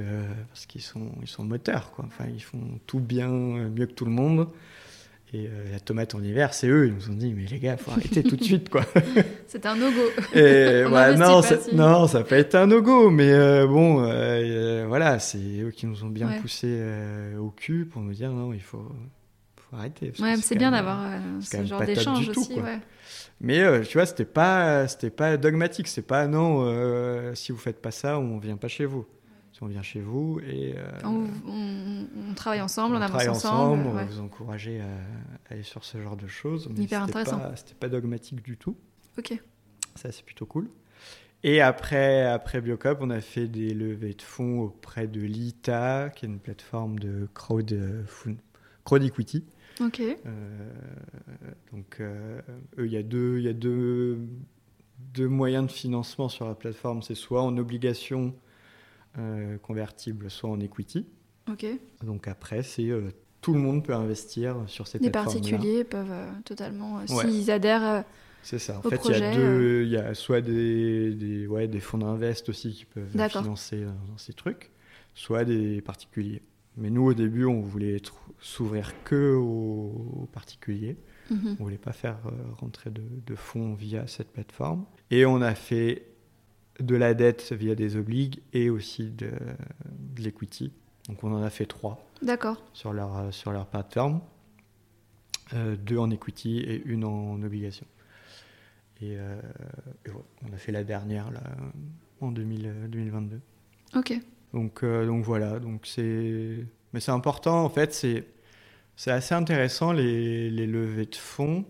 [0.52, 2.06] parce qu'ils sont ils sont moteurs, quoi.
[2.08, 4.48] Enfin, ils font tout bien, mieux que tout le monde.
[5.36, 6.86] Et euh, la tomate en hiver, c'est eux.
[6.88, 8.86] Ils nous ont dit, mais les gars, faut arrêter tout de suite, quoi.
[9.48, 10.02] C'était un no-go.
[10.36, 11.76] Et On ouais, investit non, ça, si.
[11.76, 15.88] non, ça peut être un no-go, mais euh, bon, euh, euh, voilà, c'est eux qui
[15.88, 16.40] nous ont bien Ouais.
[16.40, 18.88] poussé euh, au cul pour nous dire, non, il faut,
[19.58, 20.14] faut arrêter.
[20.20, 22.60] Ouais, c'est bien d'avoir euh, c'est ce genre d'échange tout, aussi.
[22.62, 22.78] Ouais.
[23.42, 25.88] Mais euh, tu vois, c'était pas, c'était pas dogmatique.
[25.88, 29.06] C'est pas non, euh, si vous faites pas ça, on vient pas chez vous.
[29.62, 33.36] On vient chez vous et euh, On, on- on travaille ensemble, on, avance ensemble.
[33.82, 34.08] ensemble, on va ouais.
[34.10, 34.88] vous encourager à
[35.54, 36.68] aller sur ce genre de choses.
[36.76, 37.40] Mais Hyper intéressant.
[37.56, 38.76] C'était pas dogmatique du tout.
[39.18, 39.40] Ok.
[39.96, 40.70] Ça, c'est plutôt cool.
[41.44, 46.26] Et après, après Biocop, on a fait des levées de fonds auprès de l'ITA, qui
[46.26, 48.04] est une plateforme de crowd, euh,
[48.86, 49.46] crowd equity.
[49.82, 50.00] Ok.
[50.02, 50.18] Euh,
[51.72, 52.42] donc, euh,
[52.78, 54.18] eux, il y a deux, il y a deux,
[55.14, 57.02] deux moyens de financement sur la plateforme.
[57.02, 58.34] C'est soit en obligation
[59.18, 61.06] euh, convertible, soit en equity.
[61.52, 61.65] Ok.
[62.03, 63.10] Donc après, c'est euh,
[63.41, 65.35] tout le monde peut investir sur ces Les plateformes.
[65.41, 67.30] particuliers peuvent euh, totalement, euh, Ouais.
[67.30, 68.03] s'ils adhèrent.
[68.41, 68.77] C'est ça.
[68.80, 71.80] En fait, il y a projet, deux, il y a soit des, des, ouais, des
[71.80, 74.72] fonds d'invest aussi qui peuvent financer dans ces trucs,
[75.14, 76.41] soit des particuliers.
[76.76, 78.02] Mais nous, au début, on voulait
[78.40, 80.98] s'ouvrir que aux, aux particuliers.
[81.30, 81.56] mhm.
[81.60, 84.85] On voulait pas faire euh, rentrer de, de fonds via cette plateforme.
[85.11, 86.07] Et on a fait
[86.80, 89.32] de la dette via des obligues et aussi de,
[90.16, 90.72] de l'equity.
[91.08, 92.64] Donc on en a fait trois D'accord.
[92.74, 94.22] sur leur, sur leur plateforme.
[95.54, 97.86] Euh, deux en equity et une en obligation.
[99.02, 99.40] Et, euh,
[100.06, 100.10] et
[100.50, 101.44] on a fait la dernière là,
[102.22, 103.41] en 2000, euh, 2022.
[103.95, 104.14] Ok.
[104.54, 106.66] Donc, euh, donc voilà, donc c'est...
[106.94, 108.26] Mais c'est important, en fait, c'est,
[108.95, 111.66] c'est assez intéressant les, les levées de fonds.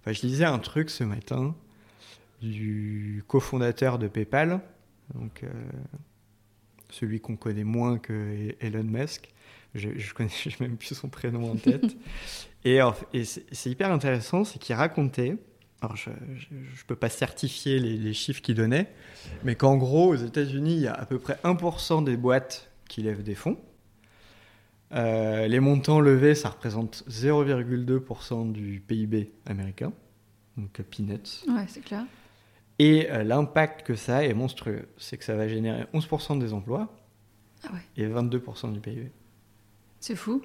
[0.00, 1.54] Enfin, je lisais un truc ce matin
[2.44, 4.60] du cofondateur de PayPal,
[5.14, 5.48] donc euh,
[6.90, 9.32] celui qu'on connaît moins que Elon Musk.
[9.74, 11.96] Je, je connais j'ai même plus son prénom en tête.
[12.64, 12.80] et
[13.24, 15.36] c'est, hyper intéressant, c'est qu'il racontait,
[15.80, 18.92] alors je ne peux pas certifier les, les chiffres qu'il donnait,
[19.42, 23.02] mais qu'en gros, aux États-Unis, il y a à peu près 1% des boîtes qui
[23.02, 23.58] lèvent des fonds.
[24.94, 29.92] Euh, les montants levés, ça représente 0,2% du PIB américain,
[30.56, 31.44] donc peanuts.
[31.48, 32.04] Ouais, c'est clair.
[32.78, 34.88] Et euh, l'impact que ça a est monstrueux.
[34.96, 36.94] C'est que ça va générer 11% des emplois
[37.64, 37.80] Ah ouais.
[37.96, 39.10] et 22% du PIB.
[40.00, 40.42] C'est fou.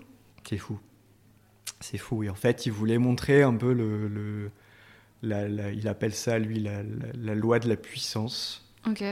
[0.47, 0.79] C'est fou.
[1.79, 2.23] C'est fou.
[2.23, 4.07] Et en fait, il voulait montrer un peu le.
[4.07, 4.51] le-
[5.21, 6.81] la- la- il appelle ça, lui, la,
[7.35, 8.71] loi de la puissance.
[8.87, 9.03] Ok.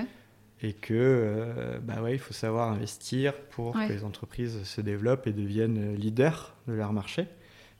[0.62, 3.88] Et que, euh, bah ouais, il faut savoir investir pour Ouais.
[3.88, 7.28] que les entreprises se développent et deviennent euh, leaders de leur marché.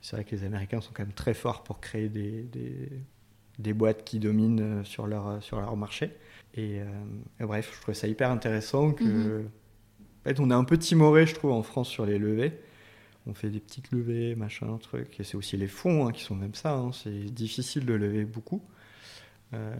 [0.02, 2.90] C'est vrai que les Américains sont quand même très forts pour créer des, des,
[3.58, 6.16] des boîtes qui dominent euh, sur leur, euh, sur leur marché.
[6.54, 6.84] Et, euh,
[7.40, 9.04] et bref, je trouvais ça hyper intéressant que.
[9.04, 9.48] Mhm.
[10.24, 12.52] En fait, on est un peu timoré, je trouve, en France sur les levées.
[13.26, 15.18] On fait des petites levées, machin, truc.
[15.20, 16.72] Et c'est aussi les fonds hein, qui sont même ça.
[16.74, 16.90] hein.
[16.92, 18.62] C'est difficile de lever beaucoup.
[19.54, 19.74] Euh,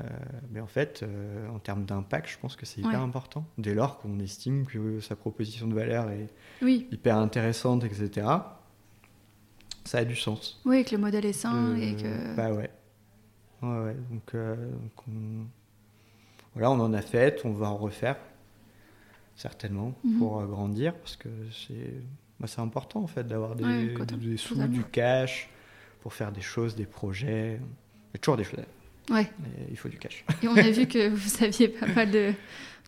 [0.51, 2.97] mais en fait, euh, en termes d'impact, je pense que c'est hyper Ouais.
[3.05, 3.47] important.
[3.59, 6.29] Dès lors qu'on estime que sa proposition de valeur est
[6.63, 6.87] Oui.
[6.93, 8.27] hyper intéressante, etc.,
[9.85, 10.61] ça a du sens.
[10.65, 12.37] Oui, que le modèle est sain Euh, et que.
[12.37, 12.71] Bah ouais.
[13.63, 13.97] Ouais, ouais.
[14.11, 15.47] Donc, euh, donc on...
[16.55, 18.17] voilà, on en a fait, on va en refaire,
[19.37, 20.19] certainement, Mhm.
[20.19, 21.93] pour euh, grandir, parce que c'est
[22.41, 24.73] bah, important, en fait, d'avoir des, Ouais, total- des sous, totalement.
[24.77, 25.49] du cash,
[26.03, 27.55] pour faire des choses, des projets.
[27.57, 28.61] Il y a toujours des choses.
[29.11, 29.31] Ouais.
[29.41, 30.25] mais il faut du cash.
[30.43, 32.33] Et on a vu que vous aviez pas mal de,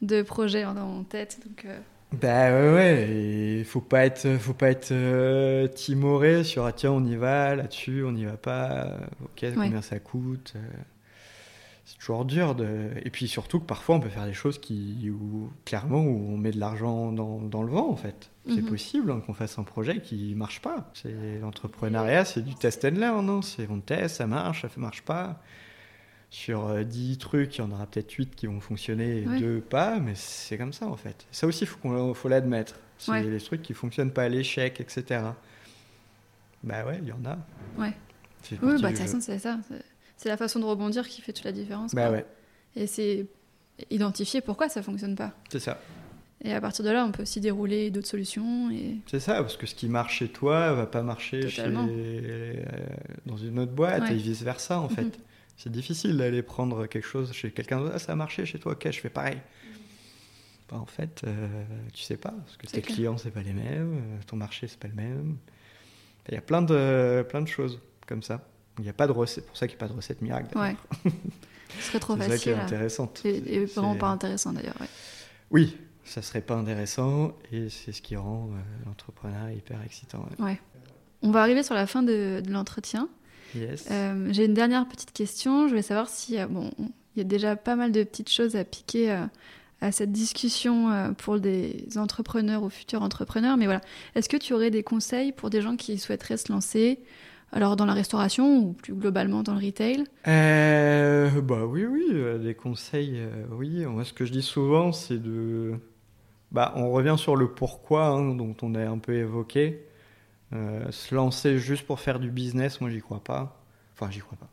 [0.03, 1.41] de projets en, en tête.
[1.47, 1.79] Donc, euh,
[2.13, 6.91] Bah ouais, ouais, et faut pas être, faut pas être euh, timoré sur ah, tiens
[6.91, 10.55] on y va là-dessus, on n'y va pas, euh, ok combien ça coûte.
[10.57, 10.61] euh,
[11.85, 12.55] c'est toujours dur.
[12.57, 12.91] De...
[13.05, 16.37] Et puis surtout que parfois on peut faire des choses qui, où, clairement, où on
[16.37, 18.31] met de l'argent dans, dans, le vent en fait.
[18.49, 18.69] C'est Mhm.
[18.69, 20.91] possible hein, qu'on fasse un projet qui marche pas.
[20.95, 23.25] C'est l'entrepreneuriat, c'est du test and learn.
[23.27, 25.41] Non c'est on teste, ça marche, ça ne marche pas.
[26.33, 29.41] Sur euh, 10 trucs, il y en aura peut-être 8 qui vont fonctionner et Ouais.
[29.41, 31.27] 2 pas, mais c'est comme ça en fait.
[31.33, 32.77] Ça aussi, il faut, faut l'admettre.
[32.99, 33.23] C'est Ouais.
[33.25, 35.23] les trucs qui fonctionnent pas à l'échec, etc.
[36.63, 37.39] Bah ouais, il y en a.
[37.81, 37.93] Ouais.
[38.53, 39.59] Oui, bah, de toute façon, c'est ça.
[40.17, 41.95] C'est- la façon de rebondir qui fait toute la différence.
[41.95, 42.19] Bah quoi.
[42.19, 42.27] ouais,
[42.77, 43.27] Et c'est
[43.91, 45.33] identifier pourquoi ça fonctionne pas.
[45.51, 45.81] c'est ça.
[46.45, 48.71] Et à partir de là, on peut aussi dérouler d'autres solutions.
[48.71, 48.97] Et...
[49.07, 52.63] C'est ça, parce que ce qui marche chez toi va pas marcher chez, euh,
[53.27, 54.13] dans une autre boîte Ouais.
[54.13, 55.19] et vice versa en fait.
[55.63, 57.93] C'est difficile d'aller prendre quelque chose chez quelqu'un d'autre.
[57.95, 59.37] Ah, ça a marché chez toi, ok, je fais pareil.
[60.71, 62.95] Bah, en fait, euh, tu sais pas, parce que tes clair.
[62.97, 65.37] clients c'est pas les mêmes, euh, ton marché c'est pas le même.
[66.29, 68.47] Il y a plein de, plein de choses comme ça.
[68.79, 70.57] Il n'y a pas de recette, pour ça qu'il n'y a pas de recette miracle.
[70.57, 70.77] Ouais.
[71.79, 72.65] Ce serait trop C'est ça qui est facile.
[72.65, 73.21] intéressante.
[73.25, 74.81] Et, et vraiment pas intéressant d'ailleurs.
[74.81, 74.89] ouais.
[75.51, 80.27] Oui, ça serait pas intéressant et c'est ce qui rend euh, l'entrepreneuriat hyper excitant.
[80.39, 80.59] ouais.
[81.23, 83.09] On va arriver sur la fin de, de l'entretien.
[83.55, 83.89] Yes.
[83.91, 85.65] Euh, J'ai une dernière petite question.
[85.65, 88.57] Je voulais savoir si, euh, bon, il y a déjà pas mal de petites choses
[88.57, 89.25] à piquer euh,
[89.81, 93.81] à cette discussion euh, pour des entrepreneurs ou futurs entrepreneurs, mais voilà.
[94.15, 97.01] Est-ce que tu aurais des conseils pour des gens qui souhaiteraient se lancer,
[97.53, 100.05] alors dans la restauration ou plus globalement dans le retail?
[100.29, 102.05] Euh, bah oui, oui,
[102.43, 103.85] des conseils, euh, oui.
[103.87, 105.75] Moi, ce que je dis souvent, c'est de.
[106.53, 109.87] Bah, on revient sur le pourquoi, hein, dont on a un peu évoqué.
[110.53, 113.63] Euh, se lancer juste pour faire du business, moi, j'y crois pas.
[113.95, 114.49] Enfin, j'y crois pas.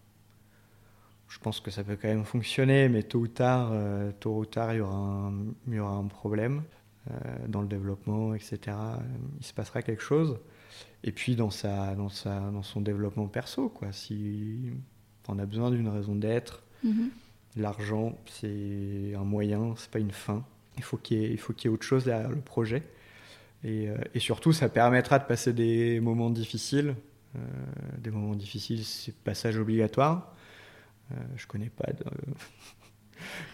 [1.29, 4.45] Je pense que ça peut quand même fonctionner, mais tôt ou tard, euh, tôt ou
[4.45, 5.33] tard, il y aura un,
[5.67, 6.63] il y aura un problème
[7.11, 7.13] euh,
[7.47, 8.75] dans le développement, etc.
[9.39, 10.37] Il se passera quelque chose.
[11.03, 13.91] Et puis dans sa, dans sa, dans son développement perso, quoi.
[13.91, 14.71] Si
[15.27, 16.63] on a besoin d'une raison d'être.
[16.83, 17.09] Mhm.
[17.57, 20.45] L'argent, c'est un moyen, c'est pas une fin.
[20.77, 22.83] Il faut qu'il y, ait- il faut qu'il y ait autre chose derrière le projet.
[23.67, 26.95] Et, euh, et surtout, ça permettra de passer des moments difficiles.
[27.35, 27.39] Euh,
[27.97, 30.33] des moments difficiles, c'est passage obligatoire.
[31.11, 32.05] Euh, je connais pas de,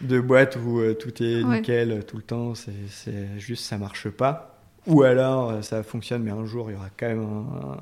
[0.06, 1.56] de boîte où euh, tout est Ouais.
[1.58, 2.54] nickel tout le temps.
[2.54, 4.60] C'est juste ça marche pas.
[4.86, 7.78] Ou alors ça fonctionne, mais un jour il y aura quand même un,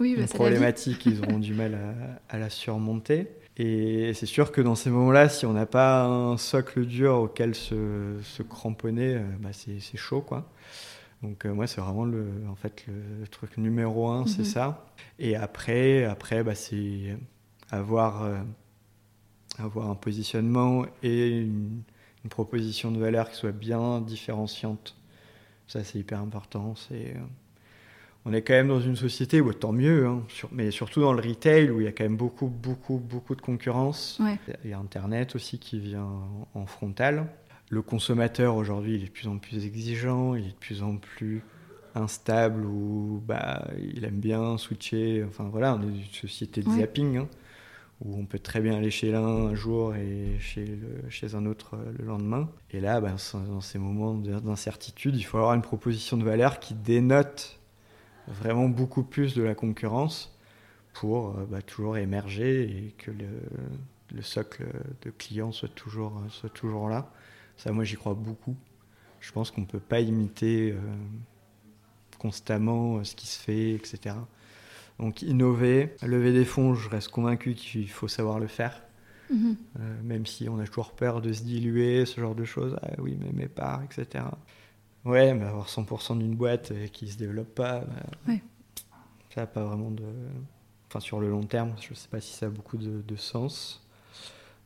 [0.00, 3.28] Oui, bah, une problématique, ils auront du mal à, à la surmonter.
[3.56, 7.54] Et c'est sûr que dans ces moments-là, si on n'a pas un socle dur auquel
[7.54, 10.48] se, se cramponner, bah c'est c'est chaud, quoi.
[11.24, 14.44] Donc euh, moi, c'est vraiment le, en fait, le truc numéro un, c'est Mhm.
[14.44, 14.86] ça.
[15.18, 17.16] Et après, après bah, c'est
[17.70, 18.36] avoir, euh,
[19.58, 21.80] avoir un positionnement et une,
[22.24, 24.96] une proposition de valeur qui soit bien différenciante.
[25.66, 26.74] Ça, c'est hyper important.
[26.74, 27.16] C'est...
[27.16, 27.20] euh,
[28.26, 31.12] on est quand même dans une société où tant mieux, hein, sur- mais surtout dans
[31.12, 34.18] le retail où il y a quand même beaucoup, beaucoup, beaucoup de concurrence.
[34.22, 34.38] Ouais.
[34.64, 37.26] Il y a Internet aussi qui vient en, en frontal.
[37.70, 40.96] Le consommateur aujourd'hui, il est de plus en plus exigeant, il est de plus en
[40.96, 41.42] plus
[41.94, 45.24] instable ou bah, il aime bien switcher.
[45.26, 46.70] Enfin voilà, on est une société de Ouais.
[46.70, 47.28] zapping hein,
[48.02, 51.46] où on peut très bien aller chez l'un un jour et chez, le- chez un
[51.46, 52.50] autre euh, le lendemain.
[52.72, 56.74] Et là, bah, dans ces moments d'incertitude, il faut avoir une proposition de valeur qui
[56.74, 57.60] dénote
[58.28, 60.36] vraiment beaucoup plus de la concurrence
[60.94, 63.26] pour euh, bah, toujours émerger et que le,
[64.14, 64.66] le socle
[65.02, 67.10] de clients soit toujours, soit toujours là.
[67.56, 68.56] Ça, moi, j'y crois beaucoup.
[69.20, 70.78] Je pense qu'on ne peut pas imiter euh,
[72.18, 74.16] constamment euh, ce qui se fait, etc.
[74.98, 78.82] Donc, innover, lever des fonds, je reste convaincu qu'il faut savoir le faire.
[79.30, 79.56] Mhm.
[79.80, 82.76] Euh, même si on a toujours peur de se diluer, ce genre de choses.
[82.82, 84.24] Ah oui, mais mes parts, etc.
[85.04, 88.42] Ouais, mais avoir 100% d'une boîte qui se développe pas, bah, Ouais.
[89.34, 90.04] ça n'a pas vraiment de.
[90.88, 93.16] Enfin, sur le long terme, je ne sais pas si ça a beaucoup de, de
[93.16, 93.84] sens.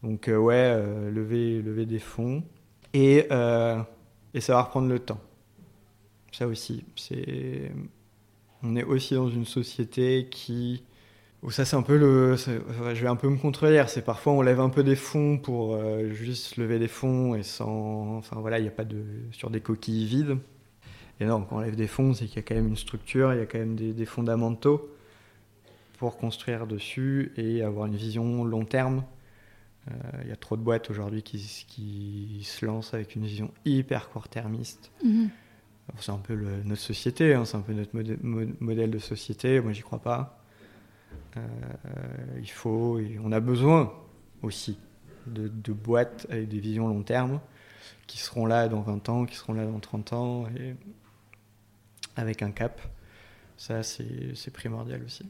[0.03, 2.43] Donc, euh, ouais, euh, lever, lever des fonds
[2.95, 3.81] et, euh,
[4.35, 5.21] et savoir prendre le temps.
[6.33, 7.73] Ça aussi, c'est.
[8.63, 10.83] On est aussi dans une société qui
[11.51, 12.37] ça, c'est un peu le.
[12.37, 13.89] Je vais un peu me contredire.
[13.89, 17.43] C'est parfois on lève un peu des fonds pour euh, juste lever des fonds et
[17.43, 18.17] sans.
[18.19, 19.05] Enfin voilà, il n'y a pas de.
[19.31, 20.39] sur des coquilles vides.
[21.21, 23.33] Et non, quand on lève des fonds, c'est qu'il y a quand même une structure,
[23.33, 24.89] il y a quand même des fondamentaux
[25.99, 29.03] pour construire dessus et avoir une vision long terme.
[29.91, 31.39] Euh, Il y a trop de boîtes aujourd'hui qui,
[31.69, 34.91] qui se lancent avec une vision hyper court-termiste.
[35.05, 35.31] Mhm.
[35.89, 38.91] Alors, C'est un peu le- notre société, hein, c'est un peu notre modè- mo- modèle
[38.91, 39.61] de société.
[39.61, 40.43] Moi, j'y crois pas.
[41.37, 41.41] Euh,
[42.41, 43.93] il faut, on a besoin
[44.43, 44.79] aussi
[45.27, 47.41] de, de boîtes avec des visions long terme
[48.07, 50.75] qui seront là dans 20 ans, qui seront là dans 30 ans, et
[52.17, 52.81] avec un cap.
[53.57, 55.27] Ça, c'est c'est primordial aussi,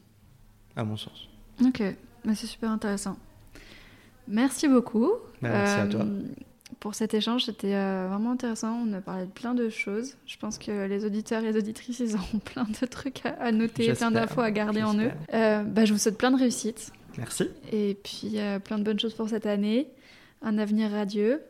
[0.75, 1.27] à mon sens.
[1.65, 1.81] Ok,
[2.25, 3.17] Bah, c'est super intéressant.
[4.29, 5.11] Merci beaucoup.
[5.41, 6.05] Bah, merci à toi.
[6.79, 8.71] Pour cet échange, c'était vraiment intéressant.
[8.85, 10.15] On a parlé de plein de choses.
[10.25, 13.91] Je pense que les auditeurs et les auditrices, ils auront plein de trucs à, noter,
[13.93, 15.11] plein d'infos à garder en eux.
[15.31, 16.93] bah, je vous souhaite plein de réussite.
[17.17, 17.49] Merci.
[17.73, 19.89] Et puis plein de bonnes choses pour cette année.
[20.41, 21.41] Un avenir radieux.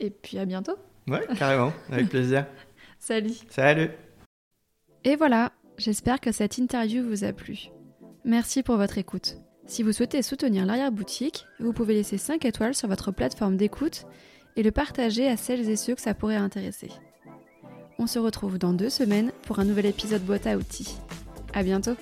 [0.00, 0.76] Et puis à bientôt.
[1.08, 2.46] Ouais, carrément, avec plaisir.
[2.98, 3.34] Salut.
[3.48, 3.90] Salut.
[5.04, 7.70] Et voilà, j'espère que cette interview vous a plu.
[8.24, 9.36] Merci pour votre écoute.
[9.66, 14.06] Si vous souhaitez soutenir l'arrière-boutique, vous pouvez laisser 5 étoiles sur votre plateforme d'écoute
[14.56, 16.90] et le partager à celles et ceux que ça pourrait intéresser.
[17.98, 20.96] On se retrouve dans deux semaines pour un nouvel épisode boîte à outils.
[21.54, 21.96] À bientôt!